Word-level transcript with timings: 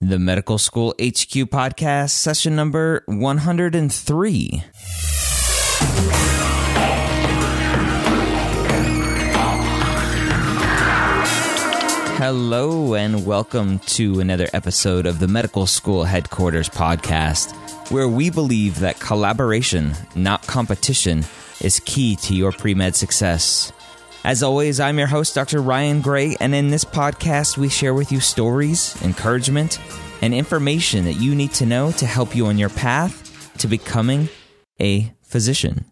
The 0.00 0.18
Medical 0.18 0.58
School 0.58 0.90
HQ 1.00 1.48
podcast, 1.50 2.10
session 2.10 2.56
number 2.56 3.04
103. 3.06 4.64
Hello, 12.16 12.94
and 12.94 13.24
welcome 13.24 13.78
to 13.80 14.20
another 14.20 14.48
episode 14.52 15.06
of 15.06 15.20
the 15.20 15.28
Medical 15.28 15.66
School 15.66 16.04
Headquarters 16.04 16.68
podcast, 16.68 17.52
where 17.90 18.08
we 18.08 18.30
believe 18.30 18.80
that 18.80 18.98
collaboration, 18.98 19.92
not 20.16 20.46
competition, 20.46 21.24
is 21.60 21.80
key 21.80 22.16
to 22.16 22.34
your 22.34 22.52
pre 22.52 22.74
med 22.74 22.96
success. 22.96 23.72
As 24.24 24.42
always, 24.42 24.80
I'm 24.80 24.96
your 24.96 25.08
host, 25.08 25.34
Dr. 25.34 25.60
Ryan 25.60 26.00
Gray, 26.00 26.34
and 26.40 26.54
in 26.54 26.70
this 26.70 26.82
podcast, 26.82 27.58
we 27.58 27.68
share 27.68 27.92
with 27.92 28.10
you 28.10 28.20
stories, 28.20 28.96
encouragement, 29.02 29.78
and 30.22 30.32
information 30.32 31.04
that 31.04 31.20
you 31.20 31.34
need 31.34 31.52
to 31.52 31.66
know 31.66 31.92
to 31.92 32.06
help 32.06 32.34
you 32.34 32.46
on 32.46 32.56
your 32.56 32.70
path 32.70 33.54
to 33.58 33.68
becoming 33.68 34.30
a 34.80 35.12
physician. 35.20 35.84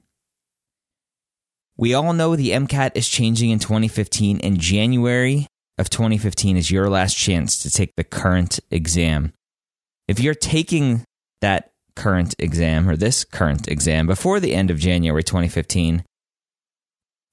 We 1.77 1.92
all 1.92 2.14
know 2.14 2.34
the 2.34 2.52
MCAT 2.52 2.92
is 2.94 3.06
changing 3.06 3.50
in 3.50 3.58
2015, 3.58 4.41
and 4.42 4.58
January 4.58 5.46
of 5.77 5.91
2015 5.91 6.56
is 6.56 6.70
your 6.70 6.89
last 6.89 7.14
chance 7.14 7.62
to 7.62 7.70
take 7.70 7.94
the 7.98 8.05
current 8.05 8.61
exam. 8.70 9.34
If 10.08 10.20
you're 10.20 10.34
taking 10.34 11.05
that 11.42 11.73
current 11.96 12.34
exam 12.39 12.89
or 12.89 12.96
this 12.96 13.24
current 13.24 13.68
exam 13.68 14.07
before 14.07 14.40
the 14.40 14.55
end 14.55 14.70
of 14.70 14.78
January 14.78 15.23
2015, 15.23 16.02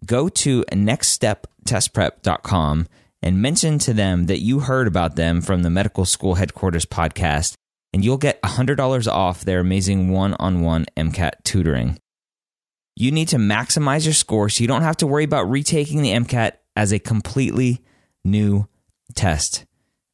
go 0.05 0.29
to 0.29 0.63
nextsteptestprep.com 0.71 2.87
and 3.21 3.41
mention 3.41 3.79
to 3.79 3.93
them 3.93 4.27
that 4.27 4.39
you 4.39 4.61
heard 4.61 4.87
about 4.87 5.15
them 5.15 5.41
from 5.41 5.63
the 5.63 5.69
Medical 5.69 6.05
School 6.05 6.35
Headquarters 6.35 6.85
podcast, 6.85 7.55
and 7.91 8.05
you'll 8.05 8.17
get 8.17 8.41
$100 8.41 9.11
off 9.11 9.43
their 9.43 9.59
amazing 9.59 10.09
one 10.09 10.35
on 10.35 10.61
one 10.61 10.85
MCAT 10.95 11.43
tutoring. 11.43 11.99
You 12.95 13.11
need 13.11 13.27
to 13.29 13.37
maximize 13.37 14.05
your 14.05 14.13
score 14.13 14.49
so 14.49 14.61
you 14.61 14.67
don't 14.67 14.83
have 14.83 14.97
to 14.97 15.07
worry 15.07 15.23
about 15.23 15.49
retaking 15.49 16.01
the 16.01 16.11
MCAT 16.11 16.53
as 16.75 16.91
a 16.91 16.99
completely 16.99 17.81
new 18.23 18.67
test. 19.15 19.65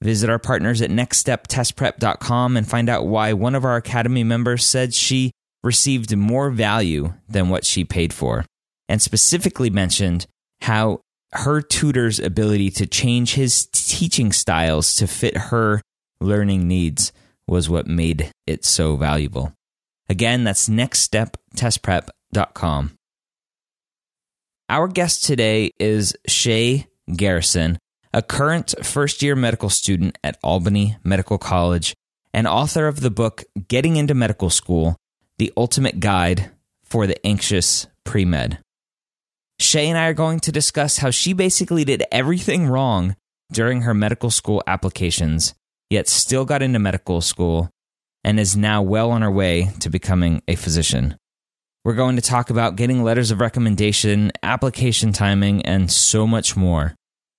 Visit 0.02 0.29
our 0.29 0.40
partners 0.40 0.81
at 0.81 0.91
nextsteptestprep.com 0.91 2.57
and 2.57 2.67
find 2.67 2.90
out 2.90 3.07
why 3.07 3.34
one 3.34 3.56
of 3.56 3.66
our 3.66 3.75
Academy 3.75 4.23
members 4.23 4.66
said 4.66 4.94
she 4.94 5.31
received 5.63 6.16
more 6.16 6.52
value 6.52 7.13
than 7.28 7.50
what 7.50 7.66
she 7.66 7.84
paid 7.84 8.13
for, 8.13 8.46
and 8.88 9.01
specifically 9.01 9.69
mentioned 9.69 10.28
how 10.62 11.01
her 11.34 11.62
tutor's 11.62 12.18
ability 12.19 12.72
to 12.72 12.85
change 12.85 13.34
his 13.34 13.68
teaching 13.72 14.31
styles 14.31 14.96
to 14.96 15.07
fit 15.07 15.35
her 15.38 15.81
learning 16.19 16.68
needs 16.68 17.12
was 17.47 17.69
what 17.69 17.88
made 17.88 18.31
it 18.47 18.66
so 18.66 18.96
valuable. 18.96 19.53
Again, 20.09 20.44
that's 20.44 20.68
nextsteptestprep.com. 20.69 22.91
Our 24.68 24.88
guest 24.88 25.25
today 25.25 25.69
is 25.79 26.17
Shay 26.28 26.88
Garrison, 27.16 27.78
a 28.13 28.23
current 28.23 28.73
first 28.84 29.22
year 29.22 29.35
medical 29.35 29.69
student 29.69 30.17
at 30.23 30.40
Albany 30.44 30.97
Medical 31.03 31.38
College 31.38 31.94
and 32.34 32.47
author 32.47 32.88
of 32.88 33.02
the 33.02 33.12
book 33.12 33.44
Getting 33.67 33.96
into 33.96 34.16
Medical 34.16 34.50
School 34.50 34.97
The 35.38 35.53
Ultimate 35.56 36.00
Guide 36.00 36.50
for 36.84 37.06
the 37.07 37.25
Anxious 37.25 37.88
Pre 38.03 38.25
Med. 38.25 38.59
Shay 39.59 39.88
and 39.88 39.97
I 39.97 40.07
are 40.07 40.13
going 40.13 40.39
to 40.41 40.51
discuss 40.51 40.97
how 40.97 41.11
she 41.11 41.31
basically 41.31 41.85
did 41.85 42.03
everything 42.11 42.67
wrong 42.67 43.16
during 43.51 43.81
her 43.81 43.93
medical 43.93 44.29
school 44.29 44.61
applications, 44.67 45.53
yet 45.89 46.09
still 46.09 46.43
got 46.43 46.61
into 46.61 46.79
medical 46.79 47.21
school 47.21 47.69
and 48.23 48.39
is 48.39 48.57
now 48.57 48.81
well 48.81 49.11
on 49.11 49.21
her 49.21 49.31
way 49.31 49.71
to 49.79 49.89
becoming 49.89 50.41
a 50.47 50.55
physician. 50.55 51.16
We're 51.85 51.93
going 51.93 52.16
to 52.16 52.21
talk 52.21 52.49
about 52.49 52.75
getting 52.75 53.03
letters 53.03 53.31
of 53.31 53.39
recommendation, 53.39 54.31
application 54.43 55.13
timing, 55.13 55.66
and 55.66 55.89
so 55.91 56.27
much 56.27 56.57
more. 56.57 56.95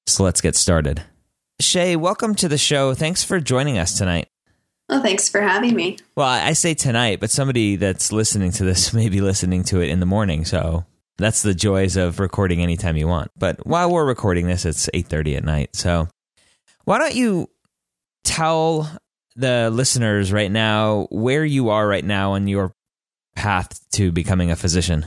So 0.06 0.22
let's 0.22 0.41
get 0.41 0.56
started. 0.56 1.03
Shay, 1.60 1.97
welcome 1.97 2.34
to 2.37 2.48
the 2.48 2.56
show. 2.56 2.94
Thanks 2.94 3.25
for 3.25 3.41
joining 3.41 3.77
us 3.77 3.98
tonight. 3.98 4.28
Well, 4.88 5.03
thanks 5.03 5.28
for 5.28 5.41
having 5.41 5.75
me. 5.75 5.98
Well, 6.15 6.28
I 6.28 6.53
say 6.53 6.75
tonight, 6.75 7.19
but 7.19 7.31
somebody 7.31 7.77
that's 7.77 8.12
listening 8.12 8.53
to 8.53 8.65
this 8.65 8.94
may 8.94 9.09
be 9.09 9.21
listening 9.21 9.65
to 9.65 9.81
it 9.81 9.88
in 9.88 10.00
the 10.00 10.06
morning, 10.06 10.44
so 10.44 10.87
that's 11.19 11.43
the 11.43 11.54
joys 11.54 11.97
of 11.97 12.21
recording 12.21 12.62
anytime 12.62 12.97
you 12.97 13.09
want. 13.09 13.31
But 13.37 13.66
while 13.66 13.91
we're 13.91 14.04
recording 14.04 14.47
this, 14.47 14.65
it's 14.65 14.88
8:30 14.93 15.37
at 15.37 15.44
night. 15.44 15.75
So, 15.75 16.09
why 16.84 16.99
don't 16.99 17.15
you 17.15 17.49
tell 18.25 18.91
the 19.34 19.71
listeners 19.71 20.32
right 20.32 20.50
now 20.50 21.06
where 21.10 21.44
you 21.44 21.71
are 21.71 21.87
right 21.87 22.04
now 22.04 22.32
on 22.32 22.49
your 22.49 22.72
path 23.34 23.78
to 23.93 24.10
becoming 24.12 24.50
a 24.50 24.56
physician? 24.56 25.06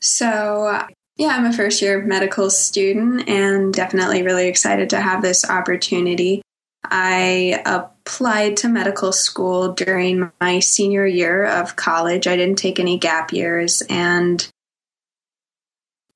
So, 0.00 0.86
yeah, 1.16 1.28
I'm 1.28 1.44
a 1.44 1.52
first 1.52 1.82
year 1.82 2.02
medical 2.02 2.48
student 2.48 3.28
and 3.28 3.74
definitely 3.74 4.22
really 4.22 4.48
excited 4.48 4.90
to 4.90 5.00
have 5.00 5.20
this 5.20 5.44
opportunity. 5.48 6.42
I 6.82 7.62
applied 7.66 8.56
to 8.58 8.68
medical 8.68 9.12
school 9.12 9.74
during 9.74 10.32
my 10.40 10.60
senior 10.60 11.06
year 11.06 11.44
of 11.44 11.76
college. 11.76 12.26
I 12.26 12.36
didn't 12.36 12.58
take 12.58 12.80
any 12.80 12.98
gap 12.98 13.32
years 13.32 13.82
and 13.90 14.48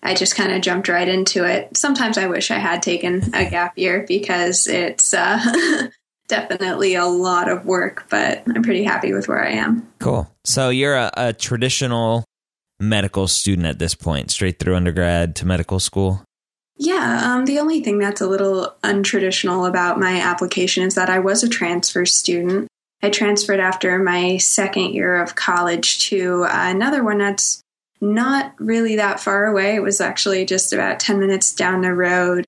I 0.04 0.14
just 0.14 0.36
kind 0.36 0.52
of 0.52 0.60
jumped 0.60 0.88
right 0.88 1.08
into 1.08 1.44
it. 1.44 1.76
Sometimes 1.76 2.18
I 2.18 2.26
wish 2.26 2.50
I 2.50 2.58
had 2.58 2.82
taken 2.82 3.34
a 3.34 3.48
gap 3.48 3.78
year 3.78 4.04
because 4.06 4.66
it's 4.66 5.14
uh, 5.14 5.88
definitely 6.28 6.94
a 6.94 7.06
lot 7.06 7.50
of 7.50 7.64
work, 7.64 8.06
but 8.10 8.42
I'm 8.46 8.62
pretty 8.62 8.84
happy 8.84 9.12
with 9.14 9.28
where 9.28 9.42
I 9.42 9.52
am. 9.52 9.90
Cool. 10.00 10.30
So 10.44 10.68
you're 10.68 10.94
a, 10.94 11.10
a 11.16 11.32
traditional 11.32 12.24
medical 12.78 13.28
student 13.28 13.66
at 13.66 13.78
this 13.78 13.94
point, 13.94 14.30
straight 14.30 14.58
through 14.58 14.76
undergrad 14.76 15.36
to 15.36 15.46
medical 15.46 15.80
school? 15.80 16.22
Yeah, 16.76 17.20
um, 17.24 17.44
the 17.44 17.58
only 17.60 17.80
thing 17.82 17.98
that's 17.98 18.20
a 18.20 18.26
little 18.26 18.74
untraditional 18.82 19.68
about 19.68 20.00
my 20.00 20.20
application 20.20 20.84
is 20.84 20.96
that 20.96 21.08
I 21.08 21.20
was 21.20 21.44
a 21.44 21.48
transfer 21.48 22.04
student. 22.04 22.68
I 23.02 23.10
transferred 23.10 23.60
after 23.60 23.98
my 23.98 24.38
second 24.38 24.92
year 24.92 25.22
of 25.22 25.36
college 25.36 26.08
to 26.08 26.46
another 26.48 27.04
one 27.04 27.18
that's 27.18 27.62
not 28.04 28.54
really 28.58 28.96
that 28.96 29.20
far 29.20 29.46
away. 29.46 29.74
It 29.74 29.82
was 29.82 30.00
actually 30.00 30.44
just 30.44 30.72
about 30.72 31.00
10 31.00 31.18
minutes 31.18 31.52
down 31.52 31.80
the 31.80 31.94
road. 31.94 32.44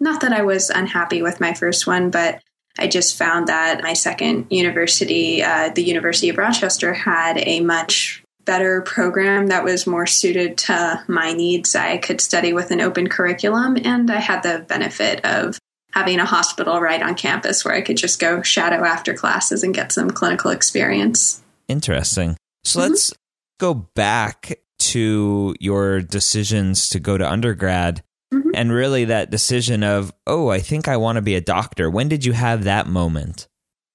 Not 0.00 0.20
that 0.20 0.32
I 0.32 0.42
was 0.42 0.70
unhappy 0.70 1.22
with 1.22 1.40
my 1.40 1.54
first 1.54 1.86
one, 1.86 2.10
but 2.10 2.40
I 2.78 2.86
just 2.86 3.16
found 3.16 3.48
that 3.48 3.82
my 3.82 3.94
second 3.94 4.46
university, 4.50 5.42
uh, 5.42 5.70
the 5.74 5.82
University 5.82 6.28
of 6.28 6.38
Rochester, 6.38 6.92
had 6.94 7.38
a 7.38 7.60
much 7.60 8.22
better 8.44 8.82
program 8.82 9.48
that 9.48 9.64
was 9.64 9.86
more 9.86 10.06
suited 10.06 10.56
to 10.58 11.04
my 11.08 11.32
needs. 11.32 11.74
I 11.74 11.98
could 11.98 12.20
study 12.20 12.52
with 12.52 12.70
an 12.70 12.80
open 12.80 13.08
curriculum, 13.08 13.76
and 13.82 14.10
I 14.10 14.20
had 14.20 14.42
the 14.42 14.64
benefit 14.68 15.24
of 15.24 15.58
having 15.92 16.20
a 16.20 16.24
hospital 16.24 16.80
right 16.80 17.02
on 17.02 17.14
campus 17.14 17.64
where 17.64 17.74
I 17.74 17.80
could 17.80 17.96
just 17.96 18.20
go 18.20 18.42
shadow 18.42 18.84
after 18.84 19.14
classes 19.14 19.64
and 19.64 19.74
get 19.74 19.90
some 19.90 20.10
clinical 20.10 20.50
experience. 20.50 21.42
Interesting. 21.66 22.36
So 22.64 22.80
mm-hmm. 22.80 22.90
let's 22.90 23.12
go 23.58 23.74
back 23.74 24.60
to 24.78 25.54
your 25.60 26.00
decisions 26.00 26.88
to 26.90 27.00
go 27.00 27.18
to 27.18 27.30
undergrad 27.30 28.02
mm-hmm. 28.32 28.50
and 28.54 28.72
really 28.72 29.04
that 29.06 29.30
decision 29.30 29.82
of, 29.82 30.12
oh, 30.26 30.48
I 30.48 30.60
think 30.60 30.88
I 30.88 30.96
want 30.96 31.16
to 31.16 31.22
be 31.22 31.34
a 31.34 31.40
doctor. 31.40 31.90
When 31.90 32.08
did 32.08 32.24
you 32.24 32.32
have 32.32 32.64
that 32.64 32.86
moment? 32.86 33.48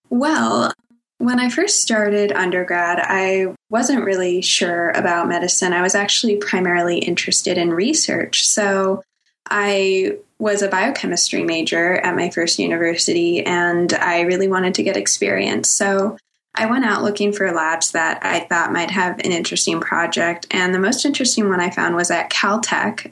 Well, 0.10 0.74
when 1.18 1.40
I 1.40 1.50
first 1.50 1.82
started 1.82 2.32
undergrad, 2.32 3.00
I 3.02 3.56
wasn't 3.70 4.04
really 4.04 4.42
sure 4.42 4.90
about 4.90 5.28
medicine. 5.28 5.74
I 5.74 5.82
was 5.82 5.96
actually 5.96 6.38
primarily 6.38 6.98
interested 6.98 7.58
in 7.58 7.74
research. 7.74 8.46
So 8.46 9.04
I 9.50 10.18
was 10.40 10.62
a 10.62 10.68
biochemistry 10.68 11.44
major 11.44 11.94
at 11.96 12.16
my 12.16 12.30
first 12.30 12.60
university 12.60 13.46
and 13.46 13.94
I 13.94 14.22
really 14.22 14.48
wanted 14.48 14.74
to 14.76 14.84
get 14.84 14.98
experience. 14.98 15.70
So 15.70 16.18
I 16.56 16.68
went 16.68 16.86
out 16.86 17.04
looking 17.04 17.34
for 17.34 17.52
labs 17.52 17.92
that 17.92 18.20
I 18.24 18.42
thought 18.42 18.72
might 18.72 18.92
have 18.92 19.20
an 19.20 19.32
interesting 19.32 19.80
project. 19.80 20.46
And 20.52 20.74
the 20.74 20.80
most 20.80 21.04
interesting 21.06 21.50
one 21.50 21.60
I 21.60 21.72
found 21.72 21.96
was 21.96 22.12
at 22.12 22.30
Caltech. 22.30 23.12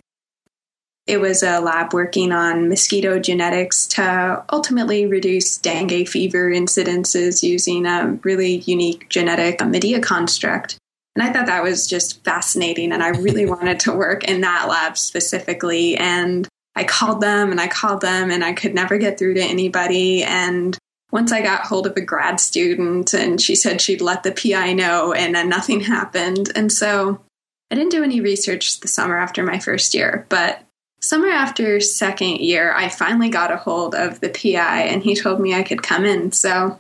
It 1.07 1.19
was 1.19 1.41
a 1.41 1.59
lab 1.59 1.93
working 1.93 2.31
on 2.31 2.69
mosquito 2.69 3.19
genetics 3.19 3.87
to 3.87 4.45
ultimately 4.51 5.07
reduce 5.07 5.57
dengue 5.57 6.07
fever 6.07 6.51
incidences 6.51 7.41
using 7.41 7.87
a 7.87 8.19
really 8.23 8.57
unique 8.57 9.09
genetic 9.09 9.65
Medea 9.65 9.99
construct. 9.99 10.77
And 11.15 11.23
I 11.27 11.33
thought 11.33 11.47
that 11.47 11.63
was 11.63 11.87
just 11.87 12.23
fascinating. 12.23 12.91
And 12.91 13.01
I 13.01 13.09
really 13.09 13.45
wanted 13.47 13.79
to 13.81 13.93
work 13.93 14.23
in 14.25 14.41
that 14.41 14.67
lab 14.69 14.97
specifically. 14.97 15.97
And 15.97 16.47
I 16.75 16.83
called 16.83 17.21
them 17.21 17.51
and 17.51 17.59
I 17.59 17.67
called 17.67 18.01
them 18.01 18.29
and 18.29 18.43
I 18.43 18.53
could 18.53 18.75
never 18.75 18.99
get 18.99 19.17
through 19.17 19.33
to 19.33 19.41
anybody. 19.41 20.23
And 20.23 20.77
once 21.11 21.31
I 21.31 21.41
got 21.41 21.65
hold 21.65 21.87
of 21.87 21.97
a 21.97 22.01
grad 22.01 22.39
student 22.39 23.13
and 23.13 23.39
she 23.39 23.55
said 23.55 23.81
she'd 23.81 24.01
let 24.01 24.23
the 24.23 24.31
PI 24.31 24.73
know 24.73 25.13
and 25.13 25.35
then 25.35 25.49
nothing 25.49 25.81
happened. 25.81 26.51
And 26.55 26.71
so 26.71 27.21
I 27.69 27.75
didn't 27.75 27.91
do 27.91 28.03
any 28.03 28.21
research 28.21 28.79
the 28.79 28.87
summer 28.87 29.17
after 29.17 29.43
my 29.43 29.59
first 29.59 29.93
year, 29.93 30.25
but 30.29 30.63
summer 31.01 31.27
after 31.27 31.79
second 31.79 32.37
year, 32.37 32.73
I 32.73 32.89
finally 32.89 33.29
got 33.29 33.51
a 33.51 33.57
hold 33.57 33.93
of 33.93 34.19
the 34.21 34.29
PI 34.29 34.83
and 34.83 35.03
he 35.03 35.15
told 35.15 35.41
me 35.41 35.53
I 35.53 35.63
could 35.63 35.83
come 35.83 36.05
in. 36.05 36.31
So 36.31 36.79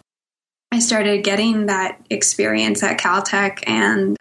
I 0.71 0.79
started 0.79 1.23
getting 1.23 1.65
that 1.65 1.99
experience 2.09 2.83
at 2.83 2.99
Caltech 2.99 3.63
and 3.67 4.15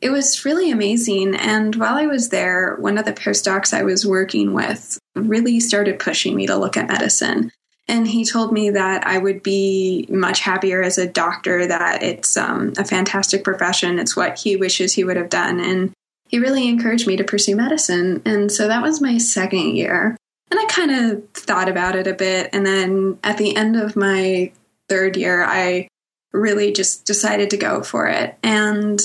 it 0.00 0.10
was 0.10 0.44
really 0.44 0.70
amazing. 0.70 1.36
And 1.36 1.76
while 1.76 1.94
I 1.94 2.06
was 2.06 2.30
there, 2.30 2.76
one 2.76 2.98
of 2.98 3.04
the 3.04 3.12
postdocs 3.12 3.72
I 3.72 3.82
was 3.82 4.06
working 4.06 4.52
with 4.52 4.98
really 5.14 5.60
started 5.60 5.98
pushing 5.98 6.34
me 6.34 6.46
to 6.46 6.56
look 6.56 6.76
at 6.76 6.88
medicine. 6.88 7.52
And 7.92 8.08
he 8.08 8.24
told 8.24 8.52
me 8.52 8.70
that 8.70 9.06
I 9.06 9.18
would 9.18 9.42
be 9.42 10.06
much 10.08 10.40
happier 10.40 10.82
as 10.82 10.96
a 10.96 11.06
doctor, 11.06 11.66
that 11.66 12.02
it's 12.02 12.38
um, 12.38 12.72
a 12.78 12.86
fantastic 12.86 13.44
profession. 13.44 13.98
It's 13.98 14.16
what 14.16 14.38
he 14.38 14.56
wishes 14.56 14.94
he 14.94 15.04
would 15.04 15.18
have 15.18 15.28
done. 15.28 15.60
And 15.60 15.92
he 16.26 16.38
really 16.38 16.66
encouraged 16.70 17.06
me 17.06 17.18
to 17.18 17.24
pursue 17.24 17.54
medicine. 17.54 18.22
And 18.24 18.50
so 18.50 18.66
that 18.66 18.80
was 18.80 19.02
my 19.02 19.18
second 19.18 19.76
year. 19.76 20.16
And 20.50 20.58
I 20.58 20.64
kind 20.70 20.90
of 20.90 21.28
thought 21.34 21.68
about 21.68 21.94
it 21.94 22.06
a 22.06 22.14
bit. 22.14 22.48
And 22.54 22.64
then 22.64 23.18
at 23.22 23.36
the 23.36 23.54
end 23.54 23.76
of 23.76 23.94
my 23.94 24.52
third 24.88 25.18
year, 25.18 25.44
I 25.44 25.88
really 26.32 26.72
just 26.72 27.04
decided 27.04 27.50
to 27.50 27.58
go 27.58 27.82
for 27.82 28.08
it. 28.08 28.38
And 28.42 28.98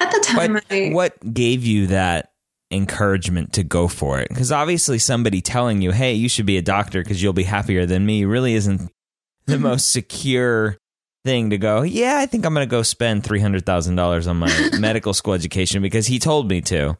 at 0.00 0.10
the 0.10 0.20
time, 0.20 0.54
what, 0.54 0.64
I, 0.70 0.88
what 0.94 1.34
gave 1.34 1.66
you 1.66 1.88
that 1.88 2.30
encouragement 2.74 3.52
to 3.54 3.62
go 3.62 3.88
for 3.88 4.20
it? 4.20 4.28
Because 4.28 4.52
obviously, 4.52 4.98
somebody 4.98 5.40
telling 5.40 5.82
you, 5.82 5.92
"Hey, 5.92 6.14
you 6.14 6.28
should 6.28 6.46
be 6.46 6.56
a 6.56 6.62
doctor 6.62 7.02
because 7.02 7.22
you'll 7.22 7.32
be 7.32 7.44
happier 7.44 7.86
than 7.86 8.04
me," 8.04 8.24
really 8.24 8.54
isn't 8.54 8.90
the 9.46 9.58
most 9.58 9.92
secure 9.92 10.76
thing 11.24 11.50
to 11.50 11.58
go. 11.58 11.82
Yeah, 11.82 12.18
I 12.18 12.26
think 12.26 12.44
I'm 12.44 12.54
going 12.54 12.66
to 12.66 12.70
go 12.70 12.82
spend 12.82 13.24
three 13.24 13.40
hundred 13.40 13.64
thousand 13.66 13.96
dollars 13.96 14.26
on 14.26 14.36
my 14.36 14.70
medical 14.78 15.14
school 15.14 15.34
education 15.34 15.82
because 15.82 16.06
he 16.06 16.18
told 16.18 16.48
me 16.48 16.60
to. 16.62 16.98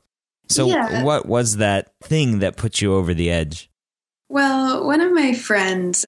So, 0.49 0.67
yeah. 0.67 1.03
what 1.03 1.27
was 1.27 1.57
that 1.57 1.93
thing 2.03 2.41
that 2.41 2.57
put 2.57 2.83
you 2.83 2.95
over 2.95 3.15
the 3.15 3.31
edge? 3.31 3.71
Well, 4.29 4.85
one 4.85 5.01
of 5.01 5.11
my 5.11 5.33
friends 5.33 6.05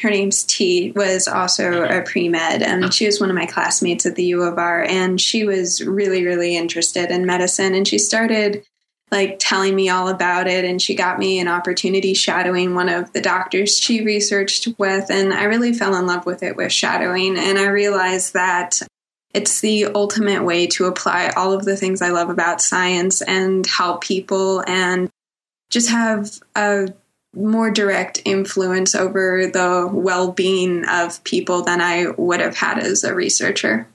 her 0.00 0.10
name's 0.10 0.44
T, 0.44 0.92
was 0.92 1.26
also 1.26 1.84
a 1.84 2.02
pre 2.02 2.28
med, 2.28 2.62
and 2.62 2.92
she 2.94 3.06
was 3.06 3.20
one 3.20 3.28
of 3.28 3.36
my 3.36 3.46
classmates 3.46 4.06
at 4.06 4.14
the 4.14 4.24
U 4.26 4.42
of 4.42 4.58
R. 4.58 4.82
And 4.82 5.20
she 5.20 5.44
was 5.44 5.84
really, 5.84 6.24
really 6.24 6.56
interested 6.56 7.10
in 7.10 7.26
medicine. 7.26 7.74
And 7.74 7.86
she 7.86 7.98
started 7.98 8.64
like 9.10 9.36
telling 9.38 9.74
me 9.74 9.88
all 9.88 10.08
about 10.08 10.46
it. 10.46 10.64
And 10.64 10.80
she 10.80 10.94
got 10.94 11.18
me 11.18 11.40
an 11.40 11.48
opportunity 11.48 12.14
shadowing 12.14 12.74
one 12.74 12.88
of 12.88 13.12
the 13.12 13.20
doctors 13.20 13.78
she 13.78 14.04
researched 14.04 14.68
with. 14.78 15.10
And 15.10 15.32
I 15.32 15.44
really 15.44 15.72
fell 15.72 15.96
in 15.96 16.06
love 16.06 16.26
with 16.26 16.42
it 16.42 16.56
with 16.56 16.72
shadowing. 16.72 17.36
And 17.36 17.58
I 17.58 17.66
realized 17.66 18.34
that 18.34 18.80
it's 19.32 19.60
the 19.60 19.86
ultimate 19.86 20.44
way 20.44 20.66
to 20.68 20.86
apply 20.86 21.32
all 21.36 21.52
of 21.52 21.64
the 21.64 21.76
things 21.76 22.02
I 22.02 22.10
love 22.10 22.30
about 22.30 22.60
science 22.60 23.22
and 23.22 23.66
help 23.66 24.02
people 24.02 24.62
and 24.66 25.08
just 25.70 25.90
have 25.90 26.38
a 26.56 26.88
more 27.34 27.70
direct 27.70 28.22
influence 28.24 28.94
over 28.94 29.46
the 29.46 29.88
well 29.92 30.32
being 30.32 30.84
of 30.88 31.22
people 31.22 31.62
than 31.62 31.80
I 31.80 32.06
would 32.16 32.40
have 32.40 32.56
had 32.56 32.78
as 32.80 33.04
a 33.04 33.14
researcher. 33.14 33.86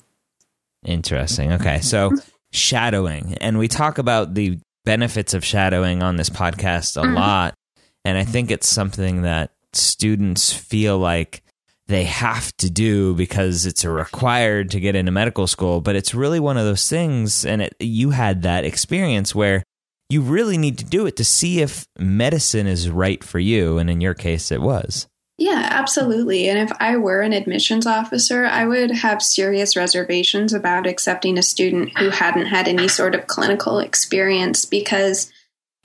Interesting. 0.86 1.52
Okay. 1.54 1.82
So, 1.82 2.12
shadowing, 2.54 3.34
and 3.42 3.58
we 3.60 3.68
talk 3.68 3.98
about 3.98 4.36
the 4.36 4.60
benefits 4.86 5.34
of 5.34 5.44
shadowing 5.44 6.02
on 6.02 6.16
this 6.16 6.30
podcast 6.30 6.98
a 6.98 7.06
mm-hmm. 7.06 7.16
lot. 7.16 7.56
And 8.04 8.18
I 8.18 8.24
think 8.24 8.52
it's 8.52 8.68
something 8.68 9.24
that 9.24 9.52
students 9.74 10.54
feel 10.54 10.98
like 10.98 11.42
they 11.88 12.06
have 12.06 12.56
to 12.58 12.70
do 12.70 13.14
because 13.16 13.66
it's 13.66 13.84
a 13.84 13.90
required 13.90 14.72
to 14.72 14.80
get 14.80 14.96
into 14.96 15.12
medical 15.12 15.48
school. 15.48 15.82
But 15.82 15.96
it's 15.96 16.16
really 16.16 16.40
one 16.40 16.58
of 16.58 16.66
those 16.66 16.88
things. 16.90 17.46
And 17.46 17.62
it, 17.64 17.76
you 17.80 18.12
had 18.12 18.44
that 18.44 18.64
experience 18.64 19.36
where 19.36 19.64
you 20.10 20.22
really 20.22 20.58
need 20.58 20.78
to 20.78 20.86
do 20.86 21.06
it 21.06 21.16
to 21.18 21.24
see 21.24 21.62
if 21.62 21.88
medicine 21.98 22.68
is 22.68 22.90
right 22.90 23.24
for 23.24 23.40
you. 23.40 23.78
And 23.78 23.90
in 23.90 24.02
your 24.02 24.14
case, 24.14 24.52
it 24.52 24.62
was. 24.62 25.08
Yeah, 25.38 25.68
absolutely. 25.70 26.48
And 26.48 26.58
if 26.58 26.72
I 26.80 26.96
were 26.96 27.22
an 27.22 27.34
admissions 27.34 27.86
officer, 27.86 28.46
I 28.46 28.66
would 28.66 28.92
have 28.92 29.22
serious 29.22 29.76
reservations 29.76 30.54
about 30.54 30.88
accepting 30.88 31.38
a 31.38 31.44
student 31.44 31.98
who 31.98 32.10
hadn't 32.10 32.46
had 32.46 32.70
any 32.70 32.88
sort 32.88 33.16
of 33.16 33.28
clinical 33.28 33.80
experience 33.80 34.66
because 34.66 35.32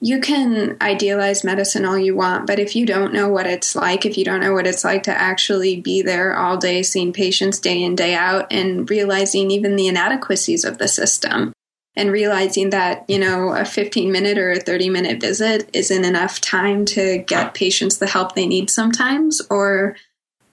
you 0.00 0.20
can 0.20 0.76
idealize 0.81 1.44
medicine 1.44 1.85
all 1.85 1.99
you 1.99 2.16
want, 2.16 2.47
but 2.47 2.59
if 2.59 2.75
you 2.75 2.87
don't 2.87 3.12
know 3.12 3.28
what 3.28 3.47
it's 3.47 3.75
like, 3.76 4.07
if 4.07 4.16
you 4.16 4.25
don't 4.25 4.40
know 4.40 4.54
what 4.54 4.66
it's 4.66 4.85
like 4.85 5.02
to 5.02 5.12
actually 5.12 5.78
be 5.78 6.00
there 6.00 6.35
all 6.35 6.57
day, 6.57 6.83
seeing 6.83 7.12
patients 7.12 7.59
day 7.59 7.83
in, 7.83 7.97
day 7.97 8.14
out, 8.14 8.47
and 8.50 8.88
realizing 8.88 9.50
even 9.50 9.76
the 9.76 9.88
inadequacies 9.88 10.64
of 10.64 10.78
the 10.78 10.88
system, 10.88 11.52
and 11.97 12.12
realizing 12.12 12.70
that 12.70 13.04
you 13.09 13.18
know 13.18 13.52
a 13.52 13.64
15 13.64 14.11
minute 14.12 14.38
or 14.38 14.52
a 14.52 14.61
30 14.61 14.90
minute 14.90 15.20
visit 15.20 15.68
isn't 15.73 16.04
enough 16.04 16.40
time 16.40 16.85
to 16.85 17.18
get 17.18 17.54
patients 17.54 17.99
the 17.99 18.06
help 18.06 18.35
they 18.35 18.47
need 18.47 18.70
sometimes 18.70 19.40
or 19.50 19.97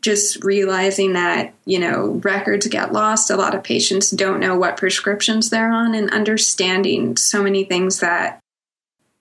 just 0.02 0.44
realizing 0.44 1.14
that 1.14 1.54
you 1.66 1.80
know 1.80 2.20
records 2.24 2.68
get 2.68 2.94
lost. 2.94 3.30
A 3.30 3.36
lot 3.36 3.56
of 3.56 3.64
patients 3.64 4.12
don't 4.12 4.40
know 4.40 4.56
what 4.56 4.78
prescriptions 4.78 5.50
they're 5.50 5.72
on 5.72 5.96
and 5.96 6.10
understanding 6.12 7.18
so 7.18 7.44
many 7.44 7.64
things 7.64 8.00
that 8.00 8.40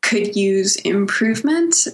could 0.02 0.37
use 0.37 0.76
improvement. 0.76 1.88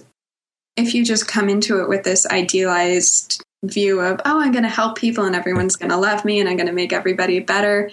If 0.75 0.93
you 0.93 1.05
just 1.05 1.27
come 1.27 1.49
into 1.49 1.81
it 1.81 1.89
with 1.89 2.03
this 2.03 2.25
idealized 2.25 3.43
view 3.63 4.01
of 4.01 4.19
oh 4.25 4.41
i'm 4.41 4.51
going 4.51 4.63
to 4.63 4.69
help 4.69 4.97
people 4.97 5.23
and 5.23 5.37
everyone's 5.37 5.77
going 5.77 5.89
to 5.89 5.95
love 5.95 6.25
me 6.25 6.41
and 6.41 6.49
i'm 6.49 6.57
going 6.57 6.67
to 6.67 6.73
make 6.73 6.91
everybody 6.91 7.39
better 7.39 7.89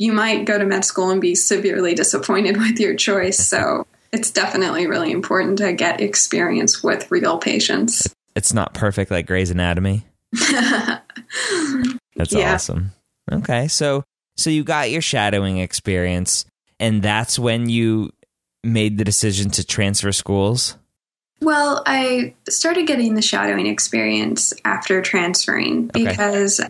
you 0.00 0.14
might 0.14 0.46
go 0.46 0.58
to 0.58 0.64
med 0.64 0.82
school 0.82 1.10
and 1.10 1.20
be 1.20 1.34
severely 1.34 1.94
disappointed 1.94 2.56
with 2.56 2.80
your 2.80 2.96
choice. 2.96 3.46
So 3.46 3.86
it's 4.12 4.30
definitely 4.30 4.86
really 4.86 5.12
important 5.12 5.58
to 5.58 5.74
get 5.74 6.00
experience 6.00 6.82
with 6.82 7.08
real 7.10 7.38
patients. 7.38 8.08
It's 8.34 8.54
not 8.54 8.72
perfect 8.72 9.10
like 9.10 9.26
Grey's 9.26 9.50
Anatomy. 9.50 10.06
That's 10.32 12.32
yeah. 12.32 12.54
awesome. 12.54 12.92
Okay, 13.30 13.68
so 13.68 14.02
so 14.36 14.48
you 14.48 14.64
got 14.64 14.90
your 14.90 15.02
shadowing 15.02 15.58
experience, 15.58 16.44
and 16.80 17.02
that's 17.02 17.38
when 17.38 17.68
you 17.68 18.10
made 18.64 18.98
the 18.98 19.04
decision 19.04 19.50
to 19.50 19.64
transfer 19.64 20.12
schools. 20.12 20.76
Well, 21.40 21.82
I 21.86 22.34
started 22.48 22.86
getting 22.86 23.14
the 23.14 23.22
shadowing 23.22 23.66
experience 23.66 24.52
after 24.64 25.02
transferring 25.02 25.88
because 25.88 26.60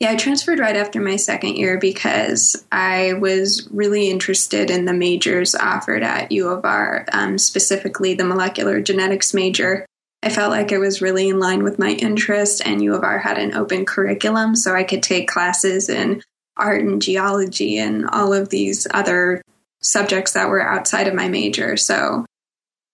yeah, 0.00 0.10
I 0.10 0.16
transferred 0.16 0.58
right 0.58 0.76
after 0.76 1.00
my 1.00 1.16
second 1.16 1.56
year 1.56 1.78
because 1.78 2.64
I 2.72 3.12
was 3.14 3.68
really 3.70 4.10
interested 4.10 4.70
in 4.70 4.86
the 4.86 4.92
majors 4.92 5.54
offered 5.54 6.02
at 6.02 6.32
U 6.32 6.48
of 6.48 6.64
R, 6.64 7.06
um, 7.12 7.38
specifically 7.38 8.14
the 8.14 8.24
molecular 8.24 8.80
genetics 8.80 9.32
major. 9.32 9.86
I 10.22 10.30
felt 10.30 10.50
like 10.50 10.72
it 10.72 10.78
was 10.78 11.02
really 11.02 11.28
in 11.28 11.38
line 11.38 11.62
with 11.62 11.78
my 11.78 11.90
interest, 11.90 12.62
and 12.66 12.82
U 12.82 12.94
of 12.94 13.04
R 13.04 13.18
had 13.18 13.38
an 13.38 13.54
open 13.54 13.84
curriculum, 13.84 14.56
so 14.56 14.74
I 14.74 14.82
could 14.82 15.02
take 15.02 15.28
classes 15.28 15.88
in 15.88 16.22
art 16.56 16.82
and 16.82 17.00
geology 17.00 17.78
and 17.78 18.08
all 18.08 18.32
of 18.32 18.48
these 18.48 18.86
other 18.90 19.42
subjects 19.80 20.32
that 20.32 20.48
were 20.48 20.62
outside 20.62 21.06
of 21.06 21.14
my 21.14 21.28
major. 21.28 21.76
So, 21.76 22.24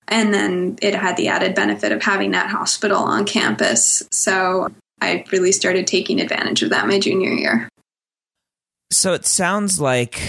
and 0.09 0.35
then 0.35 0.79
it 0.83 0.95
had 0.95 1.17
the 1.17 1.29
added 1.29 1.55
benefit 1.55 1.93
of 1.93 2.03
having 2.03 2.33
that 2.33 2.51
hospital 2.51 2.99
on 2.99 3.25
campus. 3.25 4.03
So 4.11 4.69
I 5.01 5.25
really 5.33 5.53
started 5.53 5.87
taking 5.87 6.21
advantage 6.21 6.63
of 6.63 6.71
that 6.71 6.87
my 6.87 6.99
junior 6.99 7.33
year. 7.33 7.69
So 8.93 9.13
it 9.13 9.25
sounds 9.25 9.81
like 9.81 10.21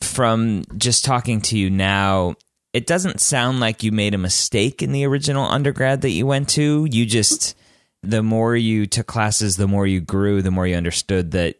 from 0.00 0.64
just 0.76 1.04
talking 1.04 1.40
to 1.42 1.58
you 1.58 1.70
now, 1.70 2.34
it 2.72 2.86
doesn't 2.86 3.20
sound 3.20 3.60
like 3.60 3.82
you 3.82 3.92
made 3.92 4.14
a 4.14 4.18
mistake 4.18 4.82
in 4.82 4.92
the 4.92 5.04
original 5.04 5.44
undergrad 5.44 6.02
that 6.02 6.10
you 6.10 6.26
went 6.26 6.48
to. 6.50 6.86
You 6.90 7.04
just, 7.04 7.56
the 8.02 8.22
more 8.22 8.56
you 8.56 8.86
took 8.86 9.06
classes, 9.06 9.56
the 9.56 9.68
more 9.68 9.86
you 9.86 10.00
grew, 10.00 10.40
the 10.40 10.50
more 10.50 10.66
you 10.66 10.76
understood 10.76 11.32
that 11.32 11.56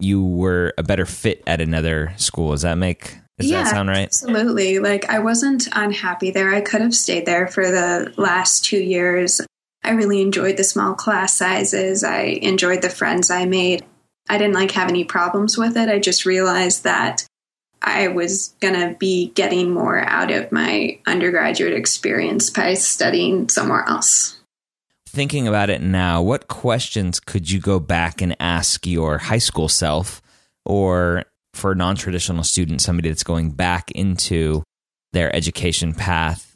you 0.00 0.24
were 0.24 0.74
a 0.76 0.82
better 0.82 1.06
fit 1.06 1.42
at 1.46 1.60
another 1.60 2.12
school. 2.16 2.50
Does 2.50 2.62
that 2.62 2.76
make 2.76 3.18
does 3.38 3.50
yeah, 3.50 3.64
that 3.64 3.70
sound 3.70 3.88
right? 3.88 4.06
Absolutely. 4.06 4.78
Like 4.78 5.08
I 5.08 5.20
wasn't 5.20 5.68
unhappy 5.72 6.30
there. 6.30 6.54
I 6.54 6.60
could 6.60 6.80
have 6.80 6.94
stayed 6.94 7.26
there 7.26 7.46
for 7.46 7.70
the 7.70 8.12
last 8.16 8.64
two 8.64 8.78
years. 8.78 9.40
I 9.84 9.90
really 9.90 10.22
enjoyed 10.22 10.56
the 10.56 10.64
small 10.64 10.94
class 10.94 11.36
sizes. 11.36 12.04
I 12.04 12.38
enjoyed 12.42 12.82
the 12.82 12.90
friends 12.90 13.30
I 13.30 13.46
made. 13.46 13.84
I 14.28 14.38
didn't 14.38 14.54
like 14.54 14.70
have 14.72 14.88
any 14.88 15.04
problems 15.04 15.58
with 15.58 15.76
it. 15.76 15.88
I 15.88 15.98
just 15.98 16.24
realized 16.24 16.84
that 16.84 17.26
I 17.82 18.08
was 18.08 18.54
going 18.60 18.74
to 18.74 18.96
be 18.96 19.32
getting 19.34 19.72
more 19.72 19.98
out 19.98 20.30
of 20.30 20.52
my 20.52 21.00
undergraduate 21.06 21.74
experience 21.74 22.48
by 22.48 22.74
studying 22.74 23.48
somewhere 23.48 23.84
else. 23.88 24.38
Thinking 25.06 25.48
about 25.48 25.68
it 25.68 25.82
now, 25.82 26.22
what 26.22 26.48
questions 26.48 27.18
could 27.20 27.50
you 27.50 27.60
go 27.60 27.80
back 27.80 28.22
and 28.22 28.36
ask 28.40 28.86
your 28.86 29.18
high 29.18 29.38
school 29.38 29.68
self 29.68 30.22
or 30.64 31.24
for 31.54 31.72
a 31.72 31.74
non 31.74 31.96
traditional 31.96 32.44
student, 32.44 32.80
somebody 32.80 33.08
that's 33.08 33.24
going 33.24 33.50
back 33.50 33.90
into 33.90 34.62
their 35.12 35.34
education 35.34 35.92
path? 35.92 36.51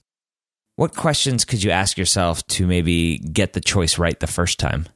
What 0.76 0.95
questions 0.95 1.47
could 1.47 1.62
you 1.62 1.71
ask 1.71 1.97
yourself 1.97 2.47
to 2.49 2.66
maybe 2.66 3.18
get 3.18 3.54
the 3.54 3.62
choice 3.62 3.99
right 3.99 4.18
the 4.21 4.26
first 4.26 4.61
time? 4.61 4.87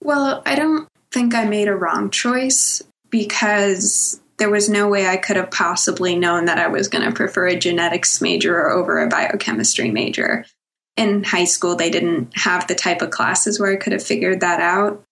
Well, 0.00 0.42
I 0.46 0.54
don't 0.54 0.88
think 1.10 1.34
I 1.34 1.44
made 1.44 1.66
a 1.66 1.74
wrong 1.74 2.10
choice 2.10 2.82
because 3.10 4.20
there 4.38 4.50
was 4.50 4.68
no 4.68 4.88
way 4.88 5.06
I 5.06 5.16
could 5.16 5.36
have 5.36 5.50
possibly 5.50 6.16
known 6.16 6.44
that 6.44 6.58
I 6.58 6.68
was 6.68 6.86
going 6.86 7.04
to 7.04 7.12
prefer 7.12 7.48
a 7.48 7.58
genetics 7.58 8.20
major 8.20 8.70
over 8.70 9.00
a 9.00 9.08
biochemistry 9.08 9.90
major. 9.90 10.44
In 10.96 11.24
high 11.24 11.44
school, 11.44 11.74
they 11.74 11.90
didn't 11.90 12.36
have 12.36 12.68
the 12.68 12.74
type 12.76 13.02
of 13.02 13.10
classes 13.10 13.58
where 13.58 13.72
I 13.72 13.76
could 13.76 13.92
have 13.92 14.02
figured 14.02 14.40
that 14.40 14.60
out. 14.60 15.02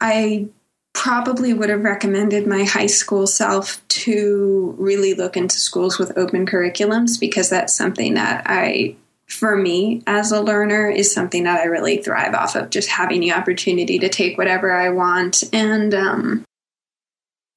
I 0.00 0.48
probably 0.92 1.52
would 1.52 1.70
have 1.70 1.84
recommended 1.84 2.48
my 2.48 2.64
high 2.64 2.86
school 2.86 3.28
self 3.28 3.86
to 4.08 4.74
really 4.78 5.12
look 5.12 5.36
into 5.36 5.58
schools 5.58 5.98
with 5.98 6.16
open 6.16 6.46
curriculums 6.46 7.20
because 7.20 7.50
that's 7.50 7.74
something 7.74 8.14
that 8.14 8.44
I, 8.46 8.96
for 9.26 9.54
me 9.54 10.02
as 10.06 10.32
a 10.32 10.40
learner, 10.40 10.88
is 10.88 11.12
something 11.12 11.44
that 11.44 11.60
I 11.60 11.64
really 11.64 11.98
thrive 11.98 12.32
off 12.32 12.56
of 12.56 12.70
just 12.70 12.88
having 12.88 13.20
the 13.20 13.32
opportunity 13.32 13.98
to 13.98 14.08
take 14.08 14.38
whatever 14.38 14.72
I 14.72 14.88
want. 14.88 15.44
And, 15.52 15.92
um, 15.92 16.44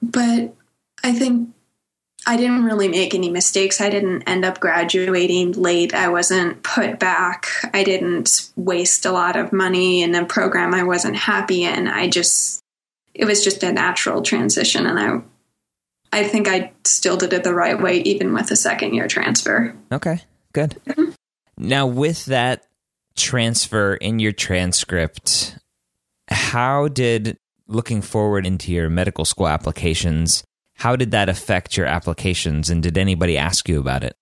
but 0.01 0.53
I 1.05 1.13
think 1.13 1.53
I 2.27 2.35
didn't 2.35 2.65
really 2.65 2.89
make 2.89 3.15
any 3.15 3.29
mistakes. 3.29 3.79
I 3.79 3.89
didn't 3.89 4.23
end 4.23 4.43
up 4.43 4.59
graduating 4.59 5.53
late. 5.53 5.93
I 5.93 6.09
wasn't 6.09 6.63
put 6.63 6.99
back. 6.99 7.47
I 7.73 7.85
didn't 7.85 8.49
waste 8.57 9.05
a 9.05 9.11
lot 9.13 9.37
of 9.37 9.53
money 9.53 10.03
in 10.03 10.13
a 10.15 10.25
program 10.25 10.73
I 10.73 10.83
wasn't 10.83 11.15
happy 11.15 11.63
in. 11.63 11.87
I 11.87 12.09
just 12.09 12.59
it 13.13 13.23
was 13.25 13.41
just 13.41 13.63
a 13.63 13.71
natural 13.71 14.21
transition 14.21 14.85
and 14.85 14.99
I 14.99 15.21
I 16.11 16.23
think 16.23 16.47
I 16.47 16.71
still 16.83 17.17
did 17.17 17.33
it 17.33 17.43
the 17.43 17.53
right 17.53 17.81
way 17.81 18.01
even 18.01 18.33
with 18.33 18.51
a 18.51 18.55
second 18.55 18.93
year 18.93 19.07
transfer. 19.07 19.75
Okay. 19.91 20.21
Good. 20.53 20.75
Mm-hmm. 20.87 21.11
Now 21.57 21.87
with 21.87 22.25
that 22.25 22.65
transfer 23.15 23.95
in 23.95 24.19
your 24.19 24.31
transcript, 24.31 25.57
how 26.27 26.87
did 26.87 27.37
looking 27.67 28.01
forward 28.01 28.45
into 28.45 28.71
your 28.71 28.89
medical 28.89 29.25
school 29.25 29.47
applications, 29.47 30.43
how 30.75 30.95
did 30.95 31.11
that 31.11 31.29
affect 31.29 31.77
your 31.77 31.85
applications 31.85 32.69
and 32.69 32.83
did 32.83 32.97
anybody 32.97 33.37
ask 33.37 33.69
you 33.69 33.79
about 33.79 34.03
it? 34.03 34.15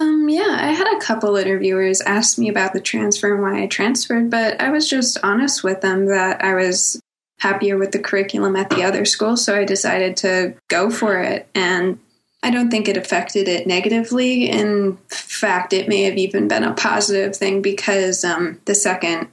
Um, 0.00 0.28
yeah, 0.28 0.56
I 0.60 0.72
had 0.72 0.96
a 0.96 1.00
couple 1.00 1.36
interviewers 1.36 2.00
ask 2.00 2.38
me 2.38 2.48
about 2.48 2.72
the 2.72 2.80
transfer 2.80 3.32
and 3.32 3.42
why 3.42 3.62
I 3.62 3.66
transferred, 3.66 4.30
but 4.30 4.60
I 4.60 4.70
was 4.70 4.88
just 4.88 5.18
honest 5.22 5.62
with 5.62 5.80
them 5.80 6.06
that 6.06 6.42
I 6.44 6.54
was 6.54 7.00
happier 7.42 7.76
with 7.76 7.90
the 7.90 7.98
curriculum 7.98 8.54
at 8.54 8.70
the 8.70 8.84
other 8.84 9.04
school, 9.04 9.36
so 9.36 9.56
I 9.56 9.64
decided 9.64 10.16
to 10.18 10.54
go 10.68 10.90
for 10.90 11.18
it. 11.18 11.48
And 11.56 11.98
I 12.40 12.50
don't 12.50 12.70
think 12.70 12.88
it 12.88 12.96
affected 12.96 13.48
it 13.48 13.66
negatively. 13.66 14.48
In 14.48 14.96
fact, 15.08 15.72
it 15.72 15.88
may 15.88 16.02
have 16.04 16.16
even 16.16 16.46
been 16.46 16.62
a 16.62 16.74
positive 16.74 17.36
thing 17.36 17.60
because 17.60 18.24
um, 18.24 18.60
the 18.64 18.76
second 18.76 19.28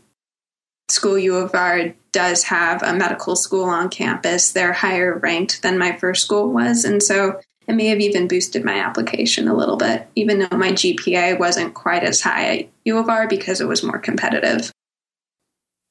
school 0.89 1.19
U 1.19 1.35
of 1.35 1.53
R 1.53 1.93
does 2.11 2.45
have 2.45 2.81
a 2.81 2.93
medical 2.93 3.35
school 3.35 3.65
on 3.65 3.89
campus. 3.89 4.51
They're 4.51 4.73
higher 4.73 5.15
ranked 5.15 5.61
than 5.61 5.77
my 5.77 5.95
first 5.95 6.23
school 6.25 6.51
was. 6.51 6.85
And 6.85 7.03
so 7.03 7.39
it 7.67 7.73
may 7.73 7.87
have 7.87 7.99
even 7.99 8.27
boosted 8.27 8.65
my 8.65 8.79
application 8.79 9.47
a 9.47 9.55
little 9.55 9.77
bit, 9.77 10.07
even 10.15 10.39
though 10.39 10.57
my 10.57 10.71
GPA 10.71 11.37
wasn't 11.37 11.75
quite 11.75 12.03
as 12.03 12.21
high 12.21 12.57
at 12.57 12.69
U 12.85 12.97
of 12.97 13.07
R 13.07 13.27
because 13.27 13.61
it 13.61 13.67
was 13.67 13.83
more 13.83 13.99
competitive. 13.99 14.71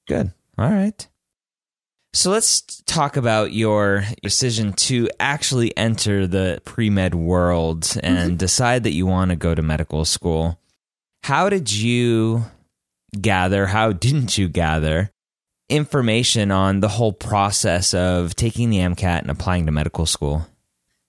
Good. 0.08 0.32
All 0.56 0.70
right. 0.70 1.06
So 2.14 2.30
let's 2.30 2.82
talk 2.86 3.16
about 3.16 3.52
your 3.52 4.04
decision 4.22 4.72
to 4.74 5.08
actually 5.20 5.76
enter 5.76 6.26
the 6.26 6.60
pre 6.64 6.90
med 6.90 7.14
world 7.14 7.96
and 8.02 8.30
mm-hmm. 8.30 8.36
decide 8.36 8.84
that 8.84 8.94
you 8.94 9.06
want 9.06 9.30
to 9.30 9.36
go 9.36 9.54
to 9.54 9.62
medical 9.62 10.04
school. 10.04 10.58
How 11.24 11.48
did 11.48 11.72
you 11.72 12.44
gather, 13.20 13.66
how 13.66 13.92
didn't 13.92 14.38
you 14.38 14.48
gather 14.48 15.10
information 15.68 16.50
on 16.50 16.80
the 16.80 16.88
whole 16.88 17.12
process 17.12 17.92
of 17.92 18.34
taking 18.34 18.70
the 18.70 18.78
MCAT 18.78 19.20
and 19.20 19.30
applying 19.30 19.66
to 19.66 19.72
medical 19.72 20.06
school? 20.06 20.46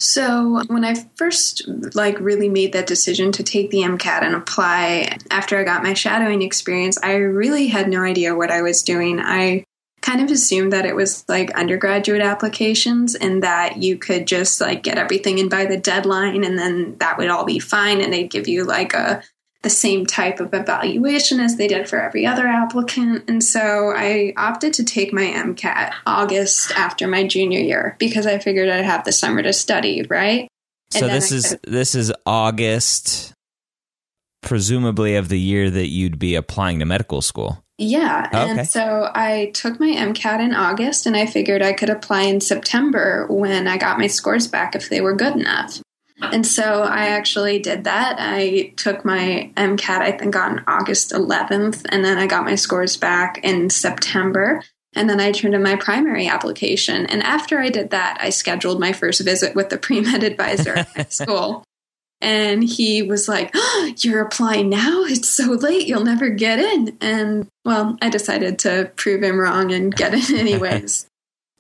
So, 0.01 0.63
when 0.68 0.86
I 0.86 0.96
first 1.15 1.68
like 1.94 2.18
really 2.22 2.48
made 2.48 2.72
that 2.72 2.88
decision 2.88 3.34
to 3.34 3.44
take 3.44 3.70
the 3.70 3.79
MCAT 3.79 4.24
and 4.24 4.34
apply 4.34 5.18
after 5.29 5.58
I 5.58 5.65
got 5.65 5.84
my 5.84 5.94
shadowing 5.94 6.41
experience, 6.41 6.98
I 7.03 7.15
really 7.15 7.68
had 7.68 7.89
no 7.89 8.01
idea 8.01 8.36
what 8.36 8.50
I 8.50 8.62
was 8.62 8.82
doing. 8.82 9.20
I 9.20 9.65
kind 10.01 10.22
of 10.22 10.32
assumed 10.32 10.74
that 10.74 10.86
it 10.86 10.96
was 10.96 11.25
like 11.27 11.51
undergraduate 11.51 12.22
applications 12.22 13.15
and 13.15 13.44
that 13.44 13.77
you 13.77 13.98
could 13.98 14.27
just 14.27 14.62
like 14.62 14.84
get 14.84 14.98
everything 14.98 15.38
in 15.38 15.50
by 15.50 15.65
the 15.65 15.77
deadline 15.77 16.44
and 16.44 16.58
then 16.58 16.98
that 17.00 17.18
would 17.18 17.29
all 17.29 17.46
be 17.46 17.60
fine 17.60 18.01
and 18.01 18.13
they'd 18.13 18.29
give 18.29 18.48
you 18.48 18.63
like 18.63 18.94
a 18.94 19.22
the 19.62 19.70
same 19.70 20.06
type 20.06 20.39
of 20.39 20.53
evaluation 20.53 21.39
as 21.39 21.58
they 21.58 21.68
did 21.68 21.89
for 21.89 22.01
every 22.01 22.25
other 22.25 22.48
applicant. 22.48 23.29
And 23.29 23.44
so 23.44 23.94
I 23.94 24.34
opted 24.38 24.74
to 24.75 24.86
take 24.86 25.12
my 25.12 25.24
MCAT 25.24 25.94
August 26.06 26.72
after 26.72 27.08
my 27.08 27.27
junior 27.27 27.60
year 27.60 27.98
because 28.00 28.25
I 28.25 28.39
figured 28.39 28.70
I'd 28.70 28.86
have 28.86 29.03
the 29.03 29.12
summer 29.12 29.44
to 29.44 29.51
study, 29.51 30.03
right? 30.03 30.48
So 30.91 31.08
this 31.08 31.32
is 31.32 31.58
this 31.68 31.94
is 31.94 32.12
August 32.25 33.34
presumably 34.41 35.15
of 35.15 35.29
the 35.29 35.39
year 35.39 35.70
that 35.70 35.88
you'd 35.88 36.18
be 36.18 36.36
applying 36.36 36.79
to 36.79 36.86
medical 36.86 37.22
school. 37.22 37.63
Yeah. 37.79 38.29
Oh, 38.33 38.38
and 38.38 38.67
so 38.67 39.09
I 39.15 39.51
took 39.53 39.79
my 39.79 39.88
MCAT 39.88 40.41
in 40.41 40.53
August 40.53 41.05
and 41.05 41.15
I 41.15 41.25
figured 41.25 41.62
I 41.62 41.71
could 41.71 41.89
apply 41.89 42.24
in 42.24 42.41
September 42.41 43.25
when 43.29 43.67
I 43.67 43.77
got 43.77 43.98
my 43.98 44.07
scores 44.07 44.48
back 44.48 44.75
if 44.75 44.89
they 44.89 45.00
were 45.00 45.15
good 45.15 45.36
enough. 45.36 45.81
And 46.21 46.45
so 46.45 46.83
I 46.83 47.07
actually 47.07 47.59
did 47.59 47.86
that. 47.86 48.17
I 48.19 48.74
took 48.75 49.05
my 49.05 49.51
MCAT, 49.55 50.01
I 50.01 50.12
think, 50.12 50.36
on 50.36 50.62
August 50.67 51.12
11th, 51.12 51.86
and 51.89 52.03
then 52.03 52.17
I 52.17 52.27
got 52.27 52.43
my 52.43 52.55
scores 52.55 52.98
back 52.98 53.39
in 53.43 53.69
September. 53.69 54.62
And 54.95 55.09
then 55.09 55.21
I 55.21 55.31
turned 55.31 55.55
in 55.55 55.63
my 55.63 55.77
primary 55.77 56.27
application. 56.27 57.05
And 57.05 57.24
after 57.24 57.59
I 57.59 57.69
did 57.69 57.91
that, 57.91 58.17
I 58.19 58.31
scheduled 58.31 58.79
my 58.79 58.91
first 58.91 59.24
visit 59.24 59.55
with 59.55 59.69
the 59.69 59.77
pre 59.79 60.01
med 60.01 60.24
advisor 60.24 60.79
at 60.79 60.98
my 60.98 61.03
school. 61.05 61.63
And 62.22 62.64
he 62.64 63.02
was 63.02 63.28
like, 63.28 63.52
oh, 63.54 63.94
You're 63.98 64.22
applying 64.22 64.70
now? 64.70 65.04
It's 65.06 65.30
so 65.30 65.52
late. 65.52 65.88
You'll 65.88 66.04
never 66.04 66.30
get 66.30 66.60
in. 66.60 66.98
And 67.02 67.48
well, 67.66 67.98
I 68.02 68.10
decided 68.10 68.60
to 68.60 68.92
prove 68.96 69.24
him 69.24 69.40
wrong 69.40 69.72
and 69.72 69.96
get 69.96 70.14
in 70.14 70.36
anyways. 70.40 71.08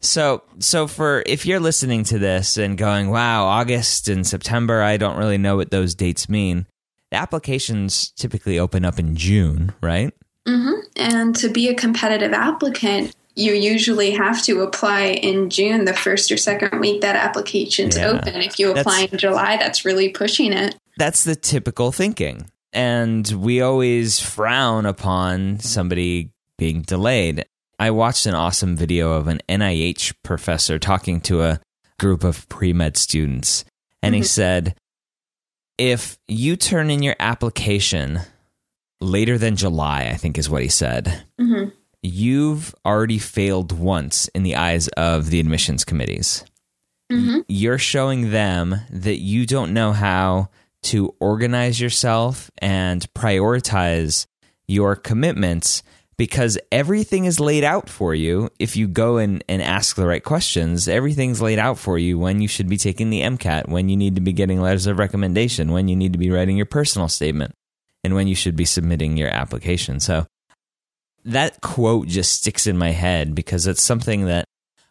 So, 0.01 0.43
so 0.59 0.87
for 0.87 1.23
if 1.25 1.45
you're 1.45 1.59
listening 1.59 2.03
to 2.05 2.19
this 2.19 2.57
and 2.57 2.77
going, 2.77 3.09
"Wow, 3.09 3.45
August 3.45 4.07
and 4.07 4.25
September, 4.25 4.81
I 4.81 4.95
don't 4.95 5.17
really 5.17 5.37
know 5.37 5.57
what 5.57 5.71
those 5.71 5.93
dates 5.93 6.29
mean." 6.29 6.67
The 7.11 7.17
applications 7.17 8.11
typically 8.11 8.59
open 8.59 8.85
up 8.85 8.97
in 8.97 9.15
June, 9.15 9.73
right? 9.81 10.13
Mm-hmm. 10.47 10.79
And 10.95 11.35
to 11.37 11.49
be 11.49 11.67
a 11.67 11.75
competitive 11.75 12.33
applicant, 12.33 13.13
you 13.39 13.53
usually 13.53 14.11
have 14.11 14.43
to 14.43 14.61
apply 14.61 15.05
in 15.07 15.49
June, 15.49 15.85
the 15.85 15.93
first 15.93 16.31
or 16.31 16.37
second 16.37 16.79
week 16.79 17.01
that 17.01 17.15
application's 17.15 17.97
yeah. 17.97 18.07
open. 18.07 18.35
If 18.35 18.59
you 18.59 18.71
apply 18.71 19.01
that's, 19.01 19.13
in 19.13 19.19
July, 19.19 19.57
that's 19.57 19.85
really 19.85 20.09
pushing 20.09 20.53
it. 20.53 20.75
That's 20.97 21.23
the 21.23 21.35
typical 21.35 21.91
thinking. 21.91 22.49
And 22.73 23.27
we 23.27 23.61
always 23.61 24.19
frown 24.19 24.85
upon 24.85 25.59
somebody 25.59 26.31
being 26.57 26.81
delayed 26.81 27.45
I 27.79 27.91
watched 27.91 28.25
an 28.25 28.35
awesome 28.35 28.75
video 28.75 29.13
of 29.13 29.27
an 29.27 29.39
NIH 29.47 30.13
professor 30.21 30.77
talking 30.77 31.21
to 31.21 31.43
a 31.43 31.61
group 31.97 32.25
of 32.25 32.47
pre 32.49 32.73
med 32.73 32.97
students. 32.97 33.63
And 34.03 34.13
mm-hmm. 34.13 34.21
he 34.21 34.27
said, 34.27 34.75
if 35.77 36.17
you 36.27 36.57
turn 36.57 36.91
in 36.91 37.01
your 37.01 37.15
application 37.19 38.19
later 38.99 39.37
than 39.37 39.55
July, 39.55 40.09
I 40.11 40.15
think 40.15 40.37
is 40.37 40.49
what 40.49 40.61
he 40.61 40.67
said, 40.67 41.23
mm-hmm. 41.39 41.69
You've 42.01 42.73
already 42.85 43.17
failed 43.17 43.71
once 43.71 44.27
in 44.29 44.43
the 44.43 44.55
eyes 44.55 44.87
of 44.89 45.29
the 45.29 45.39
admissions 45.39 45.85
committees. 45.85 46.45
Mm-hmm. 47.11 47.39
You're 47.47 47.77
showing 47.77 48.31
them 48.31 48.75
that 48.91 49.17
you 49.17 49.45
don't 49.45 49.73
know 49.73 49.91
how 49.91 50.49
to 50.83 51.13
organize 51.19 51.79
yourself 51.79 52.51
and 52.59 53.11
prioritize 53.13 54.27
your 54.67 54.95
commitments 54.95 55.83
because 56.17 56.57
everything 56.71 57.25
is 57.25 57.39
laid 57.39 57.63
out 57.63 57.89
for 57.89 58.13
you. 58.13 58.49
If 58.59 58.75
you 58.75 58.87
go 58.87 59.17
and, 59.17 59.43
and 59.49 59.61
ask 59.61 59.95
the 59.95 60.05
right 60.05 60.23
questions, 60.23 60.87
everything's 60.87 61.41
laid 61.41 61.59
out 61.59 61.77
for 61.77 61.97
you 61.97 62.19
when 62.19 62.41
you 62.41 62.47
should 62.47 62.67
be 62.67 62.77
taking 62.77 63.09
the 63.09 63.21
MCAT, 63.21 63.69
when 63.69 63.89
you 63.89 63.97
need 63.97 64.15
to 64.15 64.21
be 64.21 64.33
getting 64.33 64.61
letters 64.61 64.85
of 64.85 64.99
recommendation, 64.99 65.71
when 65.71 65.87
you 65.87 65.95
need 65.95 66.13
to 66.13 66.19
be 66.19 66.29
writing 66.29 66.57
your 66.57 66.65
personal 66.65 67.07
statement, 67.07 67.55
and 68.03 68.15
when 68.15 68.27
you 68.27 68.35
should 68.35 68.55
be 68.55 68.65
submitting 68.65 69.17
your 69.17 69.29
application. 69.29 69.99
So 69.99 70.27
that 71.25 71.61
quote 71.61 72.07
just 72.07 72.31
sticks 72.31 72.67
in 72.67 72.77
my 72.77 72.91
head 72.91 73.35
because 73.35 73.67
it's 73.67 73.83
something 73.83 74.25
that 74.25 74.45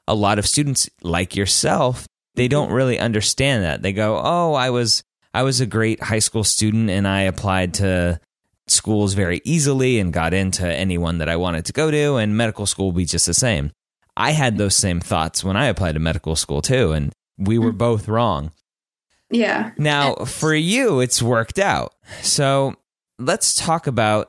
a 0.07 0.15
lot 0.15 0.39
of 0.39 0.47
students 0.47 0.89
like 1.03 1.37
yourself, 1.37 2.07
they 2.35 2.49
don't 2.49 2.71
really 2.71 2.99
understand 2.99 3.65
that. 3.65 3.83
They 3.83 3.93
go, 3.93 4.21
"Oh, 4.23 4.55
I 4.55 4.71
was 4.71 5.03
I 5.35 5.43
was 5.43 5.61
a 5.61 5.67
great 5.67 6.03
high 6.03 6.19
school 6.19 6.45
student 6.45 6.91
and 6.91 7.07
I 7.07 7.23
applied 7.23 7.75
to 7.75 8.21
schools 8.67 9.15
very 9.15 9.41
easily 9.45 9.99
and 9.99 10.13
got 10.13 10.35
into 10.35 10.67
anyone 10.67 11.19
that 11.19 11.29
I 11.29 11.37
wanted 11.37 11.65
to 11.67 11.73
go 11.73 11.91
to, 11.91 12.17
and 12.17 12.37
medical 12.37 12.67
school 12.67 12.87
will 12.87 12.93
be 12.93 13.05
just 13.05 13.27
the 13.27 13.35
same. 13.35 13.73
I 14.17 14.33
had 14.33 14.59
those 14.59 14.75
same 14.75 15.01
thoughts 15.01 15.45
when 15.45 15.57
I 15.57 15.67
applied 15.67 15.93
to 15.93 16.01
medical 16.01 16.37
school 16.37 16.63
too, 16.63 16.93
and 16.93 17.13
we 17.37 17.59
were 17.59 17.73
mm. 17.73 17.79
both 17.79 18.09
wrong. 18.09 18.53
Yeah. 19.31 19.73
Now, 19.77 20.15
for 20.25 20.55
you, 20.55 21.01
it's 21.01 21.23
worked 21.23 21.59
out. 21.59 21.95
So 22.23 22.75
let's 23.19 23.55
talk 23.55 23.87
about 23.87 24.29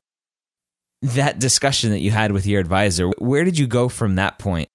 that 1.01 1.39
discussion 1.39 1.91
that 1.91 1.99
you 1.99 2.11
had 2.11 2.31
with 2.31 2.45
your 2.45 2.59
advisor. 2.59 3.09
Where 3.17 3.43
did 3.43 3.57
you 3.57 3.67
go 3.67 3.89
from 3.89 4.15
that 4.15 4.39
point? 4.39 4.69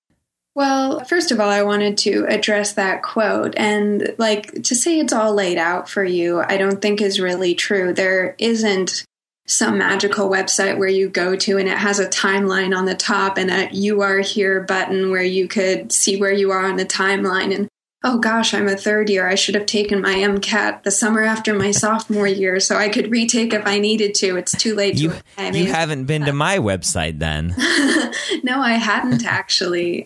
Well, 0.55 1.05
first 1.05 1.33
of 1.33 1.41
all, 1.41 1.51
I 1.51 1.63
wanted 1.63 1.99
to 1.99 2.27
address 2.29 2.75
that 2.75 3.03
quote. 3.03 3.55
And, 3.57 4.15
like, 4.19 4.63
to 4.63 4.75
say 4.75 5.01
it's 5.01 5.13
all 5.13 5.35
laid 5.35 5.59
out 5.59 5.89
for 5.89 6.05
you, 6.05 6.41
I 6.41 6.57
don't 6.57 6.81
think 6.81 7.01
is 7.01 7.19
really 7.19 7.55
true. 7.55 7.93
There 7.93 8.37
isn't 8.39 9.05
some 9.47 9.79
magical 9.79 10.31
website 10.31 10.79
where 10.79 10.89
you 10.89 11.09
go 11.09 11.37
to 11.37 11.59
and 11.59 11.69
it 11.69 11.77
has 11.77 11.99
a 11.99 12.09
timeline 12.09 12.75
on 12.75 12.87
the 12.87 12.95
top 12.95 13.37
and 13.37 13.51
a 13.51 13.69
you 13.73 14.01
are 14.01 14.21
here 14.21 14.63
button 14.63 15.11
where 15.11 15.23
you 15.23 15.47
could 15.47 15.93
see 15.93 16.19
where 16.19 16.33
you 16.33 16.51
are 16.51 16.65
on 16.65 16.77
the 16.77 16.87
timeline 16.87 17.55
and 17.55 17.69
oh 18.05 18.19
gosh 18.19 18.55
i'm 18.55 18.69
a 18.69 18.77
third 18.77 19.11
year. 19.11 19.27
I 19.27 19.35
should 19.35 19.55
have 19.55 19.67
taken 19.67 20.01
my 20.01 20.15
mcat 20.15 20.85
the 20.85 20.91
summer 20.91 21.23
after 21.23 21.55
my 21.55 21.71
sophomore 21.71 22.29
year 22.29 22.61
so 22.61 22.77
i 22.77 22.89
could 22.89 23.11
retake 23.11 23.53
if 23.53 23.67
i 23.67 23.79
needed 23.79 24.15
to. 24.17 24.37
It's 24.37 24.53
too 24.53 24.75
late 24.75 24.97
you, 24.97 25.11
to 25.11 25.23
I 25.37 25.51
mean, 25.51 25.67
you 25.67 25.73
haven't 25.73 26.05
been 26.05 26.25
to 26.27 26.33
my 26.33 26.59
website 26.59 27.19
then. 27.19 27.55
No 28.43 28.61
i 28.61 28.73
hadn't 28.75 29.25
actually. 29.27 30.05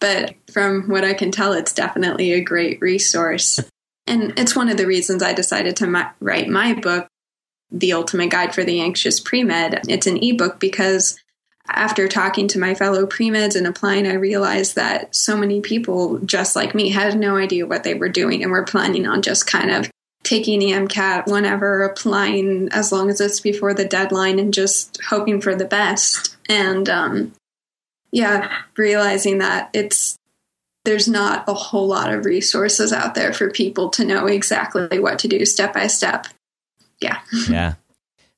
But 0.00 0.34
from 0.52 0.88
what 0.88 1.04
i 1.04 1.14
can 1.14 1.30
tell 1.30 1.52
it's 1.52 1.72
definitely 1.72 2.32
a 2.32 2.40
great 2.40 2.80
resource. 2.80 3.60
And 4.06 4.36
it's 4.36 4.56
one 4.56 4.68
of 4.68 4.76
the 4.76 4.86
reasons 4.86 5.22
i 5.22 5.32
decided 5.32 5.76
to 5.76 5.86
my, 5.86 6.10
write 6.20 6.48
my 6.48 6.74
book 6.74 7.06
the 7.70 7.92
Ultimate 7.92 8.30
Guide 8.30 8.54
for 8.54 8.64
the 8.64 8.80
Anxious 8.80 9.20
Pre-Med. 9.20 9.82
It's 9.88 10.06
an 10.06 10.18
ebook 10.22 10.58
because 10.58 11.16
after 11.76 12.08
talking 12.08 12.48
to 12.48 12.58
my 12.58 12.74
fellow 12.74 13.06
pre-meds 13.06 13.56
and 13.56 13.66
applying, 13.66 14.06
I 14.06 14.14
realized 14.14 14.76
that 14.76 15.14
so 15.14 15.36
many 15.36 15.60
people 15.60 16.18
just 16.18 16.56
like 16.56 16.74
me 16.74 16.90
had 16.90 17.18
no 17.18 17.36
idea 17.36 17.66
what 17.66 17.84
they 17.84 17.94
were 17.94 18.08
doing 18.08 18.42
and 18.42 18.52
were 18.52 18.64
planning 18.64 19.06
on 19.06 19.22
just 19.22 19.46
kind 19.46 19.70
of 19.70 19.90
taking 20.22 20.58
the 20.58 20.72
MCAT 20.72 21.26
whenever, 21.26 21.82
applying 21.82 22.68
as 22.72 22.92
long 22.92 23.08
as 23.10 23.20
it's 23.20 23.40
before 23.40 23.74
the 23.74 23.84
deadline 23.84 24.38
and 24.38 24.52
just 24.52 24.98
hoping 25.08 25.40
for 25.40 25.54
the 25.54 25.64
best. 25.64 26.36
And 26.48 26.88
um, 26.88 27.32
yeah, 28.12 28.50
realizing 28.76 29.38
that 29.38 29.70
it's 29.72 30.16
there's 30.84 31.08
not 31.08 31.44
a 31.46 31.54
whole 31.54 31.86
lot 31.86 32.12
of 32.12 32.24
resources 32.24 32.92
out 32.92 33.14
there 33.14 33.32
for 33.32 33.50
people 33.50 33.90
to 33.90 34.04
know 34.04 34.26
exactly 34.26 34.98
what 34.98 35.18
to 35.18 35.28
do 35.28 35.44
step 35.44 35.74
by 35.74 35.86
step 35.86 36.26
yeah. 37.00 37.18
yeah. 37.48 37.74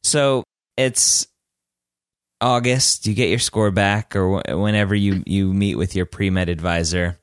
So 0.03 0.45
it's 0.77 1.27
August. 2.43 3.07
You 3.07 3.15
get 3.15 3.31
your 3.31 3.39
score 3.39 3.71
back, 3.71 4.15
or 4.15 4.43
whenever 4.49 4.95
you 4.95 5.15
mm-hmm. 5.15 5.31
you 5.31 5.53
meet 5.53 5.77
with 5.77 5.97
your 5.97 6.07
pre 6.07 6.31
med 6.31 6.49
advisor. 6.49 7.19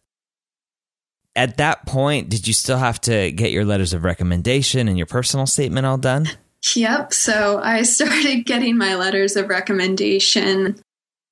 At 1.35 1.57
that 1.57 1.85
point, 1.85 2.29
did 2.29 2.47
you 2.47 2.53
still 2.53 2.77
have 2.77 2.99
to 3.01 3.31
get 3.31 3.51
your 3.51 3.63
letters 3.63 3.93
of 3.93 4.03
recommendation 4.03 4.87
and 4.87 4.97
your 4.97 5.05
personal 5.05 5.45
statement 5.45 5.85
all 5.85 5.97
done? 5.97 6.27
Yep. 6.75 7.13
So 7.13 7.59
I 7.63 7.81
started 7.83 8.45
getting 8.45 8.77
my 8.77 8.95
letters 8.95 9.35
of 9.35 9.49
recommendation 9.49 10.81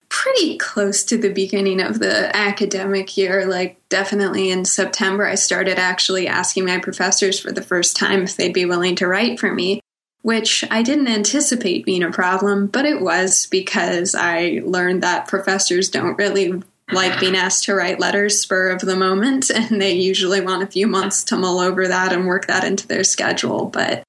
pretty 0.09 0.57
close 0.57 1.03
to 1.03 1.17
the 1.17 1.33
beginning 1.33 1.81
of 1.81 1.99
the 1.99 2.33
academic 2.35 3.17
year, 3.17 3.45
like 3.45 3.81
definitely 3.89 4.49
in 4.49 4.63
September. 4.63 5.25
I 5.25 5.35
started 5.35 5.77
actually 5.77 6.27
asking 6.27 6.65
my 6.65 6.77
professors 6.77 7.39
for 7.39 7.51
the 7.51 7.61
first 7.61 7.97
time 7.97 8.23
if 8.23 8.37
they'd 8.37 8.53
be 8.53 8.65
willing 8.65 8.95
to 8.97 9.07
write 9.07 9.39
for 9.39 9.53
me 9.53 9.81
which 10.21 10.63
I 10.69 10.81
didn't 10.81 11.07
anticipate 11.07 11.85
being 11.85 12.03
a 12.03 12.11
problem, 12.11 12.67
but 12.67 12.85
it 12.85 13.01
was 13.01 13.47
because 13.47 14.15
I 14.15 14.61
learned 14.65 15.03
that 15.03 15.27
professors 15.27 15.89
don't 15.89 16.17
really 16.17 16.61
like 16.91 17.19
being 17.19 17.35
asked 17.35 17.65
to 17.65 17.75
write 17.75 17.99
letters 17.99 18.39
spur 18.39 18.69
of 18.71 18.81
the 18.81 18.95
moment, 18.95 19.49
and 19.55 19.81
they 19.81 19.93
usually 19.93 20.41
want 20.41 20.63
a 20.63 20.67
few 20.67 20.87
months 20.87 21.23
to 21.25 21.37
mull 21.37 21.59
over 21.59 21.87
that 21.87 22.13
and 22.13 22.25
work 22.25 22.47
that 22.47 22.63
into 22.63 22.87
their 22.87 23.03
schedule. 23.03 23.65
But 23.65 24.03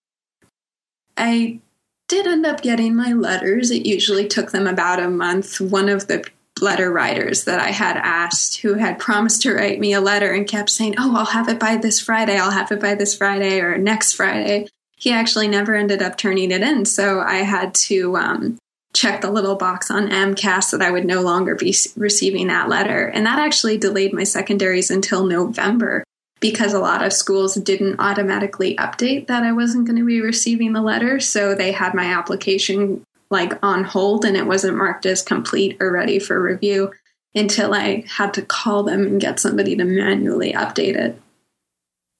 I 1.16 1.60
did 2.08 2.26
end 2.26 2.46
up 2.46 2.62
getting 2.62 2.94
my 2.94 3.12
letters. 3.12 3.70
It 3.70 3.86
usually 3.86 4.26
took 4.26 4.50
them 4.50 4.66
about 4.66 5.00
a 5.00 5.10
month. 5.10 5.60
One 5.60 5.88
of 5.88 6.06
the 6.06 6.24
letter 6.60 6.90
writers 6.90 7.44
that 7.44 7.60
I 7.60 7.70
had 7.70 7.96
asked 7.96 8.62
who 8.62 8.74
had 8.74 8.98
promised 8.98 9.42
to 9.42 9.54
write 9.54 9.78
me 9.78 9.92
a 9.92 10.00
letter 10.00 10.32
and 10.32 10.48
kept 10.48 10.70
saying, 10.70 10.94
Oh, 10.98 11.16
I'll 11.16 11.26
have 11.26 11.48
it 11.48 11.60
by 11.60 11.76
this 11.76 12.00
Friday, 12.00 12.38
I'll 12.38 12.50
have 12.50 12.72
it 12.72 12.80
by 12.80 12.94
this 12.94 13.16
Friday 13.16 13.60
or 13.60 13.78
next 13.78 14.14
Friday 14.14 14.66
he 14.98 15.12
actually 15.12 15.48
never 15.48 15.74
ended 15.74 16.02
up 16.02 16.18
turning 16.18 16.50
it 16.50 16.62
in. 16.62 16.84
So 16.84 17.20
I 17.20 17.36
had 17.36 17.74
to 17.74 18.16
um, 18.16 18.58
check 18.92 19.20
the 19.20 19.30
little 19.30 19.54
box 19.54 19.90
on 19.90 20.08
AMCAS 20.08 20.72
that 20.72 20.82
I 20.82 20.90
would 20.90 21.04
no 21.04 21.22
longer 21.22 21.54
be 21.54 21.74
receiving 21.96 22.48
that 22.48 22.68
letter. 22.68 23.06
And 23.06 23.26
that 23.26 23.38
actually 23.38 23.78
delayed 23.78 24.12
my 24.12 24.24
secondaries 24.24 24.90
until 24.90 25.24
November 25.24 26.04
because 26.40 26.72
a 26.72 26.80
lot 26.80 27.04
of 27.04 27.12
schools 27.12 27.54
didn't 27.54 28.00
automatically 28.00 28.76
update 28.76 29.26
that 29.28 29.42
I 29.42 29.52
wasn't 29.52 29.86
going 29.86 29.98
to 29.98 30.04
be 30.04 30.20
receiving 30.20 30.72
the 30.72 30.82
letter. 30.82 31.20
So 31.20 31.54
they 31.54 31.72
had 31.72 31.94
my 31.94 32.06
application 32.06 33.02
like 33.30 33.58
on 33.62 33.84
hold 33.84 34.24
and 34.24 34.36
it 34.36 34.46
wasn't 34.46 34.76
marked 34.76 35.06
as 35.06 35.22
complete 35.22 35.76
or 35.80 35.92
ready 35.92 36.18
for 36.18 36.40
review 36.40 36.92
until 37.34 37.74
I 37.74 38.04
had 38.08 38.34
to 38.34 38.42
call 38.42 38.84
them 38.84 39.02
and 39.02 39.20
get 39.20 39.38
somebody 39.38 39.76
to 39.76 39.84
manually 39.84 40.52
update 40.52 40.96
it. 40.96 41.20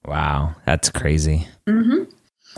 Wow, 0.05 0.55
that's 0.65 0.89
crazy. 0.89 1.47
Mm-hmm. 1.67 2.03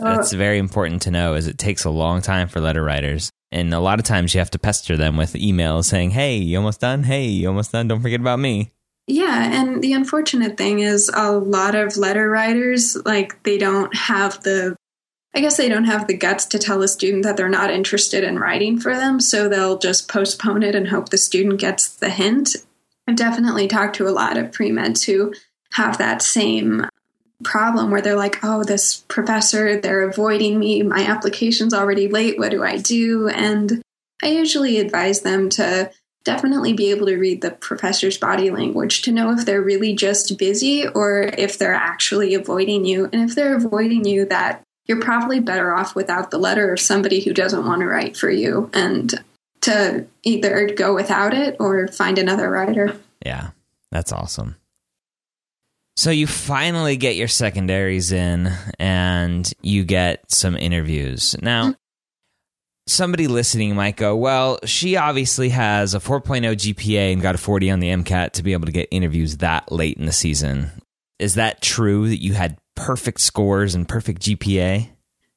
Uh, 0.02 0.16
That's 0.16 0.32
very 0.32 0.58
important 0.58 1.02
to 1.02 1.10
know 1.10 1.34
is 1.34 1.46
it 1.46 1.58
takes 1.58 1.84
a 1.84 1.90
long 1.90 2.22
time 2.22 2.48
for 2.48 2.60
letter 2.60 2.82
writers. 2.82 3.30
And 3.50 3.72
a 3.74 3.80
lot 3.80 3.98
of 3.98 4.04
times 4.04 4.34
you 4.34 4.38
have 4.40 4.50
to 4.50 4.58
pester 4.58 4.96
them 4.96 5.16
with 5.16 5.34
emails 5.34 5.84
saying, 5.84 6.10
Hey, 6.10 6.36
you 6.36 6.56
almost 6.56 6.80
done? 6.80 7.02
Hey, 7.04 7.26
you 7.26 7.48
almost 7.48 7.72
done? 7.72 7.88
Don't 7.88 8.00
forget 8.00 8.20
about 8.20 8.38
me. 8.38 8.72
Yeah, 9.06 9.60
and 9.60 9.82
the 9.82 9.92
unfortunate 9.92 10.56
thing 10.56 10.78
is 10.78 11.10
a 11.12 11.32
lot 11.32 11.74
of 11.74 11.96
letter 11.96 12.30
writers, 12.30 12.96
like 13.04 13.42
they 13.42 13.58
don't 13.58 13.94
have 13.94 14.42
the 14.42 14.76
I 15.34 15.40
guess 15.40 15.56
they 15.56 15.68
don't 15.68 15.84
have 15.84 16.06
the 16.06 16.16
guts 16.16 16.44
to 16.46 16.58
tell 16.58 16.82
a 16.82 16.88
student 16.88 17.24
that 17.24 17.38
they're 17.38 17.48
not 17.48 17.70
interested 17.70 18.22
in 18.22 18.38
writing 18.38 18.78
for 18.78 18.94
them, 18.94 19.18
so 19.18 19.48
they'll 19.48 19.78
just 19.78 20.08
postpone 20.08 20.62
it 20.62 20.74
and 20.74 20.88
hope 20.88 21.08
the 21.08 21.16
student 21.16 21.58
gets 21.58 21.88
the 21.88 22.10
hint. 22.10 22.56
I've 23.08 23.16
definitely 23.16 23.66
talked 23.66 23.96
to 23.96 24.06
a 24.06 24.10
lot 24.10 24.36
of 24.36 24.52
pre-meds 24.52 25.06
who 25.06 25.32
have 25.72 25.96
that 25.98 26.20
same 26.20 26.86
problem 27.42 27.90
where 27.90 28.00
they're 28.00 28.16
like, 28.16 28.42
oh, 28.42 28.64
this 28.64 29.04
professor, 29.08 29.80
they're 29.80 30.08
avoiding 30.08 30.58
me. 30.58 30.82
My 30.82 31.04
application's 31.06 31.74
already 31.74 32.08
late. 32.08 32.38
What 32.38 32.50
do 32.50 32.62
I 32.62 32.76
do? 32.76 33.28
And 33.28 33.82
I 34.22 34.28
usually 34.28 34.78
advise 34.78 35.20
them 35.20 35.48
to 35.50 35.90
definitely 36.24 36.72
be 36.72 36.90
able 36.90 37.06
to 37.06 37.16
read 37.16 37.40
the 37.40 37.50
professor's 37.50 38.16
body 38.16 38.50
language 38.50 39.02
to 39.02 39.12
know 39.12 39.32
if 39.32 39.44
they're 39.44 39.62
really 39.62 39.94
just 39.94 40.38
busy 40.38 40.86
or 40.86 41.22
if 41.22 41.58
they're 41.58 41.74
actually 41.74 42.34
avoiding 42.34 42.84
you. 42.84 43.08
And 43.12 43.28
if 43.28 43.34
they're 43.34 43.56
avoiding 43.56 44.04
you, 44.06 44.24
that 44.26 44.62
you're 44.86 45.00
probably 45.00 45.40
better 45.40 45.74
off 45.74 45.94
without 45.94 46.30
the 46.30 46.38
letter 46.38 46.72
of 46.72 46.80
somebody 46.80 47.20
who 47.20 47.32
doesn't 47.32 47.66
want 47.66 47.80
to 47.80 47.86
write 47.86 48.16
for 48.16 48.30
you 48.30 48.70
and 48.72 49.12
to 49.62 50.06
either 50.22 50.68
go 50.74 50.94
without 50.94 51.34
it 51.34 51.56
or 51.60 51.88
find 51.88 52.18
another 52.18 52.50
writer. 52.50 52.96
Yeah, 53.24 53.50
that's 53.90 54.12
awesome. 54.12 54.56
So 55.96 56.10
you 56.10 56.26
finally 56.26 56.96
get 56.96 57.16
your 57.16 57.28
secondaries 57.28 58.12
in 58.12 58.50
and 58.78 59.50
you 59.60 59.84
get 59.84 60.30
some 60.30 60.56
interviews. 60.56 61.36
Now, 61.42 61.70
mm. 61.70 61.76
somebody 62.86 63.28
listening 63.28 63.74
might 63.74 63.96
go, 63.96 64.16
well, 64.16 64.58
she 64.64 64.96
obviously 64.96 65.50
has 65.50 65.94
a 65.94 66.00
4.0 66.00 66.54
GPA 66.54 67.12
and 67.12 67.20
got 67.20 67.34
a 67.34 67.38
40 67.38 67.70
on 67.70 67.80
the 67.80 67.88
MCAT 67.88 68.32
to 68.32 68.42
be 68.42 68.54
able 68.54 68.66
to 68.66 68.72
get 68.72 68.88
interviews 68.90 69.38
that 69.38 69.70
late 69.70 69.98
in 69.98 70.06
the 70.06 70.12
season. 70.12 70.70
Is 71.18 71.34
that 71.34 71.60
true 71.60 72.08
that 72.08 72.22
you 72.22 72.32
had 72.32 72.58
perfect 72.74 73.20
scores 73.20 73.74
and 73.74 73.86
perfect 73.86 74.22
GPA? 74.22 74.88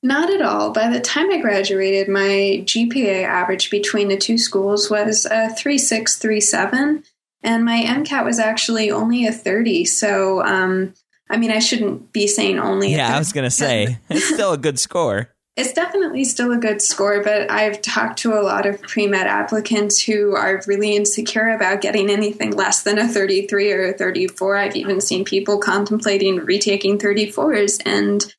Not 0.02 0.30
at 0.30 0.42
all. 0.42 0.72
By 0.72 0.90
the 0.90 1.00
time 1.00 1.32
I 1.32 1.38
graduated, 1.38 2.08
my 2.08 2.62
GPA 2.64 3.24
average 3.24 3.70
between 3.72 4.08
the 4.08 4.18
two 4.18 4.38
schools 4.38 4.90
was 4.90 5.26
a 5.26 5.50
3637, 5.50 7.04
and 7.46 7.64
my 7.64 7.84
MCAT 7.84 8.26
was 8.26 8.40
actually 8.40 8.92
only 8.92 9.28
a 9.28 9.32
30. 9.32 9.86
So, 9.86 10.44
um, 10.44 10.94
I 11.30 11.38
mean, 11.38 11.52
I 11.52 11.60
shouldn't 11.60 12.12
be 12.12 12.28
saying 12.28 12.60
only. 12.60 12.94
Yeah, 12.94 13.16
I 13.16 13.20
was 13.20 13.32
going 13.32 13.44
to 13.44 13.52
say, 13.52 14.00
it's 14.10 14.26
still 14.26 14.54
a 14.54 14.58
good 14.58 14.80
score. 14.80 15.30
It's 15.56 15.72
definitely 15.72 16.26
still 16.26 16.52
a 16.52 16.58
good 16.58 16.82
score, 16.82 17.24
but 17.24 17.50
I've 17.50 17.82
talked 17.82 18.20
to 18.20 18.34
a 18.34 18.44
lot 18.44 18.66
of 18.66 18.82
pre 18.82 19.08
med 19.08 19.26
applicants 19.26 20.02
who 20.02 20.36
are 20.36 20.62
really 20.68 20.96
insecure 20.96 21.50
about 21.50 21.80
getting 21.80 22.10
anything 22.10 22.52
less 22.52 22.84
than 22.84 22.98
a 22.98 23.08
33 23.08 23.72
or 23.72 23.86
a 23.86 23.94
34. 23.94 24.58
I've 24.58 24.76
even 24.76 25.00
seen 25.00 25.24
people 25.24 25.60
contemplating 25.60 26.38
retaking 26.38 26.98
34s, 26.98 27.82
and 27.86 28.34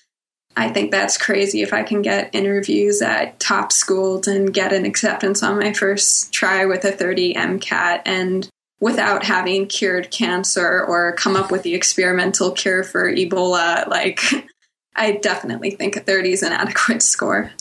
I 0.56 0.68
think 0.68 0.90
that's 0.90 1.16
crazy. 1.16 1.62
If 1.62 1.72
I 1.72 1.84
can 1.84 2.02
get 2.02 2.34
interviews 2.34 3.00
at 3.00 3.40
top 3.40 3.72
schools 3.72 4.26
and 4.26 4.52
get 4.52 4.74
an 4.74 4.84
acceptance 4.84 5.42
on 5.42 5.58
my 5.58 5.72
first 5.72 6.34
try 6.34 6.66
with 6.66 6.84
a 6.84 6.92
30 6.92 7.32
MCAT 7.34 8.02
and 8.04 8.50
without 8.80 9.24
having 9.24 9.66
cured 9.66 10.10
cancer 10.10 10.84
or 10.84 11.12
come 11.12 11.36
up 11.36 11.50
with 11.50 11.62
the 11.62 11.74
experimental 11.74 12.52
cure 12.52 12.82
for 12.82 13.10
Ebola, 13.10 13.86
like 13.88 14.20
I 14.96 15.12
definitely 15.12 15.70
think 15.70 15.96
a 15.96 16.00
30 16.00 16.32
is 16.32 16.42
an 16.42 16.52
adequate 16.52 17.02
score. 17.02 17.52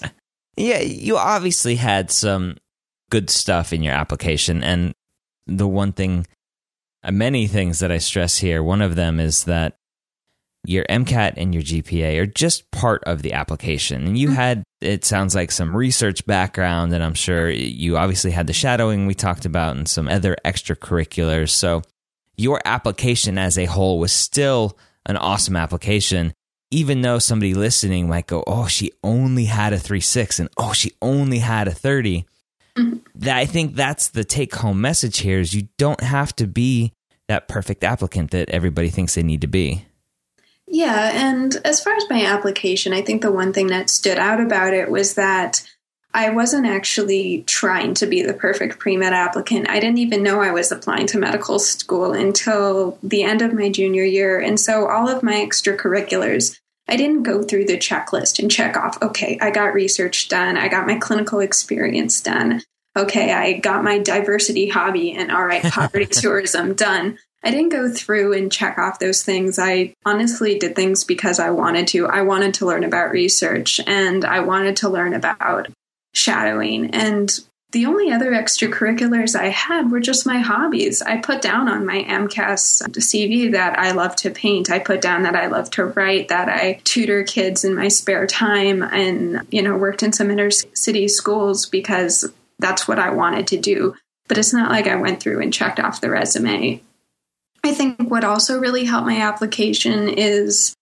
Yeah, 0.58 0.80
you 0.80 1.18
obviously 1.18 1.76
had 1.76 2.12
some 2.12 2.58
good 3.10 3.30
stuff 3.30 3.74
in 3.74 3.84
your 3.84 3.94
application. 3.94 4.64
And 4.64 4.94
the 5.48 5.68
one 5.68 5.92
thing, 5.92 6.28
uh, 7.04 7.12
many 7.12 7.48
things 7.48 7.80
that 7.80 7.92
I 7.92 7.98
stress 7.98 8.38
here, 8.38 8.64
one 8.64 8.82
of 8.82 8.96
them 8.96 9.20
is 9.20 9.44
that 9.46 9.78
your 10.68 10.86
MCAT 10.86 11.34
and 11.38 11.54
your 11.54 11.64
GPA 11.64 12.20
are 12.20 12.26
just 12.26 12.70
part 12.72 13.04
of 13.06 13.22
the 13.22 13.34
application. 13.34 14.06
And 14.06 14.18
you 14.18 14.28
mm-hmm. 14.28 14.36
had, 14.36 14.64
it 14.82 15.06
sounds 15.06 15.36
like, 15.36 15.52
some 15.52 15.76
research 15.76 16.26
background, 16.26 16.94
and 16.94 17.04
I'm 17.04 17.14
sure 17.14 17.50
you 17.50 17.98
obviously 17.98 18.32
had 18.32 18.48
the 18.48 18.54
shadowing 18.54 19.06
we 19.06 19.14
talked 19.14 19.46
about 19.46 19.76
and 19.76 19.88
some 19.88 20.08
other 20.08 20.36
extracurriculars. 20.46 21.50
So 21.50 21.82
your 22.38 22.62
application 22.66 23.38
as 23.38 23.58
a 23.58 23.66
whole 23.66 24.00
was 24.00 24.12
still 24.12 24.78
an 25.06 25.18
awesome 25.18 25.56
application 25.56 26.34
even 26.72 27.02
though 27.02 27.20
somebody 27.20 27.54
listening 27.54 28.10
might 28.10 28.28
go, 28.28 28.44
"Oh, 28.46 28.68
she 28.68 28.92
only 29.04 29.46
had 29.46 29.74
a 29.74 29.80
three 29.80 30.02
six, 30.02 30.40
and 30.40 30.50
oh, 30.58 30.74
she 30.74 30.92
only 31.02 31.40
had 31.40 31.68
a 31.68 31.72
30 31.72 32.26
mm-hmm. 32.78 32.98
That 33.16 33.38
I 33.38 33.46
think 33.46 33.76
that's 33.76 34.10
the 34.10 34.26
take 34.26 34.56
home 34.56 34.82
message 34.82 35.20
here: 35.20 35.40
is 35.40 35.54
you 35.54 35.70
don't 35.78 36.02
have 36.02 36.36
to 36.38 36.48
be 36.48 36.92
that 37.28 37.48
perfect 37.48 37.84
applicant 37.84 38.32
that 38.32 38.50
everybody 38.50 38.90
thinks 38.90 39.16
they 39.16 39.24
need 39.24 39.42
to 39.42 39.48
be. 39.48 39.86
Yeah, 40.68 41.12
and 41.14 41.56
as 41.64 41.82
far 41.82 41.94
as 41.96 42.10
my 42.10 42.26
application, 42.26 42.94
I 42.94 43.02
think 43.02 43.22
the 43.22 43.32
one 43.32 43.54
thing 43.54 43.68
that 43.68 43.90
stood 43.90 44.18
out 44.18 44.42
about 44.42 44.74
it 44.74 44.90
was 44.90 45.14
that 45.14 45.66
I 46.14 46.30
wasn't 46.30 46.66
actually 46.66 47.44
trying 47.46 47.94
to 47.96 48.08
be 48.08 48.24
the 48.24 48.34
perfect 48.34 48.80
pre 48.80 48.98
med 48.98 49.14
applicant. 49.14 49.70
I 49.70 49.80
didn't 49.80 50.00
even 50.00 50.24
know 50.24 50.42
I 50.42 50.52
was 50.52 50.72
applying 50.72 51.08
to 51.08 51.20
medical 51.20 51.60
school 51.60 52.14
until 52.14 52.98
the 53.04 53.24
end 53.24 53.42
of 53.42 53.54
my 53.54 53.70
junior 53.70 54.04
year. 54.04 54.40
And 54.40 54.60
so 54.60 54.88
all 54.88 55.08
of 55.08 55.24
my 55.24 55.34
extracurriculars 55.34 56.58
I 56.88 56.98
didn't 56.98 57.24
go 57.24 57.42
through 57.42 57.66
the 57.66 57.78
checklist 57.78 58.40
and 58.40 58.52
check 58.52 58.78
off, 58.78 59.02
okay, 59.02 59.40
I 59.42 59.50
got 59.50 59.74
research 59.74 60.28
done, 60.28 60.56
I 60.58 60.68
got 60.68 60.86
my 60.86 60.96
clinical 60.96 61.40
experience 61.40 62.22
done, 62.22 62.62
okay, 62.96 63.34
I 63.34 63.54
got 63.54 63.84
my 63.84 63.98
diversity 63.98 64.70
hobby 64.70 65.14
and 65.14 65.32
all 65.32 65.46
right, 65.46 65.64
poverty 65.64 66.06
tourism 66.12 66.76
done. 66.76 67.18
I 67.46 67.52
didn't 67.52 67.70
go 67.70 67.90
through 67.90 68.34
and 68.34 68.52
check 68.52 68.80
off 68.80 68.98
those 68.98 69.22
things. 69.22 69.60
I 69.60 69.94
honestly 70.04 70.58
did 70.58 70.76
things 70.76 71.04
because 71.04 71.38
I 71.38 71.52
wanted 71.52 71.88
to. 71.90 72.08
I 72.08 72.24
wanted 72.24 72.56
to 72.56 72.66
learn 72.66 72.84
about 72.84 73.12
research 73.12 73.80
and 73.86 74.26
I 74.26 74.40
wanted 74.40 74.78
to 74.78 74.90
learn 74.90 75.14
about 75.14 75.68
shadowing. 76.16 76.90
And 76.96 77.32
the 77.72 77.86
only 77.86 78.12
other 78.12 78.32
extracurriculars 78.32 79.36
I 79.36 79.50
had 79.50 79.92
were 79.92 80.00
just 80.00 80.26
my 80.26 80.40
hobbies. 80.40 81.04
I 81.04 81.18
put 81.18 81.44
down 81.44 81.68
on 81.68 81.86
my 81.86 82.04
AMCAS 82.04 82.82
CV 82.90 83.52
that 83.52 83.78
I 83.78 83.92
love 83.92 84.16
to 84.18 84.32
paint. 84.32 84.72
I 84.72 84.80
put 84.80 85.02
down 85.02 85.24
that 85.24 85.36
I 85.36 85.46
love 85.48 85.70
to 85.72 85.86
write, 85.86 86.30
that 86.30 86.50
I 86.50 86.80
tutor 86.84 87.24
kids 87.24 87.64
in 87.64 87.76
my 87.76 87.90
spare 87.90 88.26
time 88.26 88.82
and, 88.82 89.46
you 89.52 89.62
know, 89.62 89.78
worked 89.78 90.02
in 90.02 90.14
some 90.14 90.32
inner 90.32 90.50
city 90.50 91.08
schools 91.08 91.68
because 91.68 92.32
that's 92.58 92.88
what 92.88 92.98
I 92.98 93.12
wanted 93.12 93.46
to 93.48 93.58
do. 93.58 93.94
But 94.28 94.40
it's 94.40 94.54
not 94.54 94.72
like 94.72 94.88
I 94.88 94.96
went 94.96 95.22
through 95.22 95.42
and 95.42 95.54
checked 95.54 95.80
off 95.80 96.02
the 96.02 96.10
resume. 96.10 96.82
I 97.66 97.74
think 97.74 98.12
what 98.12 98.24
also 98.24 98.60
really 98.60 98.86
helped 98.86 99.08
my 99.08 99.22
application 99.22 100.08
is 100.08 100.76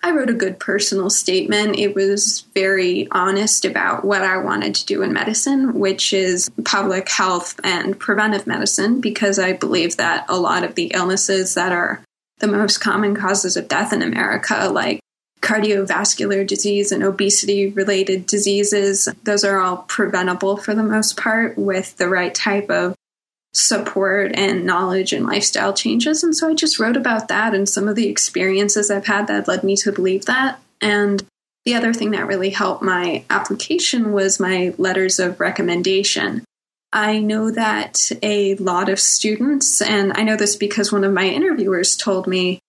I 0.00 0.12
wrote 0.12 0.30
a 0.30 0.34
good 0.34 0.60
personal 0.60 1.10
statement. 1.10 1.76
It 1.76 1.96
was 1.96 2.46
very 2.54 3.08
honest 3.10 3.64
about 3.64 4.04
what 4.04 4.22
I 4.22 4.36
wanted 4.36 4.76
to 4.76 4.86
do 4.86 5.02
in 5.02 5.12
medicine, 5.12 5.76
which 5.78 6.12
is 6.12 6.50
public 6.64 7.08
health 7.08 7.58
and 7.64 7.98
preventive 7.98 8.46
medicine, 8.46 9.00
because 9.00 9.40
I 9.40 9.54
believe 9.54 9.96
that 9.96 10.26
a 10.28 10.36
lot 10.36 10.62
of 10.62 10.76
the 10.76 10.92
illnesses 10.94 11.54
that 11.54 11.72
are 11.72 12.04
the 12.38 12.46
most 12.46 12.78
common 12.78 13.16
causes 13.16 13.56
of 13.56 13.66
death 13.66 13.92
in 13.92 14.02
America, 14.02 14.68
like 14.70 15.00
cardiovascular 15.40 16.46
disease 16.46 16.92
and 16.92 17.02
obesity 17.02 17.68
related 17.70 18.26
diseases, 18.26 19.08
those 19.24 19.42
are 19.42 19.58
all 19.58 19.78
preventable 19.78 20.58
for 20.58 20.74
the 20.74 20.82
most 20.84 21.16
part 21.16 21.58
with 21.58 21.96
the 21.96 22.08
right 22.08 22.34
type 22.34 22.70
of 22.70 22.94
support 23.54 24.32
and 24.34 24.66
knowledge 24.66 25.12
and 25.12 25.24
lifestyle 25.24 25.72
changes. 25.72 26.22
And 26.22 26.36
so 26.36 26.50
I 26.50 26.54
just 26.54 26.78
wrote 26.78 26.96
about 26.96 27.28
that 27.28 27.54
and 27.54 27.68
some 27.68 27.88
of 27.88 27.96
the 27.96 28.08
experiences 28.08 28.90
I've 28.90 29.06
had 29.06 29.28
that 29.28 29.48
led 29.48 29.62
me 29.62 29.76
to 29.76 29.92
believe 29.92 30.26
that. 30.26 30.60
And 30.80 31.22
the 31.64 31.74
other 31.74 31.94
thing 31.94 32.10
that 32.10 32.26
really 32.26 32.50
helped 32.50 32.82
my 32.82 33.24
application 33.30 34.12
was 34.12 34.40
my 34.40 34.74
letters 34.76 35.18
of 35.18 35.40
recommendation. 35.40 36.44
I 36.92 37.20
know 37.20 37.50
that 37.50 38.10
a 38.22 38.54
lot 38.56 38.88
of 38.88 39.00
students, 39.00 39.80
and 39.80 40.12
I 40.14 40.22
know 40.22 40.36
this 40.36 40.56
because 40.56 40.92
one 40.92 41.04
of 41.04 41.12
my 41.12 41.26
interviewers 41.26 41.96
told 41.96 42.26
me, 42.26 42.60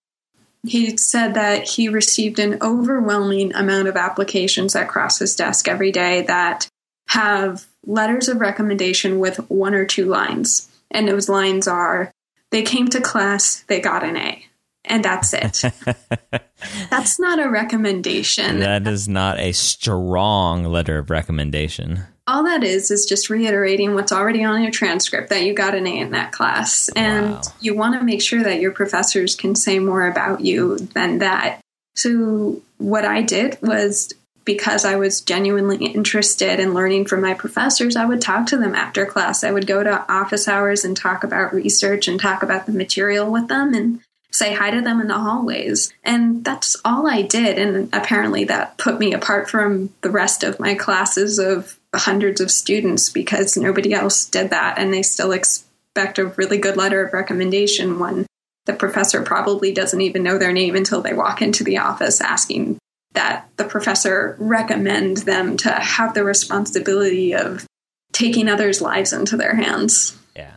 he 0.66 0.96
said 0.96 1.34
that 1.34 1.68
he 1.68 1.88
received 1.88 2.38
an 2.38 2.58
overwhelming 2.60 3.54
amount 3.54 3.86
of 3.86 3.96
applications 3.96 4.72
that 4.72 4.88
cross 4.88 5.18
his 5.18 5.36
desk 5.36 5.68
every 5.68 5.92
day 5.92 6.22
that 6.22 6.66
have 7.08 7.66
letters 7.84 8.28
of 8.28 8.40
recommendation 8.40 9.20
with 9.20 9.48
one 9.48 9.74
or 9.74 9.84
two 9.84 10.06
lines. 10.06 10.68
And 10.90 11.08
those 11.08 11.28
lines 11.28 11.68
are 11.68 12.12
they 12.50 12.62
came 12.62 12.88
to 12.88 13.00
class, 13.00 13.64
they 13.68 13.80
got 13.80 14.04
an 14.04 14.16
A. 14.16 14.46
And 14.84 15.04
that's 15.04 15.34
it. 15.34 15.64
that's 16.90 17.18
not 17.18 17.44
a 17.44 17.50
recommendation. 17.50 18.60
That 18.60 18.86
is 18.86 19.08
not 19.08 19.38
a 19.40 19.52
strong 19.52 20.64
letter 20.64 20.98
of 20.98 21.10
recommendation. 21.10 22.04
All 22.28 22.44
that 22.44 22.62
is 22.64 22.90
is 22.90 23.04
just 23.06 23.30
reiterating 23.30 23.94
what's 23.94 24.12
already 24.12 24.44
on 24.44 24.62
your 24.62 24.70
transcript 24.70 25.30
that 25.30 25.44
you 25.44 25.54
got 25.54 25.74
an 25.74 25.86
A 25.86 25.98
in 25.98 26.12
that 26.12 26.32
class. 26.32 26.88
And 26.94 27.32
wow. 27.32 27.42
you 27.60 27.74
want 27.74 27.98
to 27.98 28.04
make 28.04 28.22
sure 28.22 28.42
that 28.42 28.60
your 28.60 28.72
professors 28.72 29.34
can 29.34 29.54
say 29.54 29.78
more 29.78 30.06
about 30.06 30.40
you 30.40 30.78
than 30.78 31.18
that. 31.18 31.60
So, 31.94 32.62
what 32.78 33.04
I 33.04 33.22
did 33.22 33.58
was 33.62 34.12
because 34.46 34.84
I 34.84 34.96
was 34.96 35.20
genuinely 35.20 35.84
interested 35.84 36.58
in 36.58 36.72
learning 36.72 37.04
from 37.06 37.20
my 37.20 37.34
professors, 37.34 37.96
I 37.96 38.06
would 38.06 38.22
talk 38.22 38.46
to 38.46 38.56
them 38.56 38.74
after 38.74 39.04
class. 39.04 39.44
I 39.44 39.50
would 39.50 39.66
go 39.66 39.82
to 39.82 40.10
office 40.10 40.48
hours 40.48 40.84
and 40.84 40.96
talk 40.96 41.24
about 41.24 41.52
research 41.52 42.08
and 42.08 42.18
talk 42.18 42.42
about 42.42 42.64
the 42.64 42.72
material 42.72 43.30
with 43.30 43.48
them 43.48 43.74
and 43.74 44.00
say 44.30 44.54
hi 44.54 44.70
to 44.70 44.80
them 44.80 45.00
in 45.00 45.08
the 45.08 45.18
hallways. 45.18 45.92
And 46.04 46.44
that's 46.44 46.76
all 46.84 47.08
I 47.08 47.22
did. 47.22 47.58
And 47.58 47.88
apparently 47.92 48.44
that 48.44 48.78
put 48.78 48.98
me 48.98 49.12
apart 49.12 49.50
from 49.50 49.90
the 50.02 50.10
rest 50.10 50.44
of 50.44 50.60
my 50.60 50.74
classes 50.74 51.38
of 51.38 51.78
hundreds 51.94 52.40
of 52.40 52.50
students 52.50 53.10
because 53.10 53.56
nobody 53.56 53.92
else 53.92 54.26
did 54.26 54.50
that. 54.50 54.78
And 54.78 54.92
they 54.92 55.02
still 55.02 55.32
expect 55.32 56.18
a 56.18 56.26
really 56.26 56.58
good 56.58 56.76
letter 56.76 57.04
of 57.04 57.12
recommendation 57.12 57.98
when 57.98 58.26
the 58.66 58.74
professor 58.74 59.22
probably 59.22 59.72
doesn't 59.72 60.00
even 60.00 60.22
know 60.22 60.38
their 60.38 60.52
name 60.52 60.76
until 60.76 61.00
they 61.00 61.14
walk 61.14 61.42
into 61.42 61.64
the 61.64 61.78
office 61.78 62.20
asking 62.20 62.78
that 63.16 63.48
the 63.56 63.64
professor 63.64 64.36
recommend 64.38 65.18
them 65.18 65.56
to 65.58 65.70
have 65.70 66.14
the 66.14 66.22
responsibility 66.22 67.34
of 67.34 67.66
taking 68.12 68.48
others' 68.48 68.80
lives 68.80 69.12
into 69.12 69.36
their 69.36 69.56
hands. 69.56 70.16
Yeah. 70.34 70.54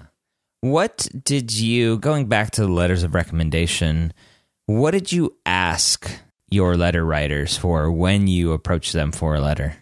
What 0.62 1.08
did 1.24 1.52
you, 1.52 1.98
going 1.98 2.28
back 2.28 2.52
to 2.52 2.62
the 2.62 2.72
letters 2.72 3.04
of 3.04 3.16
recommendation, 3.16 4.14
what 4.66 4.92
did 4.92 5.12
you 5.12 5.36
ask 5.46 6.10
your 6.50 6.78
letter 6.78 7.04
writers 7.06 7.58
for 7.58 7.92
when 7.92 8.28
you 8.28 8.52
approached 8.52 8.94
them 8.94 9.12
for 9.12 9.36
a 9.36 9.42
letter? 9.42 9.78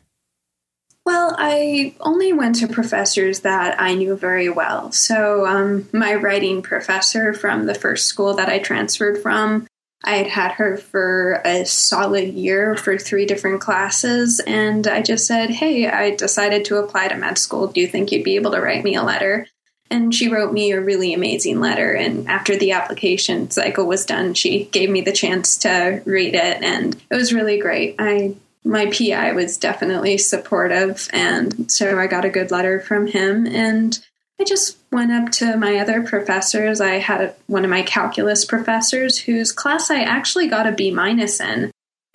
Well, 1.05 1.35
I 1.37 1.95
only 2.01 2.33
went 2.33 2.55
to 2.57 2.67
professors 2.67 3.39
that 3.39 3.79
I 3.81 3.93
knew 3.93 4.15
very 4.15 4.49
well. 4.49 4.91
So, 4.91 5.45
um, 5.45 5.87
my 5.93 6.15
writing 6.15 6.61
professor 6.61 7.33
from 7.33 7.65
the 7.65 7.75
first 7.75 8.07
school 8.07 8.33
that 8.33 8.49
I 8.49 8.59
transferred 8.59 9.21
from 9.21 9.67
I 10.03 10.17
had 10.17 10.27
had 10.27 10.51
her 10.53 10.77
for 10.77 11.41
a 11.43 11.65
solid 11.65 12.33
year 12.33 12.75
for 12.75 12.97
three 12.97 13.25
different 13.25 13.61
classes, 13.61 14.39
and 14.45 14.87
I 14.87 15.01
just 15.01 15.25
said, 15.25 15.49
Hey, 15.49 15.87
I 15.87 16.11
decided 16.11 16.65
to 16.65 16.77
apply 16.77 17.07
to 17.07 17.15
med 17.15 17.37
school. 17.37 17.67
Do 17.67 17.81
you 17.81 17.87
think 17.87 18.11
you'd 18.11 18.23
be 18.23 18.35
able 18.35 18.51
to 18.51 18.61
write 18.61 18.83
me 18.83 18.95
a 18.95 19.03
letter? 19.03 19.47
And 19.89 20.13
she 20.13 20.29
wrote 20.29 20.53
me 20.53 20.71
a 20.71 20.81
really 20.81 21.13
amazing 21.13 21.59
letter. 21.59 21.93
And 21.93 22.27
after 22.27 22.57
the 22.57 22.73
application 22.73 23.49
cycle 23.51 23.85
was 23.85 24.05
done, 24.05 24.33
she 24.33 24.65
gave 24.65 24.89
me 24.89 25.01
the 25.01 25.13
chance 25.13 25.57
to 25.59 26.01
read 26.05 26.35
it, 26.35 26.61
and 26.61 26.95
it 27.09 27.15
was 27.15 27.33
really 27.33 27.57
great. 27.59 27.95
I 27.97 28.35
my 28.63 28.87
PI 28.87 29.31
was 29.31 29.57
definitely 29.57 30.17
supportive, 30.17 31.07
and 31.13 31.71
so 31.71 31.97
I 31.97 32.07
got 32.07 32.25
a 32.25 32.29
good 32.29 32.51
letter 32.51 32.81
from 32.81 33.07
him. 33.07 33.47
And 33.47 33.97
I 34.39 34.43
just 34.43 34.77
went 34.91 35.11
up 35.11 35.31
to 35.33 35.57
my 35.57 35.77
other 35.77 36.03
professors. 36.03 36.79
I 36.79 36.95
had 36.95 37.35
one 37.47 37.63
of 37.63 37.71
my 37.71 37.81
calculus 37.81 38.45
professors 38.45 39.17
whose 39.17 39.51
class 39.51 39.89
I 39.89 40.01
actually 40.01 40.47
got 40.47 40.67
a 40.67 40.71
B 40.71 40.91
minus 40.91 41.39
in. 41.39 41.71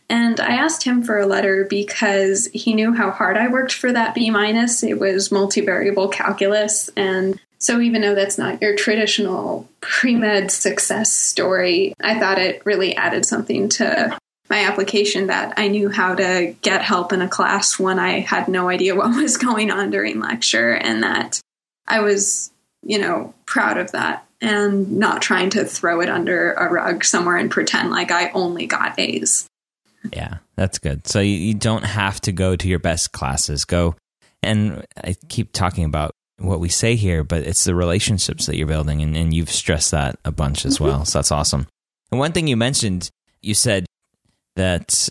And 0.09 0.39
I 0.39 0.55
asked 0.55 0.85
him 0.85 1.03
for 1.03 1.19
a 1.19 1.27
letter 1.27 1.65
because 1.69 2.49
he 2.53 2.75
knew 2.75 2.93
how 2.93 3.11
hard 3.11 3.37
I 3.37 3.49
worked 3.49 3.73
for 3.73 3.93
that 3.93 4.15
B 4.15 4.31
minus. 4.31 4.83
It 4.83 5.01
was 5.01 5.31
multivariable 5.31 6.13
calculus. 6.13 6.91
And 6.97 7.41
so 7.59 7.81
even 7.81 8.03
though 8.03 8.15
that's 8.15 8.39
not 8.39 8.61
your 8.61 8.77
traditional 8.77 9.69
pre 9.81 10.15
med 10.15 10.51
success 10.51 11.13
story, 11.13 11.95
I 12.01 12.21
thought 12.21 12.39
it 12.39 12.65
really 12.65 12.95
added 12.95 13.25
something 13.25 13.69
to 13.71 14.17
my 14.51 14.65
application 14.65 15.29
that 15.29 15.55
I 15.57 15.69
knew 15.69 15.89
how 15.89 16.15
to 16.15 16.55
get 16.61 16.83
help 16.83 17.13
in 17.13 17.23
a 17.23 17.29
class 17.29 17.79
when 17.79 17.99
I 17.99 18.21
had 18.21 18.49
no 18.49 18.69
idea 18.69 18.95
what 18.97 19.17
was 19.17 19.39
going 19.39 19.71
on 19.71 19.91
during 19.91 20.21
lecture 20.21 20.73
and 20.73 21.03
that 21.03 21.41
I 21.87 22.01
was, 22.01 22.51
you 22.83 22.99
know, 22.99 23.35
proud 23.47 23.79
of 23.79 23.93
that 23.93 24.27
and 24.41 24.99
not 24.99 25.23
trying 25.23 25.51
to 25.51 25.65
throw 25.65 26.01
it 26.01 26.09
under 26.09 26.53
a 26.55 26.71
rug 26.71 27.05
somewhere 27.05 27.37
and 27.37 27.51
pretend 27.51 27.91
like 27.91 28.11
I 28.11 28.31
only 28.31 28.67
got 28.67 28.99
A's. 28.99 29.47
Yeah, 30.13 30.39
that's 30.57 30.79
good. 30.79 31.07
So 31.07 31.21
you, 31.21 31.37
you 31.37 31.55
don't 31.55 31.85
have 31.85 32.21
to 32.23 32.33
go 32.33 32.57
to 32.57 32.69
your 32.69 32.81
best 32.81 33.13
classes. 33.13 33.65
Go, 33.65 33.95
and 34.43 34.85
I 34.97 35.15
keep 35.29 35.53
talking 35.53 35.85
about 35.85 36.13
what 36.39 36.59
we 36.59 36.69
say 36.69 36.97
here, 36.97 37.23
but 37.23 37.45
it's 37.45 37.65
the 37.65 37.75
relationships 37.75 38.47
that 38.47 38.57
you're 38.57 38.67
building, 38.67 39.01
and, 39.01 39.17
and 39.17 39.33
you've 39.33 39.51
stressed 39.51 39.93
that 39.93 40.19
a 40.25 40.33
bunch 40.33 40.67
as 40.67 40.75
mm-hmm. 40.75 40.85
well. 40.85 41.05
So 41.05 41.19
that's 41.19 41.31
awesome. 41.31 41.69
And 42.11 42.19
one 42.19 42.33
thing 42.33 42.49
you 42.49 42.57
mentioned, 42.57 43.11
you 43.41 43.55
said 43.55 43.87
that 44.57 45.09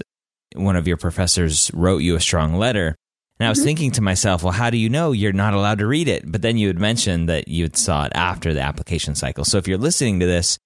one 0.55 0.75
of 0.75 0.87
your 0.87 0.97
professors 0.97 1.71
wrote 1.73 1.99
you 1.99 2.15
a 2.15 2.19
strong 2.19 2.55
letter. 2.55 2.95
And 3.41 3.47
I 3.47 3.49
was 3.49 3.57
mm-hmm. 3.57 3.65
thinking 3.65 3.91
to 3.93 4.03
myself, 4.03 4.43
well, 4.43 4.51
how 4.51 4.69
do 4.69 4.77
you 4.77 4.87
know 4.87 5.13
you're 5.13 5.33
not 5.33 5.55
allowed 5.55 5.79
to 5.79 5.87
read 5.87 6.07
it? 6.07 6.31
But 6.31 6.43
then 6.43 6.59
you 6.59 6.67
had 6.67 6.77
mentioned 6.77 7.27
that 7.27 7.47
you 7.47 7.63
had 7.63 7.75
saw 7.75 8.05
it 8.05 8.11
after 8.13 8.53
the 8.53 8.61
application 8.61 9.15
cycle. 9.15 9.45
So 9.45 9.57
if 9.57 9.67
you're 9.67 9.79
listening 9.79 10.19
to 10.19 10.27
this, 10.27 10.59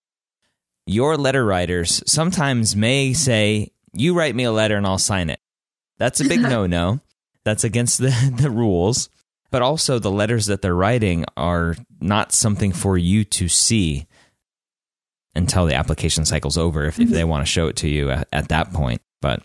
your 0.86 1.16
letter 1.16 1.46
writers 1.46 2.04
sometimes 2.06 2.76
may 2.76 3.14
say, 3.14 3.72
you 3.94 4.14
write 4.14 4.36
me 4.36 4.44
a 4.44 4.52
letter 4.52 4.76
and 4.76 4.86
I'll 4.86 4.98
sign 4.98 5.30
it. 5.30 5.40
That's 6.00 6.20
a 6.20 6.28
big 6.28 6.42
no 6.42 6.68
no. 6.68 7.00
That's 7.46 7.64
against 7.64 8.00
the, 8.00 8.34
the 8.42 8.50
rules. 8.50 9.08
But 9.52 9.62
also, 9.62 9.98
the 9.98 10.12
letters 10.12 10.48
that 10.48 10.62
they're 10.62 10.76
writing 10.76 11.24
are 11.38 11.78
not 12.02 12.34
something 12.34 12.74
for 12.74 12.98
you 12.98 13.24
to 13.24 13.48
see 13.48 14.06
until 15.34 15.66
the 15.66 15.76
application 15.76 16.26
cycle's 16.26 16.58
over 16.58 16.84
if, 16.88 16.96
mm-hmm. 16.96 17.04
if 17.04 17.10
they 17.12 17.24
want 17.24 17.46
to 17.46 17.50
show 17.50 17.68
it 17.68 17.78
to 17.78 17.88
you 17.88 18.12
at, 18.12 18.28
at 18.34 18.50
that 18.50 18.74
point. 18.74 19.02
But 19.22 19.44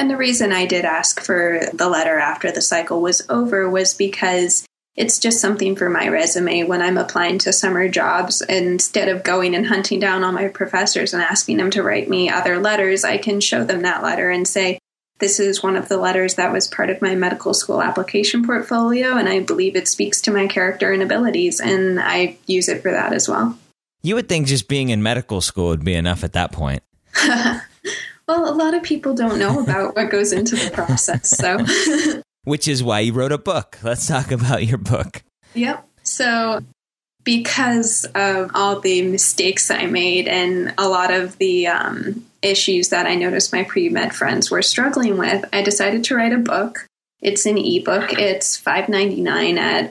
and 0.00 0.10
the 0.10 0.16
reason 0.16 0.50
I 0.50 0.64
did 0.64 0.86
ask 0.86 1.20
for 1.20 1.60
the 1.74 1.90
letter 1.90 2.18
after 2.18 2.50
the 2.50 2.62
cycle 2.62 3.02
was 3.02 3.20
over 3.28 3.68
was 3.68 3.92
because 3.92 4.66
it's 4.96 5.18
just 5.18 5.42
something 5.42 5.76
for 5.76 5.90
my 5.90 6.08
resume 6.08 6.62
when 6.62 6.80
I'm 6.80 6.96
applying 6.96 7.38
to 7.40 7.52
summer 7.52 7.86
jobs. 7.86 8.40
Instead 8.40 9.10
of 9.10 9.22
going 9.22 9.54
and 9.54 9.66
hunting 9.66 10.00
down 10.00 10.24
all 10.24 10.32
my 10.32 10.48
professors 10.48 11.12
and 11.12 11.22
asking 11.22 11.58
them 11.58 11.70
to 11.72 11.82
write 11.82 12.08
me 12.08 12.30
other 12.30 12.58
letters, 12.58 13.04
I 13.04 13.18
can 13.18 13.42
show 13.42 13.62
them 13.62 13.82
that 13.82 14.02
letter 14.02 14.30
and 14.30 14.48
say, 14.48 14.78
This 15.18 15.38
is 15.38 15.62
one 15.62 15.76
of 15.76 15.90
the 15.90 15.98
letters 15.98 16.36
that 16.36 16.50
was 16.50 16.66
part 16.66 16.88
of 16.88 17.02
my 17.02 17.14
medical 17.14 17.52
school 17.52 17.82
application 17.82 18.42
portfolio, 18.42 19.18
and 19.18 19.28
I 19.28 19.40
believe 19.40 19.76
it 19.76 19.86
speaks 19.86 20.22
to 20.22 20.30
my 20.30 20.46
character 20.46 20.92
and 20.94 21.02
abilities, 21.02 21.60
and 21.60 22.00
I 22.00 22.38
use 22.46 22.70
it 22.70 22.80
for 22.80 22.90
that 22.90 23.12
as 23.12 23.28
well. 23.28 23.58
You 24.00 24.14
would 24.14 24.30
think 24.30 24.46
just 24.46 24.66
being 24.66 24.88
in 24.88 25.02
medical 25.02 25.42
school 25.42 25.68
would 25.68 25.84
be 25.84 25.94
enough 25.94 26.24
at 26.24 26.32
that 26.32 26.52
point. 26.52 26.82
well, 28.30 28.48
a 28.48 28.54
lot 28.54 28.74
of 28.74 28.82
people 28.84 29.12
don't 29.12 29.38
know 29.38 29.60
about 29.60 29.96
what 29.96 30.10
goes 30.10 30.32
into 30.32 30.54
the 30.54 30.70
process. 30.70 31.30
So, 31.30 32.22
which 32.44 32.68
is 32.68 32.82
why 32.82 33.00
you 33.00 33.12
wrote 33.12 33.32
a 33.32 33.38
book. 33.38 33.78
Let's 33.82 34.06
talk 34.06 34.30
about 34.30 34.64
your 34.66 34.78
book. 34.78 35.22
Yep. 35.54 35.84
So, 36.04 36.60
because 37.24 38.04
of 38.14 38.52
all 38.54 38.78
the 38.78 39.02
mistakes 39.02 39.70
I 39.70 39.86
made 39.86 40.28
and 40.28 40.72
a 40.78 40.88
lot 40.88 41.12
of 41.12 41.38
the 41.38 41.66
um, 41.66 42.24
issues 42.40 42.90
that 42.90 43.06
I 43.06 43.16
noticed 43.16 43.52
my 43.52 43.64
pre 43.64 43.88
med 43.88 44.14
friends 44.14 44.48
were 44.48 44.62
struggling 44.62 45.18
with, 45.18 45.44
I 45.52 45.62
decided 45.62 46.04
to 46.04 46.14
write 46.14 46.32
a 46.32 46.38
book. 46.38 46.86
It's 47.20 47.46
an 47.46 47.58
ebook. 47.58 48.12
It's 48.12 48.56
five 48.56 48.88
ninety 48.88 49.20
nine 49.20 49.58
at 49.58 49.90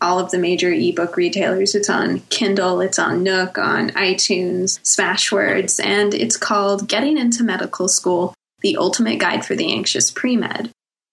all 0.00 0.18
of 0.18 0.30
the 0.30 0.38
major 0.38 0.72
ebook 0.72 1.16
retailers. 1.16 1.74
It's 1.74 1.90
on 1.90 2.20
Kindle, 2.30 2.80
it's 2.80 2.98
on 2.98 3.22
Nook, 3.22 3.58
on 3.58 3.90
iTunes, 3.90 4.80
Smashwords, 4.80 5.84
and 5.84 6.14
it's 6.14 6.36
called 6.36 6.88
Getting 6.88 7.18
into 7.18 7.42
Medical 7.42 7.88
School 7.88 8.34
The 8.60 8.76
Ultimate 8.76 9.18
Guide 9.18 9.44
for 9.44 9.56
the 9.56 9.72
Anxious 9.72 10.10
Pre 10.10 10.36
Med. 10.36 10.70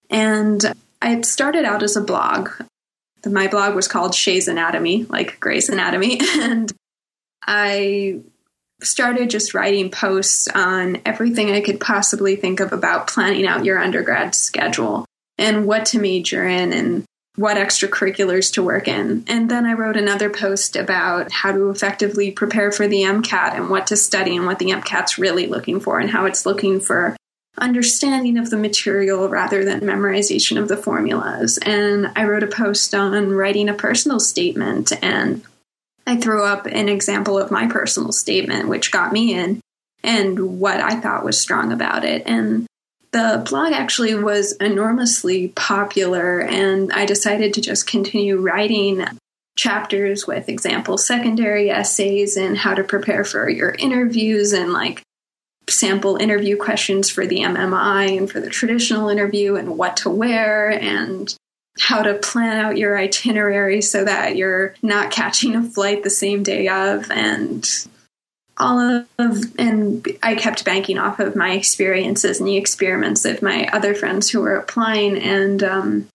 And 0.08 0.72
I 1.02 1.20
started 1.22 1.64
out 1.64 1.82
as 1.82 1.96
a 1.96 2.00
blog. 2.00 2.50
My 3.24 3.48
blog 3.48 3.74
was 3.74 3.88
called 3.88 4.14
Shay's 4.14 4.46
Anatomy, 4.46 5.04
like 5.04 5.40
Grey's 5.40 5.68
Anatomy. 5.68 6.20
And 6.40 6.72
I 7.44 8.20
started 8.82 9.30
just 9.30 9.54
writing 9.54 9.90
posts 9.90 10.48
on 10.48 10.98
everything 11.04 11.50
I 11.50 11.60
could 11.60 11.80
possibly 11.80 12.36
think 12.36 12.60
of 12.60 12.72
about 12.72 13.06
planning 13.06 13.46
out 13.46 13.64
your 13.64 13.78
undergrad 13.78 14.34
schedule 14.34 15.06
and 15.38 15.66
what 15.66 15.86
to 15.86 15.98
major 15.98 16.46
in 16.46 16.72
and 16.72 17.04
what 17.36 17.58
extracurriculars 17.58 18.52
to 18.54 18.62
work 18.62 18.88
in. 18.88 19.24
And 19.26 19.50
then 19.50 19.66
I 19.66 19.74
wrote 19.74 19.96
another 19.96 20.30
post 20.30 20.74
about 20.74 21.30
how 21.30 21.52
to 21.52 21.70
effectively 21.70 22.30
prepare 22.30 22.72
for 22.72 22.88
the 22.88 23.02
MCAT 23.02 23.54
and 23.54 23.68
what 23.70 23.86
to 23.88 23.96
study 23.96 24.36
and 24.36 24.46
what 24.46 24.58
the 24.58 24.70
MCAT's 24.70 25.18
really 25.18 25.46
looking 25.46 25.78
for 25.78 26.00
and 26.00 26.10
how 26.10 26.24
it's 26.24 26.46
looking 26.46 26.80
for 26.80 27.14
understanding 27.58 28.36
of 28.38 28.50
the 28.50 28.56
material 28.56 29.28
rather 29.28 29.64
than 29.64 29.80
memorization 29.80 30.58
of 30.58 30.68
the 30.68 30.76
formulas. 30.76 31.58
And 31.58 32.10
I 32.16 32.24
wrote 32.24 32.42
a 32.42 32.48
post 32.48 32.94
on 32.94 33.30
writing 33.30 33.68
a 33.68 33.74
personal 33.74 34.20
statement 34.20 34.92
and 35.02 35.42
I 36.06 36.16
threw 36.16 36.44
up 36.44 36.66
an 36.66 36.88
example 36.88 37.38
of 37.38 37.50
my 37.50 37.66
personal 37.66 38.12
statement, 38.12 38.68
which 38.68 38.92
got 38.92 39.12
me 39.12 39.34
in, 39.34 39.60
and 40.04 40.60
what 40.60 40.80
I 40.80 41.00
thought 41.00 41.24
was 41.24 41.40
strong 41.40 41.72
about 41.72 42.04
it. 42.04 42.22
And 42.26 42.65
the 43.16 43.42
blog 43.48 43.72
actually 43.72 44.14
was 44.14 44.52
enormously 44.52 45.48
popular, 45.48 46.40
and 46.40 46.92
I 46.92 47.06
decided 47.06 47.54
to 47.54 47.62
just 47.62 47.86
continue 47.86 48.36
writing 48.36 49.06
chapters 49.56 50.26
with 50.26 50.50
example 50.50 50.98
secondary 50.98 51.70
essays 51.70 52.36
and 52.36 52.58
how 52.58 52.74
to 52.74 52.84
prepare 52.84 53.24
for 53.24 53.48
your 53.48 53.70
interviews 53.70 54.52
and 54.52 54.70
like 54.70 55.00
sample 55.66 56.16
interview 56.16 56.58
questions 56.58 57.08
for 57.08 57.26
the 57.26 57.38
MMI 57.38 58.18
and 58.18 58.30
for 58.30 58.38
the 58.38 58.50
traditional 58.50 59.08
interview 59.08 59.56
and 59.56 59.78
what 59.78 59.96
to 59.98 60.10
wear 60.10 60.68
and 60.68 61.34
how 61.78 62.02
to 62.02 62.14
plan 62.14 62.58
out 62.58 62.76
your 62.76 62.98
itinerary 62.98 63.80
so 63.80 64.04
that 64.04 64.36
you're 64.36 64.74
not 64.82 65.10
catching 65.10 65.56
a 65.56 65.62
flight 65.62 66.02
the 66.02 66.10
same 66.10 66.42
day 66.42 66.68
of 66.68 67.10
and 67.10 67.86
all 68.58 69.04
of 69.18 69.54
and 69.58 70.06
I 70.22 70.34
kept 70.34 70.64
banking 70.64 70.98
off 70.98 71.20
of 71.20 71.36
my 71.36 71.52
experiences 71.52 72.38
and 72.38 72.48
the 72.48 72.56
experiments 72.56 73.24
of 73.24 73.42
my 73.42 73.68
other 73.72 73.94
friends 73.94 74.30
who 74.30 74.40
were 74.40 74.56
applying. 74.56 75.18
And 75.18 75.62
um, 75.62 76.08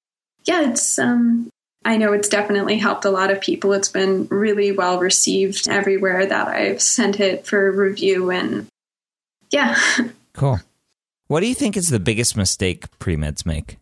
yeah 0.45 0.69
it's 0.69 0.97
um, 0.97 1.49
I 1.83 1.97
know 1.97 2.13
it's 2.13 2.29
definitely 2.29 2.77
helped 2.77 3.05
a 3.05 3.11
lot 3.11 3.31
of 3.31 3.41
people. 3.41 3.73
It's 3.73 3.89
been 3.89 4.27
really 4.27 4.71
well 4.71 4.99
received 4.99 5.67
everywhere 5.67 6.25
that 6.25 6.47
I've 6.47 6.81
sent 6.81 7.19
it 7.19 7.45
for 7.45 7.71
review. 7.71 8.31
And 8.31 8.67
yeah. 9.49 9.77
Cool. 10.33 10.61
What 11.27 11.41
do 11.41 11.47
you 11.47 11.53
think 11.53 11.75
is 11.75 11.89
the 11.89 11.99
biggest 11.99 12.37
mistake 12.37 12.85
pre-meds 12.99 13.45
make? 13.45 13.77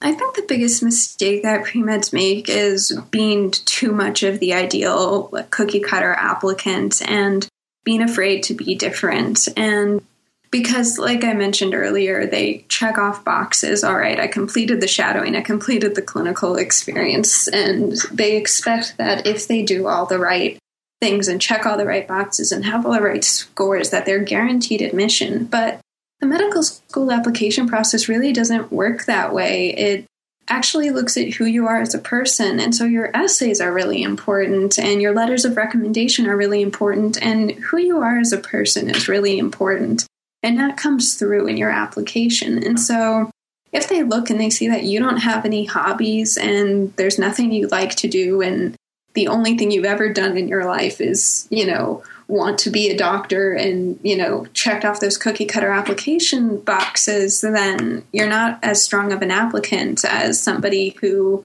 I 0.00 0.12
think 0.12 0.36
the 0.36 0.44
biggest 0.46 0.84
mistake 0.84 1.42
that 1.42 1.64
pre-meds 1.64 2.12
make 2.12 2.48
is 2.48 2.96
being 3.10 3.50
too 3.50 3.90
much 3.90 4.22
of 4.22 4.38
the 4.38 4.54
ideal 4.54 5.32
cookie 5.50 5.80
cutter 5.80 6.12
applicant. 6.12 7.02
And 7.08 7.48
being 7.84 8.02
afraid 8.02 8.42
to 8.44 8.54
be 8.54 8.74
different. 8.74 9.48
And 9.56 10.02
because, 10.50 10.98
like 10.98 11.24
I 11.24 11.32
mentioned 11.34 11.74
earlier, 11.74 12.26
they 12.26 12.64
check 12.68 12.96
off 12.96 13.24
boxes. 13.24 13.82
All 13.82 13.96
right, 13.96 14.20
I 14.20 14.26
completed 14.26 14.80
the 14.80 14.86
shadowing, 14.86 15.36
I 15.36 15.40
completed 15.40 15.94
the 15.94 16.02
clinical 16.02 16.56
experience, 16.56 17.48
and 17.48 17.92
they 18.12 18.36
expect 18.36 18.96
that 18.98 19.26
if 19.26 19.48
they 19.48 19.62
do 19.62 19.88
all 19.88 20.06
the 20.06 20.18
right 20.18 20.58
things 21.00 21.28
and 21.28 21.40
check 21.40 21.66
all 21.66 21.76
the 21.76 21.84
right 21.84 22.06
boxes 22.06 22.52
and 22.52 22.64
have 22.64 22.86
all 22.86 22.92
the 22.92 23.02
right 23.02 23.24
scores, 23.24 23.90
that 23.90 24.06
they're 24.06 24.22
guaranteed 24.22 24.80
admission. 24.80 25.44
But 25.44 25.80
the 26.20 26.26
medical 26.26 26.62
school 26.62 27.10
application 27.10 27.68
process 27.68 28.08
really 28.08 28.32
doesn't 28.32 28.72
work 28.72 29.04
that 29.04 29.34
way. 29.34 29.74
It 29.74 30.06
actually 30.48 30.90
looks 30.90 31.16
at 31.16 31.34
who 31.34 31.44
you 31.44 31.66
are 31.66 31.80
as 31.80 31.94
a 31.94 31.98
person. 31.98 32.60
And 32.60 32.74
so 32.74 32.84
your 32.84 33.10
essays 33.14 33.60
are 33.60 33.72
really 33.72 34.02
important, 34.02 34.78
and 34.78 35.00
your 35.00 35.14
letters 35.14 35.44
of 35.44 35.56
recommendation 35.56 36.26
are 36.26 36.36
really 36.36 36.62
important, 36.62 37.20
and 37.22 37.52
who 37.52 37.78
you 37.78 37.98
are 37.98 38.18
as 38.18 38.32
a 38.32 38.38
person 38.38 38.90
is 38.90 39.08
really 39.08 39.38
important. 39.38 40.06
And 40.42 40.58
that 40.58 40.76
comes 40.76 41.14
through 41.14 41.46
in 41.46 41.56
your 41.56 41.70
application. 41.70 42.62
And 42.62 42.78
so 42.78 43.30
if 43.72 43.88
they 43.88 44.02
look 44.02 44.28
and 44.28 44.38
they 44.38 44.50
see 44.50 44.68
that 44.68 44.84
you 44.84 45.00
don't 45.00 45.16
have 45.16 45.44
any 45.44 45.64
hobbies 45.64 46.36
and 46.36 46.94
there's 46.96 47.18
nothing 47.18 47.50
you 47.50 47.66
like 47.68 47.94
to 47.96 48.08
do, 48.08 48.42
and 48.42 48.76
the 49.14 49.28
only 49.28 49.56
thing 49.56 49.70
you've 49.70 49.84
ever 49.84 50.12
done 50.12 50.36
in 50.36 50.48
your 50.48 50.66
life 50.66 51.00
is, 51.00 51.46
you 51.50 51.66
know, 51.66 52.02
want 52.26 52.58
to 52.58 52.70
be 52.70 52.88
a 52.88 52.96
doctor 52.96 53.52
and 53.52 53.98
you 54.02 54.16
know 54.16 54.46
checked 54.54 54.84
off 54.84 55.00
those 55.00 55.18
cookie 55.18 55.44
cutter 55.44 55.70
application 55.70 56.58
boxes 56.58 57.42
then 57.42 58.04
you're 58.12 58.28
not 58.28 58.58
as 58.62 58.82
strong 58.82 59.12
of 59.12 59.22
an 59.22 59.30
applicant 59.30 60.04
as 60.04 60.40
somebody 60.40 60.90
who 61.00 61.42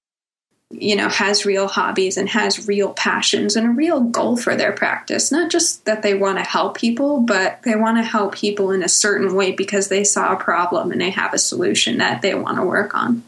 you 0.72 0.96
know 0.96 1.10
has 1.10 1.46
real 1.46 1.68
hobbies 1.68 2.18
and 2.18 2.30
has 2.30 2.68
real 2.68 2.94
passions 2.94 3.56
and 3.56 3.68
a 3.68 3.72
real 3.72 4.02
goal 4.02 4.38
for 4.38 4.56
their 4.56 4.72
practice. 4.72 5.32
Not 5.32 5.50
just 5.50 5.86
that 5.86 6.04
they 6.04 6.14
want 6.14 6.38
to 6.38 6.44
help 6.44 6.78
people 6.78 7.22
but 7.22 7.62
they 7.64 7.76
want 7.76 7.98
to 7.98 8.04
help 8.04 8.36
people 8.36 8.72
in 8.72 8.84
a 8.84 8.90
certain 8.90 9.34
way 9.36 9.52
because 9.52 9.88
they 9.88 10.04
saw 10.04 10.34
a 10.34 10.40
problem 10.40 10.92
and 10.92 11.02
they 11.02 11.10
have 11.10 11.34
a 11.34 11.40
solution 11.40 11.98
that 11.98 12.22
they 12.22 12.36
want 12.36 12.58
to 12.58 12.64
work 12.64 12.94
on. 12.94 13.24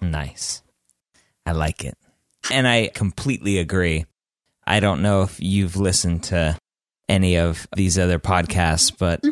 Nice. 0.00 0.62
I 1.46 1.52
like 1.52 1.84
it. 1.84 1.96
And 2.50 2.68
i 2.68 2.90
completely 2.94 3.58
agree. 3.58 4.04
I 4.66 4.80
don't 4.80 5.02
know 5.02 5.22
if 5.22 5.40
you've 5.40 5.76
listened 5.76 6.24
to 6.24 6.58
any 7.08 7.36
of 7.36 7.66
these 7.76 7.98
other 7.98 8.18
podcasts, 8.18 8.92
but 8.96 9.24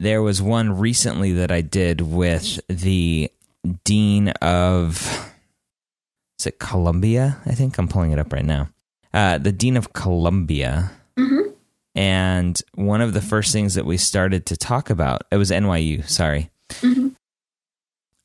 there 0.00 0.22
was 0.22 0.42
one 0.42 0.78
recently 0.78 1.32
that 1.34 1.50
I 1.50 1.60
did 1.60 2.00
with 2.00 2.60
the 2.68 3.30
dean 3.84 4.28
of 4.28 5.30
is 6.38 6.46
it 6.46 6.58
Columbia? 6.58 7.38
I 7.46 7.52
think 7.52 7.78
I'm 7.78 7.88
pulling 7.88 8.12
it 8.12 8.18
up 8.18 8.32
right 8.32 8.44
now. 8.44 8.68
Uh, 9.12 9.38
the 9.38 9.52
dean 9.52 9.76
of 9.76 9.92
Columbia. 9.92 10.90
Mm-hmm. 11.16 11.50
And 11.94 12.60
one 12.74 13.00
of 13.00 13.14
the 13.14 13.20
first 13.20 13.52
things 13.52 13.74
that 13.74 13.86
we 13.86 13.96
started 13.96 14.46
to 14.46 14.56
talk 14.56 14.90
about, 14.90 15.22
it 15.30 15.36
was 15.36 15.50
NYU, 15.50 16.08
sorry. 16.08 16.50
Mm-hmm. 16.70 17.08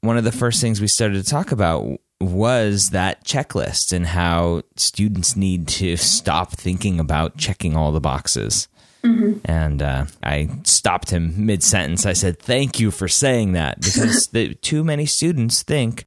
One 0.01 0.17
of 0.17 0.23
the 0.23 0.31
first 0.31 0.59
things 0.59 0.81
we 0.81 0.87
started 0.87 1.23
to 1.23 1.29
talk 1.29 1.51
about 1.51 1.99
was 2.21 2.89
that 2.89 3.23
checklist 3.23 3.93
and 3.93 4.07
how 4.07 4.63
students 4.75 5.35
need 5.35 5.67
to 5.67 5.95
stop 5.95 6.51
thinking 6.51 6.99
about 6.99 7.37
checking 7.37 7.75
all 7.75 7.91
the 7.91 8.01
boxes. 8.01 8.67
Mm-hmm. 9.03 9.39
And 9.45 9.81
uh, 9.81 10.05
I 10.21 10.49
stopped 10.63 11.11
him 11.11 11.45
mid 11.45 11.63
sentence. 11.63 12.05
I 12.05 12.13
said, 12.13 12.39
Thank 12.39 12.79
you 12.79 12.91
for 12.91 13.07
saying 13.07 13.53
that 13.53 13.79
because 13.79 14.27
the, 14.27 14.55
too 14.55 14.83
many 14.83 15.05
students 15.05 15.63
think, 15.63 16.05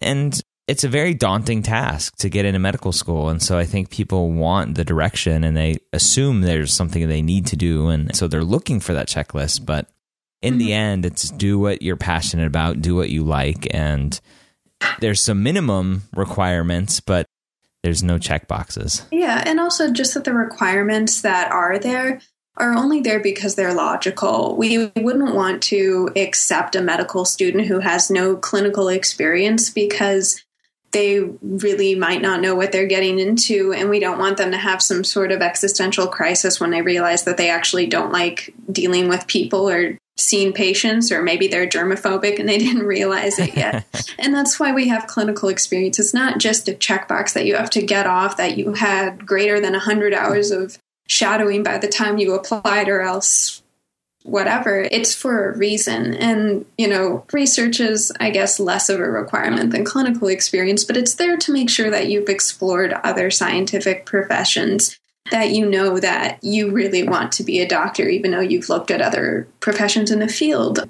and 0.00 0.40
it's 0.66 0.82
a 0.82 0.88
very 0.88 1.14
daunting 1.14 1.62
task 1.62 2.16
to 2.16 2.28
get 2.28 2.44
into 2.44 2.58
medical 2.58 2.90
school. 2.90 3.28
And 3.28 3.40
so 3.40 3.56
I 3.56 3.64
think 3.64 3.90
people 3.90 4.32
want 4.32 4.74
the 4.74 4.84
direction 4.84 5.44
and 5.44 5.56
they 5.56 5.76
assume 5.92 6.40
there's 6.40 6.72
something 6.72 7.08
they 7.08 7.22
need 7.22 7.46
to 7.46 7.56
do. 7.56 7.88
And 7.88 8.14
so 8.16 8.26
they're 8.26 8.42
looking 8.42 8.80
for 8.80 8.92
that 8.94 9.06
checklist. 9.06 9.64
But 9.64 9.88
in 10.42 10.54
mm-hmm. 10.54 10.58
the 10.58 10.72
end, 10.72 11.06
it's 11.06 11.30
do 11.30 11.60
what 11.60 11.82
you're 11.82 11.96
passionate 11.96 12.48
about, 12.48 12.82
do 12.82 12.96
what 12.96 13.10
you 13.10 13.22
like. 13.22 13.72
And 13.72 14.20
there's 15.00 15.20
some 15.20 15.42
minimum 15.42 16.02
requirements, 16.14 17.00
but 17.00 17.26
there's 17.82 18.02
no 18.02 18.18
check 18.18 18.48
boxes. 18.48 19.06
Yeah, 19.12 19.42
and 19.46 19.60
also 19.60 19.92
just 19.92 20.14
that 20.14 20.24
the 20.24 20.34
requirements 20.34 21.22
that 21.22 21.52
are 21.52 21.78
there 21.78 22.20
are 22.56 22.72
only 22.72 23.00
there 23.00 23.20
because 23.20 23.54
they're 23.54 23.74
logical. 23.74 24.56
We 24.56 24.90
wouldn't 24.96 25.34
want 25.34 25.62
to 25.64 26.10
accept 26.16 26.74
a 26.74 26.80
medical 26.80 27.24
student 27.24 27.66
who 27.66 27.80
has 27.80 28.10
no 28.10 28.36
clinical 28.36 28.88
experience 28.88 29.70
because 29.70 30.42
they 30.92 31.20
really 31.20 31.94
might 31.94 32.22
not 32.22 32.40
know 32.40 32.54
what 32.54 32.72
they're 32.72 32.86
getting 32.86 33.18
into, 33.18 33.72
and 33.72 33.90
we 33.90 34.00
don't 34.00 34.18
want 34.18 34.38
them 34.38 34.52
to 34.52 34.56
have 34.56 34.80
some 34.80 35.04
sort 35.04 35.30
of 35.30 35.42
existential 35.42 36.06
crisis 36.06 36.58
when 36.58 36.70
they 36.70 36.80
realize 36.80 37.24
that 37.24 37.36
they 37.36 37.50
actually 37.50 37.86
don't 37.86 38.12
like 38.12 38.54
dealing 38.72 39.08
with 39.08 39.26
people 39.26 39.68
or 39.68 39.98
seen 40.18 40.52
patients 40.52 41.12
or 41.12 41.22
maybe 41.22 41.46
they're 41.46 41.66
germophobic 41.66 42.38
and 42.38 42.48
they 42.48 42.58
didn't 42.66 42.86
realize 42.86 43.38
it 43.38 43.56
yet. 43.56 43.84
and 44.18 44.34
that's 44.34 44.58
why 44.58 44.72
we 44.72 44.88
have 44.88 45.06
clinical 45.06 45.48
experience. 45.48 45.98
It's 45.98 46.14
not 46.14 46.38
just 46.38 46.68
a 46.68 46.72
checkbox 46.72 47.34
that 47.34 47.46
you 47.46 47.56
have 47.56 47.70
to 47.70 47.82
get 47.82 48.06
off 48.06 48.36
that 48.36 48.56
you 48.56 48.74
had 48.74 49.26
greater 49.26 49.60
than 49.60 49.72
100 49.72 50.14
hours 50.14 50.50
of 50.50 50.78
shadowing 51.06 51.62
by 51.62 51.78
the 51.78 51.88
time 51.88 52.18
you 52.18 52.34
applied 52.34 52.88
or 52.88 53.00
else 53.00 53.62
whatever. 54.26 54.80
It's 54.80 55.14
for 55.14 55.50
a 55.50 55.56
reason. 55.56 56.14
And, 56.14 56.66
you 56.76 56.88
know, 56.88 57.24
research 57.32 57.78
is, 57.78 58.12
I 58.18 58.30
guess, 58.30 58.58
less 58.58 58.88
of 58.88 58.98
a 58.98 59.08
requirement 59.08 59.70
than 59.70 59.84
clinical 59.84 60.26
experience, 60.26 60.82
but 60.82 60.96
it's 60.96 61.14
there 61.14 61.36
to 61.36 61.52
make 61.52 61.70
sure 61.70 61.90
that 61.90 62.08
you've 62.08 62.28
explored 62.28 62.92
other 62.92 63.30
scientific 63.30 64.04
professions 64.04 64.98
that 65.30 65.50
you 65.50 65.68
know 65.68 65.98
that 65.98 66.38
you 66.42 66.70
really 66.70 67.02
want 67.02 67.32
to 67.32 67.44
be 67.44 67.60
a 67.60 67.68
doctor, 67.68 68.08
even 68.08 68.30
though 68.30 68.40
you've 68.40 68.68
looked 68.68 68.90
at 68.90 69.00
other 69.00 69.48
professions 69.60 70.10
in 70.10 70.18
the 70.18 70.28
field. 70.28 70.88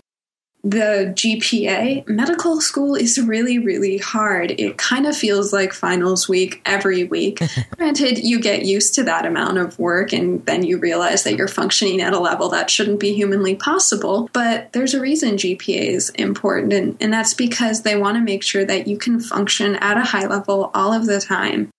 The 0.65 1.13
GPA, 1.15 2.09
medical 2.09 2.61
school 2.61 2.97
is 2.97 3.21
really, 3.21 3.57
really 3.57 3.99
hard. 3.99 4.51
It 4.51 4.77
kind 4.79 5.07
of 5.07 5.17
feels 5.17 5.53
like 5.53 5.73
finals 5.73 6.29
week 6.29 6.61
every 6.67 7.05
week. 7.05 7.39
Granted, 7.77 8.19
you 8.19 8.41
get 8.41 8.65
used 8.65 8.93
to 8.95 9.05
that 9.05 9.27
amount 9.27 9.59
of 9.59 9.79
work 9.79 10.13
and 10.13 10.45
then 10.45 10.65
you 10.65 10.79
realize 10.79 11.23
that 11.23 11.37
you're 11.37 11.47
functioning 11.47 12.01
at 12.01 12.15
a 12.15 12.19
level 12.19 12.49
that 12.49 12.69
shouldn't 12.69 12.99
be 12.99 13.15
humanly 13.15 13.55
possible. 13.55 14.29
But 14.33 14.73
there's 14.73 14.93
a 14.93 15.01
reason 15.01 15.37
GPA 15.37 15.87
is 15.87 16.11
important, 16.11 16.73
and, 16.73 16.97
and 17.01 17.13
that's 17.13 17.35
because 17.35 17.83
they 17.83 17.97
want 17.97 18.17
to 18.17 18.21
make 18.21 18.43
sure 18.43 18.65
that 18.65 18.89
you 18.89 18.99
can 18.99 19.21
function 19.21 19.77
at 19.77 19.97
a 19.97 20.05
high 20.05 20.27
level 20.27 20.73
all 20.75 20.93
of 20.93 21.07
the 21.07 21.21
time 21.21 21.71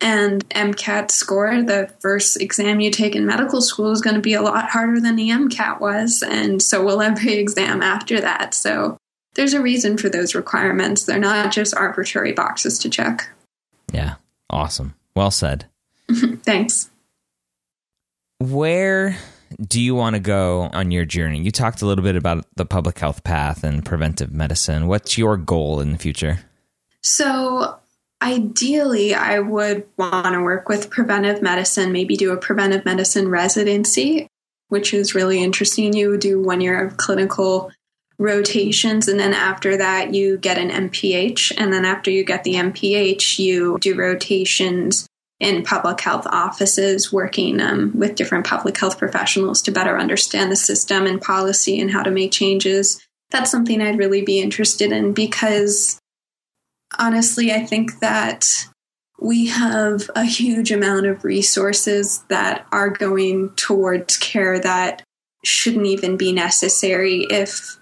and 0.00 0.48
MCAT 0.50 1.10
score, 1.10 1.62
the 1.62 1.90
first 2.00 2.40
exam 2.40 2.80
you 2.80 2.90
take 2.90 3.16
in 3.16 3.24
medical 3.24 3.62
school, 3.62 3.90
is 3.92 4.02
going 4.02 4.16
to 4.16 4.22
be 4.22 4.34
a 4.34 4.42
lot 4.42 4.68
harder 4.68 5.00
than 5.00 5.16
the 5.16 5.30
MCAT 5.30 5.80
was. 5.80 6.22
And 6.22 6.62
so 6.62 6.84
will 6.84 7.00
every 7.00 7.34
exam 7.38 7.82
after 7.82 8.20
that. 8.20 8.54
So 8.54 8.98
there's 9.34 9.54
a 9.54 9.62
reason 9.62 9.96
for 9.96 10.08
those 10.08 10.34
requirements. 10.34 11.04
They're 11.04 11.18
not 11.18 11.52
just 11.52 11.74
arbitrary 11.74 12.32
boxes 12.32 12.78
to 12.80 12.90
check. 12.90 13.30
Yeah. 13.92 14.16
Awesome. 14.50 14.94
Well 15.14 15.30
said. 15.30 15.66
Thanks. 16.12 16.90
Where 18.38 19.16
do 19.60 19.80
you 19.80 19.94
want 19.94 20.14
to 20.14 20.20
go 20.20 20.68
on 20.72 20.90
your 20.90 21.04
journey? 21.06 21.40
You 21.40 21.50
talked 21.50 21.80
a 21.80 21.86
little 21.86 22.04
bit 22.04 22.16
about 22.16 22.44
the 22.56 22.66
public 22.66 22.98
health 22.98 23.24
path 23.24 23.64
and 23.64 23.84
preventive 23.84 24.32
medicine. 24.32 24.88
What's 24.88 25.16
your 25.16 25.36
goal 25.36 25.80
in 25.80 25.92
the 25.92 25.98
future? 25.98 26.40
So, 27.02 27.78
Ideally, 28.22 29.14
I 29.14 29.40
would 29.40 29.86
want 29.98 30.32
to 30.34 30.42
work 30.42 30.68
with 30.68 30.90
preventive 30.90 31.42
medicine, 31.42 31.92
maybe 31.92 32.16
do 32.16 32.32
a 32.32 32.38
preventive 32.38 32.84
medicine 32.84 33.28
residency, 33.28 34.26
which 34.68 34.94
is 34.94 35.14
really 35.14 35.42
interesting. 35.42 35.92
You 35.92 36.16
do 36.16 36.40
one 36.40 36.62
year 36.62 36.82
of 36.82 36.96
clinical 36.96 37.70
rotations, 38.18 39.08
and 39.08 39.20
then 39.20 39.34
after 39.34 39.76
that, 39.76 40.14
you 40.14 40.38
get 40.38 40.56
an 40.56 40.70
MPH. 40.70 41.52
And 41.58 41.72
then 41.72 41.84
after 41.84 42.10
you 42.10 42.24
get 42.24 42.42
the 42.44 42.54
MPH, 42.54 43.38
you 43.38 43.76
do 43.80 43.94
rotations 43.94 45.06
in 45.38 45.62
public 45.62 46.00
health 46.00 46.26
offices, 46.26 47.12
working 47.12 47.60
um, 47.60 47.92
with 47.94 48.14
different 48.14 48.46
public 48.46 48.78
health 48.78 48.98
professionals 48.98 49.60
to 49.62 49.70
better 49.70 49.98
understand 49.98 50.50
the 50.50 50.56
system 50.56 51.06
and 51.06 51.20
policy 51.20 51.78
and 51.78 51.90
how 51.90 52.02
to 52.02 52.10
make 52.10 52.32
changes. 52.32 53.06
That's 53.30 53.50
something 53.50 53.82
I'd 53.82 53.98
really 53.98 54.22
be 54.22 54.40
interested 54.40 54.92
in 54.92 55.12
because 55.12 56.00
honestly, 56.98 57.52
I 57.52 57.64
think 57.64 58.00
that 58.00 58.66
we 59.18 59.46
have 59.46 60.10
a 60.14 60.24
huge 60.24 60.70
amount 60.70 61.06
of 61.06 61.24
resources 61.24 62.22
that 62.28 62.66
are 62.70 62.90
going 62.90 63.50
towards 63.56 64.16
care 64.16 64.58
that 64.60 65.02
shouldn't 65.44 65.86
even 65.86 66.16
be 66.16 66.32
necessary. 66.32 67.26
If 67.30 67.78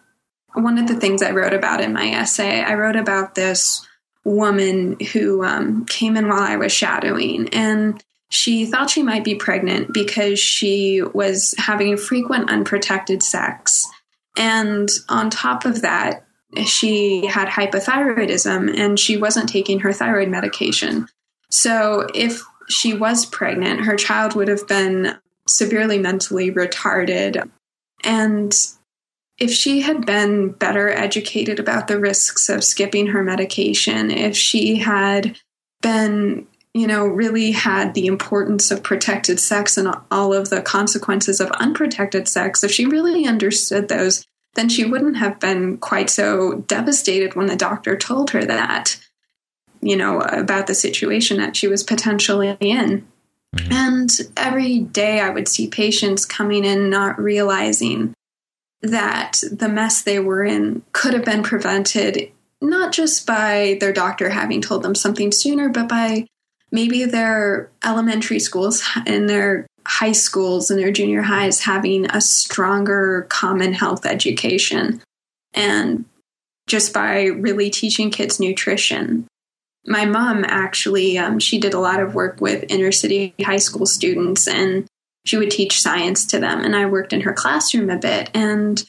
one 0.54 0.78
of 0.78 0.86
the 0.86 0.94
things 0.94 1.22
I 1.22 1.32
wrote 1.32 1.52
about 1.52 1.80
in 1.80 1.92
my 1.92 2.08
essay, 2.10 2.62
I 2.62 2.74
wrote 2.74 2.96
about 2.96 3.34
this 3.34 3.86
woman 4.24 4.98
who 5.12 5.44
um, 5.44 5.84
came 5.86 6.16
in 6.16 6.28
while 6.28 6.40
I 6.40 6.56
was 6.56 6.72
shadowing, 6.72 7.48
and 7.50 8.02
she 8.30 8.66
thought 8.66 8.90
she 8.90 9.02
might 9.02 9.24
be 9.24 9.34
pregnant 9.34 9.92
because 9.92 10.38
she 10.38 11.02
was 11.02 11.54
having 11.58 11.96
frequent 11.96 12.50
unprotected 12.50 13.22
sex. 13.22 13.86
And 14.36 14.88
on 15.08 15.30
top 15.30 15.64
of 15.64 15.82
that, 15.82 16.23
she 16.64 17.26
had 17.26 17.48
hypothyroidism 17.48 18.76
and 18.76 18.98
she 18.98 19.16
wasn't 19.16 19.48
taking 19.48 19.80
her 19.80 19.92
thyroid 19.92 20.28
medication. 20.28 21.08
So 21.50 22.06
if 22.14 22.42
she 22.68 22.94
was 22.94 23.26
pregnant, 23.26 23.84
her 23.84 23.96
child 23.96 24.34
would 24.34 24.48
have 24.48 24.66
been 24.66 25.16
severely 25.48 25.98
mentally 25.98 26.50
retarded. 26.50 27.50
And 28.02 28.54
if 29.38 29.50
she 29.50 29.80
had 29.80 30.06
been 30.06 30.50
better 30.50 30.88
educated 30.88 31.58
about 31.58 31.88
the 31.88 31.98
risks 31.98 32.48
of 32.48 32.64
skipping 32.64 33.08
her 33.08 33.22
medication, 33.22 34.10
if 34.10 34.36
she 34.36 34.76
had 34.76 35.38
been, 35.82 36.46
you 36.72 36.86
know, 36.86 37.06
really 37.06 37.50
had 37.50 37.94
the 37.94 38.06
importance 38.06 38.70
of 38.70 38.82
protected 38.82 39.40
sex 39.40 39.76
and 39.76 39.94
all 40.10 40.32
of 40.32 40.50
the 40.50 40.62
consequences 40.62 41.40
of 41.40 41.50
unprotected 41.52 42.28
sex, 42.28 42.62
if 42.62 42.70
she 42.70 42.86
really 42.86 43.26
understood 43.26 43.88
those, 43.88 44.24
then 44.54 44.68
she 44.68 44.84
wouldn't 44.84 45.16
have 45.16 45.40
been 45.40 45.78
quite 45.78 46.10
so 46.10 46.64
devastated 46.66 47.34
when 47.34 47.46
the 47.46 47.56
doctor 47.56 47.96
told 47.96 48.30
her 48.30 48.44
that, 48.44 48.98
you 49.80 49.96
know, 49.96 50.20
about 50.20 50.66
the 50.66 50.74
situation 50.74 51.38
that 51.38 51.56
she 51.56 51.66
was 51.66 51.82
potentially 51.82 52.56
in. 52.60 53.06
Mm-hmm. 53.56 53.72
And 53.72 54.10
every 54.36 54.80
day 54.80 55.20
I 55.20 55.30
would 55.30 55.48
see 55.48 55.68
patients 55.68 56.24
coming 56.24 56.64
in 56.64 56.90
not 56.90 57.20
realizing 57.20 58.14
that 58.82 59.40
the 59.50 59.68
mess 59.68 60.02
they 60.02 60.18
were 60.18 60.44
in 60.44 60.82
could 60.92 61.14
have 61.14 61.24
been 61.24 61.42
prevented 61.42 62.30
not 62.60 62.92
just 62.92 63.26
by 63.26 63.76
their 63.80 63.92
doctor 63.92 64.30
having 64.30 64.60
told 64.60 64.82
them 64.82 64.94
something 64.94 65.30
sooner, 65.32 65.68
but 65.68 65.88
by 65.88 66.26
maybe 66.70 67.04
their 67.04 67.70
elementary 67.84 68.38
schools 68.38 68.82
and 69.06 69.28
their 69.28 69.66
high 69.86 70.12
schools 70.12 70.70
and 70.70 70.78
their 70.80 70.92
junior 70.92 71.22
highs 71.22 71.60
having 71.60 72.06
a 72.06 72.20
stronger 72.20 73.26
common 73.28 73.72
health 73.72 74.06
education 74.06 75.02
and 75.52 76.04
just 76.66 76.94
by 76.94 77.24
really 77.24 77.70
teaching 77.70 78.10
kids 78.10 78.40
nutrition. 78.40 79.26
My 79.86 80.06
mom 80.06 80.44
actually, 80.46 81.18
um, 81.18 81.38
she 81.38 81.58
did 81.58 81.74
a 81.74 81.80
lot 81.80 82.00
of 82.00 82.14
work 82.14 82.40
with 82.40 82.64
inner 82.70 82.92
city 82.92 83.34
high 83.42 83.58
school 83.58 83.84
students 83.84 84.48
and 84.48 84.86
she 85.26 85.36
would 85.36 85.50
teach 85.50 85.80
science 85.80 86.24
to 86.26 86.38
them. 86.38 86.64
And 86.64 86.74
I 86.74 86.86
worked 86.86 87.12
in 87.12 87.22
her 87.22 87.32
classroom 87.32 87.90
a 87.90 87.98
bit. 87.98 88.30
And 88.34 88.82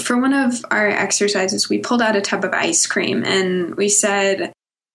for 0.00 0.18
one 0.18 0.32
of 0.32 0.64
our 0.70 0.88
exercises, 0.88 1.68
we 1.68 1.78
pulled 1.78 2.00
out 2.00 2.16
a 2.16 2.22
tub 2.22 2.44
of 2.44 2.52
ice 2.52 2.86
cream 2.86 3.24
and 3.24 3.74
we 3.74 3.88
said, 3.88 4.52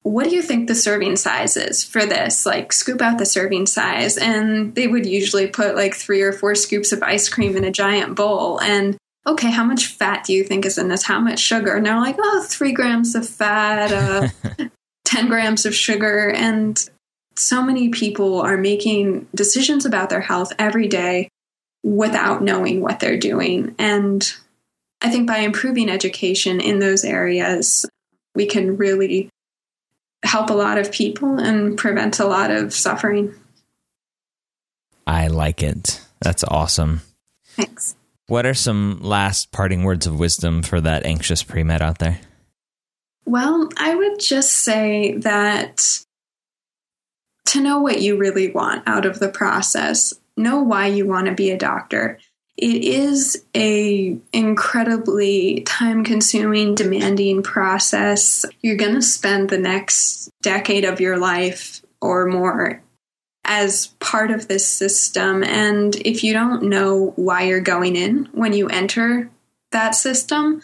what 0.08 0.30
do 0.30 0.36
you 0.36 0.42
think 0.42 0.68
the 0.68 0.76
serving 0.76 1.18
size 1.18 1.58
is 1.58 1.84
for 1.84 2.06
this? 2.06 2.46
Like, 2.46 2.72
scoop 2.72 3.02
out 3.02 3.18
the 3.18 3.26
serving 3.26 3.66
size. 3.66 4.18
And 4.18 4.74
they 4.74 4.88
would 4.88 5.06
usually 5.06 5.48
put 5.48 5.76
like 5.76 5.96
three 5.96 6.22
or 6.22 6.32
four 6.32 6.56
scoops 6.56 6.92
of 6.92 7.04
ice 7.04 7.28
cream 7.28 7.58
in 7.58 7.64
a 7.64 7.72
giant 7.72 8.16
bowl. 8.16 8.60
And 8.62 8.98
okay, 9.26 9.52
how 9.52 9.66
much 9.66 9.88
fat 9.88 10.24
do 10.24 10.34
you 10.34 10.44
think 10.44 10.66
is 10.66 10.78
in 10.78 10.88
this? 10.88 11.04
How 11.04 11.20
much 11.20 11.40
sugar? 11.40 11.76
And 11.76 11.86
they're 11.86 12.00
like, 12.00 12.16
oh, 12.18 12.46
three 12.48 12.72
grams 12.72 13.16
of 13.16 13.28
fat, 13.28 13.92
uh, 13.92 14.68
10 15.06 15.28
grams 15.28 15.66
of 15.66 15.76
sugar. 15.76 16.32
And 16.32 16.82
so 17.36 17.62
many 17.62 17.90
people 17.90 18.42
are 18.42 18.58
making 18.58 19.28
decisions 19.36 19.86
about 19.86 20.10
their 20.10 20.22
health 20.22 20.54
every 20.58 20.88
day 20.88 21.28
without 21.84 22.42
knowing 22.42 22.82
what 22.82 23.00
they're 23.00 23.20
doing. 23.20 23.76
And 23.78 24.34
I 25.02 25.10
think 25.10 25.28
by 25.28 25.40
improving 25.40 25.90
education 25.90 26.62
in 26.62 26.80
those 26.80 27.04
areas, 27.04 27.86
we 28.36 28.46
can 28.46 28.78
really 28.78 29.30
help 30.24 30.50
a 30.50 30.54
lot 30.54 30.78
of 30.78 30.92
people 30.92 31.40
and 31.40 31.78
prevent 31.78 32.20
a 32.20 32.26
lot 32.26 32.52
of 32.52 32.74
suffering. 32.74 33.34
I 35.06 35.28
like 35.28 35.64
it. 35.64 36.02
That's 36.22 36.44
awesome. 36.44 37.02
Thanks. 37.46 37.96
What 38.28 38.46
are 38.46 38.54
some 38.54 39.00
last 39.02 39.52
parting 39.52 39.84
words 39.84 40.06
of 40.06 40.20
wisdom 40.20 40.62
for 40.62 40.82
that 40.82 41.06
anxious 41.06 41.44
pre 41.44 41.64
med 41.64 41.82
out 41.82 42.00
there? 42.00 42.20
Well, 43.26 43.70
I 43.78 43.96
would 43.96 44.20
just 44.20 44.54
say 44.54 45.18
that 45.18 45.82
to 47.48 47.62
know 47.62 47.80
what 47.80 48.02
you 48.02 48.18
really 48.18 48.52
want 48.52 48.84
out 48.86 49.06
of 49.06 49.20
the 49.20 49.30
process, 49.30 50.14
know 50.36 50.62
why 50.62 50.88
you 50.88 51.06
want 51.06 51.28
to 51.28 51.34
be 51.34 51.52
a 51.52 51.58
doctor, 51.58 52.20
it 52.58 52.84
is 52.84 53.44
a 53.56 54.18
incredibly 54.34 55.62
time 55.62 56.04
consuming 56.04 56.74
demanding 56.74 57.44
process. 57.44 58.46
You're 58.62 58.78
going 58.78 58.96
to 58.96 59.02
spend 59.02 59.50
the 59.50 59.60
next 59.60 60.32
decade 60.42 60.84
of 60.84 61.00
your 61.00 61.18
life 61.18 61.82
or 62.02 62.26
more 62.26 62.82
as 63.46 63.88
part 64.00 64.30
of 64.32 64.48
this 64.48 64.68
system 64.68 65.42
and 65.42 65.96
if 66.06 66.22
you 66.22 66.34
don't 66.34 66.64
know 66.64 67.14
why 67.16 67.44
you're 67.44 67.62
going 67.62 67.96
in 67.96 68.28
when 68.34 68.52
you 68.52 68.68
enter 68.68 69.30
that 69.72 69.96
system 69.96 70.62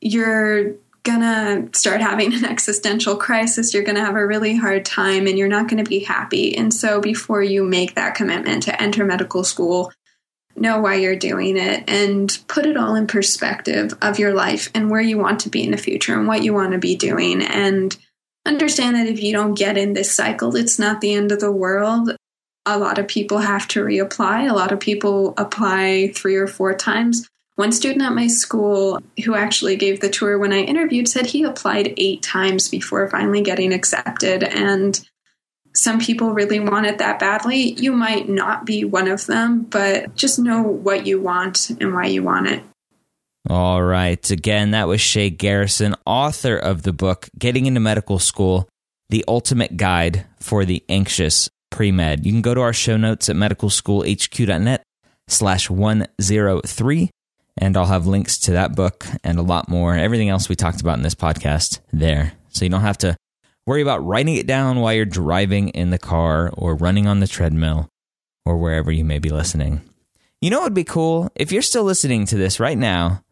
you're 0.00 0.74
gonna 1.02 1.68
start 1.72 2.00
having 2.00 2.34
an 2.34 2.44
existential 2.50 3.16
crisis 3.16 3.72
you're 3.72 3.84
gonna 3.84 4.04
have 4.04 4.16
a 4.16 4.26
really 4.26 4.56
hard 4.56 4.84
time 4.84 5.26
and 5.26 5.38
you're 5.38 5.48
not 5.48 5.68
gonna 5.68 5.84
be 5.84 6.00
happy. 6.00 6.56
And 6.56 6.72
so 6.72 7.00
before 7.00 7.42
you 7.42 7.64
make 7.64 7.94
that 7.94 8.14
commitment 8.14 8.64
to 8.64 8.82
enter 8.82 9.04
medical 9.04 9.44
school 9.44 9.92
know 10.56 10.80
why 10.80 10.96
you're 10.96 11.16
doing 11.16 11.56
it 11.56 11.84
and 11.88 12.38
put 12.48 12.66
it 12.66 12.76
all 12.76 12.94
in 12.94 13.06
perspective 13.06 13.94
of 14.02 14.18
your 14.18 14.34
life 14.34 14.70
and 14.74 14.90
where 14.90 15.00
you 15.00 15.18
want 15.18 15.40
to 15.40 15.48
be 15.48 15.64
in 15.64 15.70
the 15.70 15.76
future 15.76 16.18
and 16.18 16.26
what 16.26 16.42
you 16.42 16.52
want 16.52 16.72
to 16.72 16.78
be 16.78 16.96
doing. 16.96 17.42
And 17.42 17.96
understand 18.44 18.96
that 18.96 19.06
if 19.06 19.22
you 19.22 19.32
don't 19.32 19.54
get 19.54 19.76
in 19.76 19.92
this 19.92 20.14
cycle 20.14 20.56
it's 20.56 20.78
not 20.78 21.00
the 21.00 21.14
end 21.14 21.32
of 21.32 21.40
the 21.40 21.52
world. 21.52 22.16
A 22.66 22.78
lot 22.78 22.98
of 22.98 23.08
people 23.08 23.38
have 23.38 23.66
to 23.68 23.84
reapply. 23.84 24.48
A 24.48 24.54
lot 24.54 24.72
of 24.72 24.80
people 24.80 25.34
apply 25.38 26.12
three 26.14 26.36
or 26.36 26.46
four 26.46 26.74
times. 26.74 27.28
One 27.56 27.72
student 27.72 28.02
at 28.02 28.14
my 28.14 28.26
school 28.26 29.00
who 29.24 29.34
actually 29.34 29.76
gave 29.76 30.00
the 30.00 30.08
tour 30.08 30.38
when 30.38 30.52
i 30.52 30.60
interviewed 30.60 31.08
said 31.08 31.26
he 31.26 31.42
applied 31.42 31.94
eight 31.96 32.22
times 32.22 32.68
before 32.68 33.08
finally 33.08 33.42
getting 33.42 33.72
accepted. 33.72 34.42
And 34.42 35.00
some 35.74 36.00
people 36.00 36.32
really 36.32 36.60
want 36.60 36.86
it 36.86 36.98
that 36.98 37.18
badly. 37.18 37.72
You 37.72 37.92
might 37.92 38.28
not 38.28 38.66
be 38.66 38.84
one 38.84 39.08
of 39.08 39.26
them, 39.26 39.62
but 39.62 40.14
just 40.16 40.38
know 40.38 40.62
what 40.62 41.06
you 41.06 41.20
want 41.20 41.70
and 41.70 41.94
why 41.94 42.06
you 42.06 42.22
want 42.22 42.48
it. 42.48 42.62
All 43.48 43.82
right. 43.82 44.30
Again, 44.30 44.72
that 44.72 44.88
was 44.88 45.00
Shay 45.00 45.30
Garrison, 45.30 45.94
author 46.04 46.56
of 46.56 46.82
the 46.82 46.92
book 46.92 47.28
Getting 47.38 47.66
into 47.66 47.80
Medical 47.80 48.18
School 48.18 48.68
The 49.08 49.24
Ultimate 49.26 49.76
Guide 49.76 50.26
for 50.40 50.64
the 50.64 50.84
Anxious 50.88 51.48
Pre 51.70 51.90
Med. 51.90 52.26
You 52.26 52.32
can 52.32 52.42
go 52.42 52.54
to 52.54 52.60
our 52.60 52.72
show 52.72 52.96
notes 52.96 53.28
at 53.28 53.36
medicalschoolhq.net 53.36 54.82
slash 55.28 55.70
103, 55.70 57.10
and 57.58 57.76
I'll 57.76 57.86
have 57.86 58.06
links 58.06 58.38
to 58.40 58.52
that 58.52 58.74
book 58.74 59.06
and 59.24 59.38
a 59.38 59.42
lot 59.42 59.68
more, 59.68 59.94
everything 59.94 60.28
else 60.28 60.48
we 60.48 60.56
talked 60.56 60.80
about 60.80 60.98
in 60.98 61.02
this 61.02 61.14
podcast 61.14 61.80
there. 61.92 62.32
So 62.50 62.64
you 62.64 62.70
don't 62.70 62.80
have 62.82 62.98
to 62.98 63.16
Worry 63.70 63.82
about 63.82 64.04
writing 64.04 64.34
it 64.34 64.48
down 64.48 64.80
while 64.80 64.92
you're 64.92 65.04
driving 65.04 65.68
in 65.68 65.90
the 65.90 65.98
car 65.98 66.50
or 66.54 66.74
running 66.74 67.06
on 67.06 67.20
the 67.20 67.28
treadmill 67.28 67.88
or 68.44 68.56
wherever 68.56 68.90
you 68.90 69.04
may 69.04 69.20
be 69.20 69.30
listening. 69.30 69.80
You 70.40 70.50
know 70.50 70.58
what 70.58 70.64
would 70.64 70.74
be 70.74 70.82
cool? 70.82 71.30
If 71.36 71.52
you're 71.52 71.62
still 71.62 71.84
listening 71.84 72.26
to 72.26 72.36
this 72.36 72.58
right 72.58 72.76
now, 72.76 73.22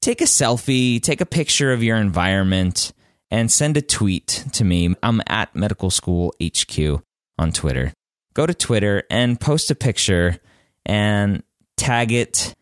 take 0.00 0.20
a 0.20 0.26
selfie, 0.26 1.02
take 1.02 1.20
a 1.20 1.26
picture 1.26 1.72
of 1.72 1.82
your 1.82 1.96
environment, 1.96 2.92
and 3.32 3.50
send 3.50 3.76
a 3.76 3.82
tweet 3.82 4.44
to 4.52 4.62
me. 4.62 4.94
I'm 5.02 5.20
at 5.26 5.56
Medical 5.56 5.90
School 5.90 6.32
HQ 6.40 7.02
on 7.36 7.50
Twitter. 7.50 7.92
Go 8.34 8.46
to 8.46 8.54
Twitter 8.54 9.02
and 9.10 9.40
post 9.40 9.68
a 9.72 9.74
picture 9.74 10.38
and 10.86 11.42
tag 11.76 12.12
it 12.12 12.54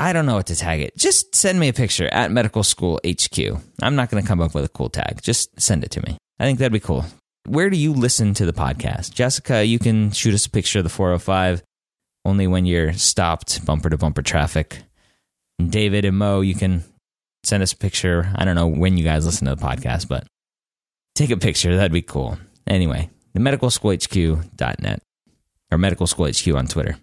I 0.00 0.14
don't 0.14 0.24
know 0.24 0.36
what 0.36 0.46
to 0.46 0.56
tag 0.56 0.80
it. 0.80 0.96
Just 0.96 1.34
send 1.34 1.60
me 1.60 1.68
a 1.68 1.74
picture 1.74 2.08
at 2.08 2.32
Medical 2.32 2.62
School 2.62 2.98
HQ. 3.06 3.38
I'm 3.82 3.96
not 3.96 4.10
going 4.10 4.22
to 4.22 4.26
come 4.26 4.40
up 4.40 4.54
with 4.54 4.64
a 4.64 4.68
cool 4.70 4.88
tag. 4.88 5.20
Just 5.20 5.60
send 5.60 5.84
it 5.84 5.90
to 5.90 6.00
me. 6.00 6.16
I 6.38 6.44
think 6.44 6.58
that'd 6.58 6.72
be 6.72 6.80
cool. 6.80 7.04
Where 7.46 7.68
do 7.68 7.76
you 7.76 7.92
listen 7.92 8.32
to 8.34 8.46
the 8.46 8.54
podcast? 8.54 9.12
Jessica, 9.12 9.62
you 9.62 9.78
can 9.78 10.10
shoot 10.10 10.32
us 10.32 10.46
a 10.46 10.50
picture 10.50 10.78
of 10.78 10.84
the 10.84 10.88
405 10.88 11.62
only 12.24 12.46
when 12.46 12.64
you're 12.64 12.94
stopped 12.94 13.62
bumper 13.66 13.90
to 13.90 13.98
bumper 13.98 14.22
traffic. 14.22 14.78
David 15.62 16.06
and 16.06 16.16
Mo, 16.16 16.40
you 16.40 16.54
can 16.54 16.82
send 17.44 17.62
us 17.62 17.74
a 17.74 17.76
picture. 17.76 18.32
I 18.34 18.46
don't 18.46 18.54
know 18.54 18.68
when 18.68 18.96
you 18.96 19.04
guys 19.04 19.26
listen 19.26 19.48
to 19.48 19.54
the 19.54 19.62
podcast, 19.62 20.08
but 20.08 20.26
take 21.14 21.28
a 21.28 21.36
picture. 21.36 21.76
That'd 21.76 21.92
be 21.92 22.00
cool. 22.00 22.38
Anyway, 22.66 23.10
the 23.34 23.40
medical 23.40 23.68
school 23.68 23.90
medicalschoolhq.net 23.90 25.02
or 25.70 25.76
medical 25.76 26.06
school 26.06 26.26
HQ 26.26 26.48
on 26.54 26.66
Twitter. 26.66 26.96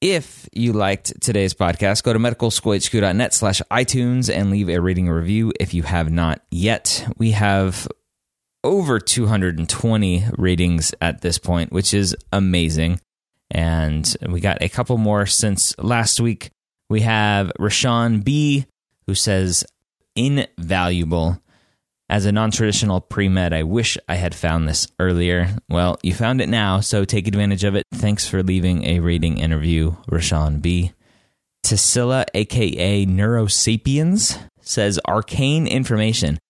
If 0.00 0.48
you 0.54 0.72
liked 0.72 1.20
today's 1.20 1.52
podcast, 1.52 2.02
go 2.04 2.14
to 2.14 2.18
medicalschoolhq.net 2.18 3.34
slash 3.34 3.60
iTunes 3.70 4.34
and 4.34 4.50
leave 4.50 4.70
a 4.70 4.80
rating 4.80 5.08
or 5.10 5.16
review 5.16 5.52
if 5.60 5.74
you 5.74 5.82
have 5.82 6.10
not 6.10 6.40
yet. 6.50 7.06
We 7.18 7.32
have 7.32 7.86
over 8.64 8.98
220 8.98 10.24
ratings 10.38 10.94
at 11.02 11.20
this 11.20 11.36
point, 11.36 11.70
which 11.70 11.92
is 11.92 12.16
amazing. 12.32 12.98
And 13.50 14.16
we 14.26 14.40
got 14.40 14.62
a 14.62 14.70
couple 14.70 14.96
more 14.96 15.26
since 15.26 15.76
last 15.78 16.18
week. 16.18 16.50
We 16.88 17.02
have 17.02 17.52
Rashawn 17.58 18.24
B, 18.24 18.64
who 19.06 19.14
says, 19.14 19.64
invaluable. 20.16 21.42
As 22.10 22.26
a 22.26 22.32
non 22.32 22.50
traditional 22.50 23.00
pre 23.00 23.28
med, 23.28 23.52
I 23.52 23.62
wish 23.62 23.96
I 24.08 24.16
had 24.16 24.34
found 24.34 24.68
this 24.68 24.88
earlier. 24.98 25.56
Well, 25.68 25.96
you 26.02 26.12
found 26.12 26.40
it 26.40 26.48
now, 26.48 26.80
so 26.80 27.04
take 27.04 27.28
advantage 27.28 27.62
of 27.62 27.76
it. 27.76 27.84
Thanks 27.94 28.26
for 28.26 28.42
leaving 28.42 28.84
a 28.84 28.98
rating 28.98 29.38
interview, 29.38 29.94
Rashawn 30.10 30.60
B. 30.60 30.90
Tassila, 31.64 32.24
aka 32.34 33.06
Neurosapiens, 33.06 34.40
says 34.60 34.98
arcane 35.06 35.68
information. 35.68 36.40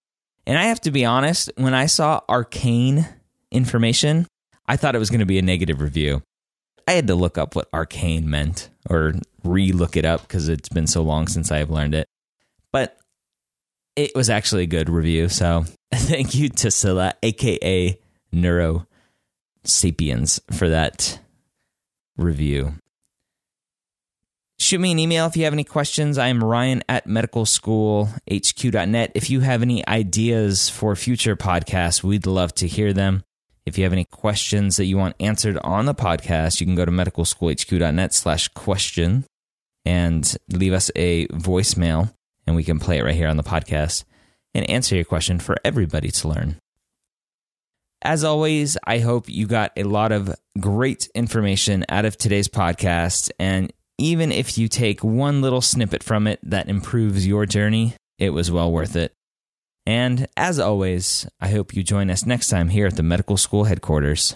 And 0.47 0.59
I 0.59 0.65
have 0.65 0.81
to 0.81 0.91
be 0.91 1.05
honest, 1.05 1.53
when 1.57 1.75
I 1.75 1.85
saw 1.85 2.23
arcane 2.27 3.07
information, 3.51 4.27
I 4.67 4.79
thought 4.79 4.95
it 4.95 4.99
was 4.99 5.11
going 5.11 5.21
to 5.21 5.27
be 5.27 5.39
a 5.39 5.43
negative 5.43 5.83
review. 5.83 6.23
I 6.89 6.93
had 6.93 7.07
to 7.09 7.15
look 7.15 7.37
up 7.37 7.55
what 7.55 7.69
arcane 7.75 8.31
meant 8.31 8.71
or 8.89 9.13
re 9.45 9.73
look 9.73 9.99
it 9.99 10.07
up 10.07 10.23
because 10.23 10.49
it's 10.49 10.71
been 10.71 10.87
so 10.87 11.03
long 11.03 11.29
since 11.29 11.53
I 11.53 11.59
have 11.59 11.71
learned 11.71 11.95
it. 11.95 12.07
But 12.73 12.97
it 14.05 14.15
was 14.15 14.31
actually 14.31 14.63
a 14.65 14.67
good 14.67 14.89
review. 14.89 15.29
So 15.29 15.65
thank 15.95 16.35
you 16.35 16.49
to 16.49 16.71
Scylla, 16.71 17.15
aka 17.23 17.99
Neuro 18.33 18.87
Sapiens, 19.65 20.41
for 20.53 20.69
that 20.69 21.21
review. 22.17 22.75
Shoot 24.59 24.81
me 24.81 24.93
an 24.93 24.99
email 24.99 25.27
if 25.27 25.37
you 25.37 25.45
have 25.45 25.53
any 25.55 25.65
questions. 25.65 26.19
I 26.19 26.29
am 26.29 26.45
Ryan 26.45 26.85
at 26.87 27.07
medicalschoolhq.net. 27.07 29.13
If 29.15 29.31
you 29.31 29.41
have 29.41 29.63
any 29.63 29.89
ideas 29.89 30.69
for 30.69 30.95
future 30.95 31.35
podcasts, 31.35 32.03
we'd 32.03 32.27
love 32.27 32.55
to 32.57 32.69
hear 32.69 32.93
them. 32.93 33.25
If 33.65 33.79
you 33.79 33.85
have 33.85 33.95
any 33.95 34.05
questions 34.05 34.77
that 34.77 34.85
you 34.85 34.99
want 34.99 35.17
answered 35.19 35.57
on 35.59 35.87
the 35.87 35.95
podcast, 35.95 36.61
you 36.61 36.67
can 36.67 36.75
go 36.75 36.85
to 36.85 36.91
medicalschoolhq.net 36.91 38.13
slash 38.13 38.49
question 38.49 39.25
and 39.87 40.37
leave 40.51 40.75
us 40.75 40.91
a 40.95 41.27
voicemail 41.29 42.13
and 42.51 42.57
we 42.57 42.65
can 42.65 42.81
play 42.81 42.99
it 42.99 43.05
right 43.05 43.15
here 43.15 43.29
on 43.29 43.37
the 43.37 43.45
podcast 43.45 44.03
and 44.55 44.69
answer 44.69 44.97
your 44.97 45.05
question 45.05 45.39
for 45.39 45.55
everybody 45.65 46.11
to 46.11 46.29
learn. 46.29 46.57
As 48.03 48.25
always, 48.25 48.77
I 48.85 48.99
hope 48.99 49.29
you 49.29 49.47
got 49.47 49.71
a 49.77 49.85
lot 49.85 50.11
of 50.11 50.35
great 50.59 51.09
information 51.15 51.85
out 51.89 52.05
of 52.05 52.17
today's 52.19 52.49
podcast. 52.49 53.31
And 53.39 53.73
even 53.99 54.33
if 54.33 54.59
you 54.59 54.67
take 54.67 55.05
one 55.05 55.43
little 55.43 55.61
snippet 55.61 56.03
from 56.03 56.27
it 56.27 56.41
that 56.43 56.69
improves 56.69 57.25
your 57.25 57.47
journey, 57.47 57.95
it 58.19 58.31
was 58.31 58.51
well 58.51 58.73
worth 58.73 58.97
it. 58.97 59.13
And 59.87 60.27
as 60.37 60.59
always, 60.59 61.29
I 61.41 61.51
hope 61.51 61.77
you 61.77 61.85
join 61.85 62.11
us 62.11 62.27
next 62.27 62.49
time 62.49 62.71
here 62.71 62.89
at 62.89 62.97
the 62.97 63.05
medical 63.05 63.37
school 63.37 63.65
headquarters. 63.65 64.35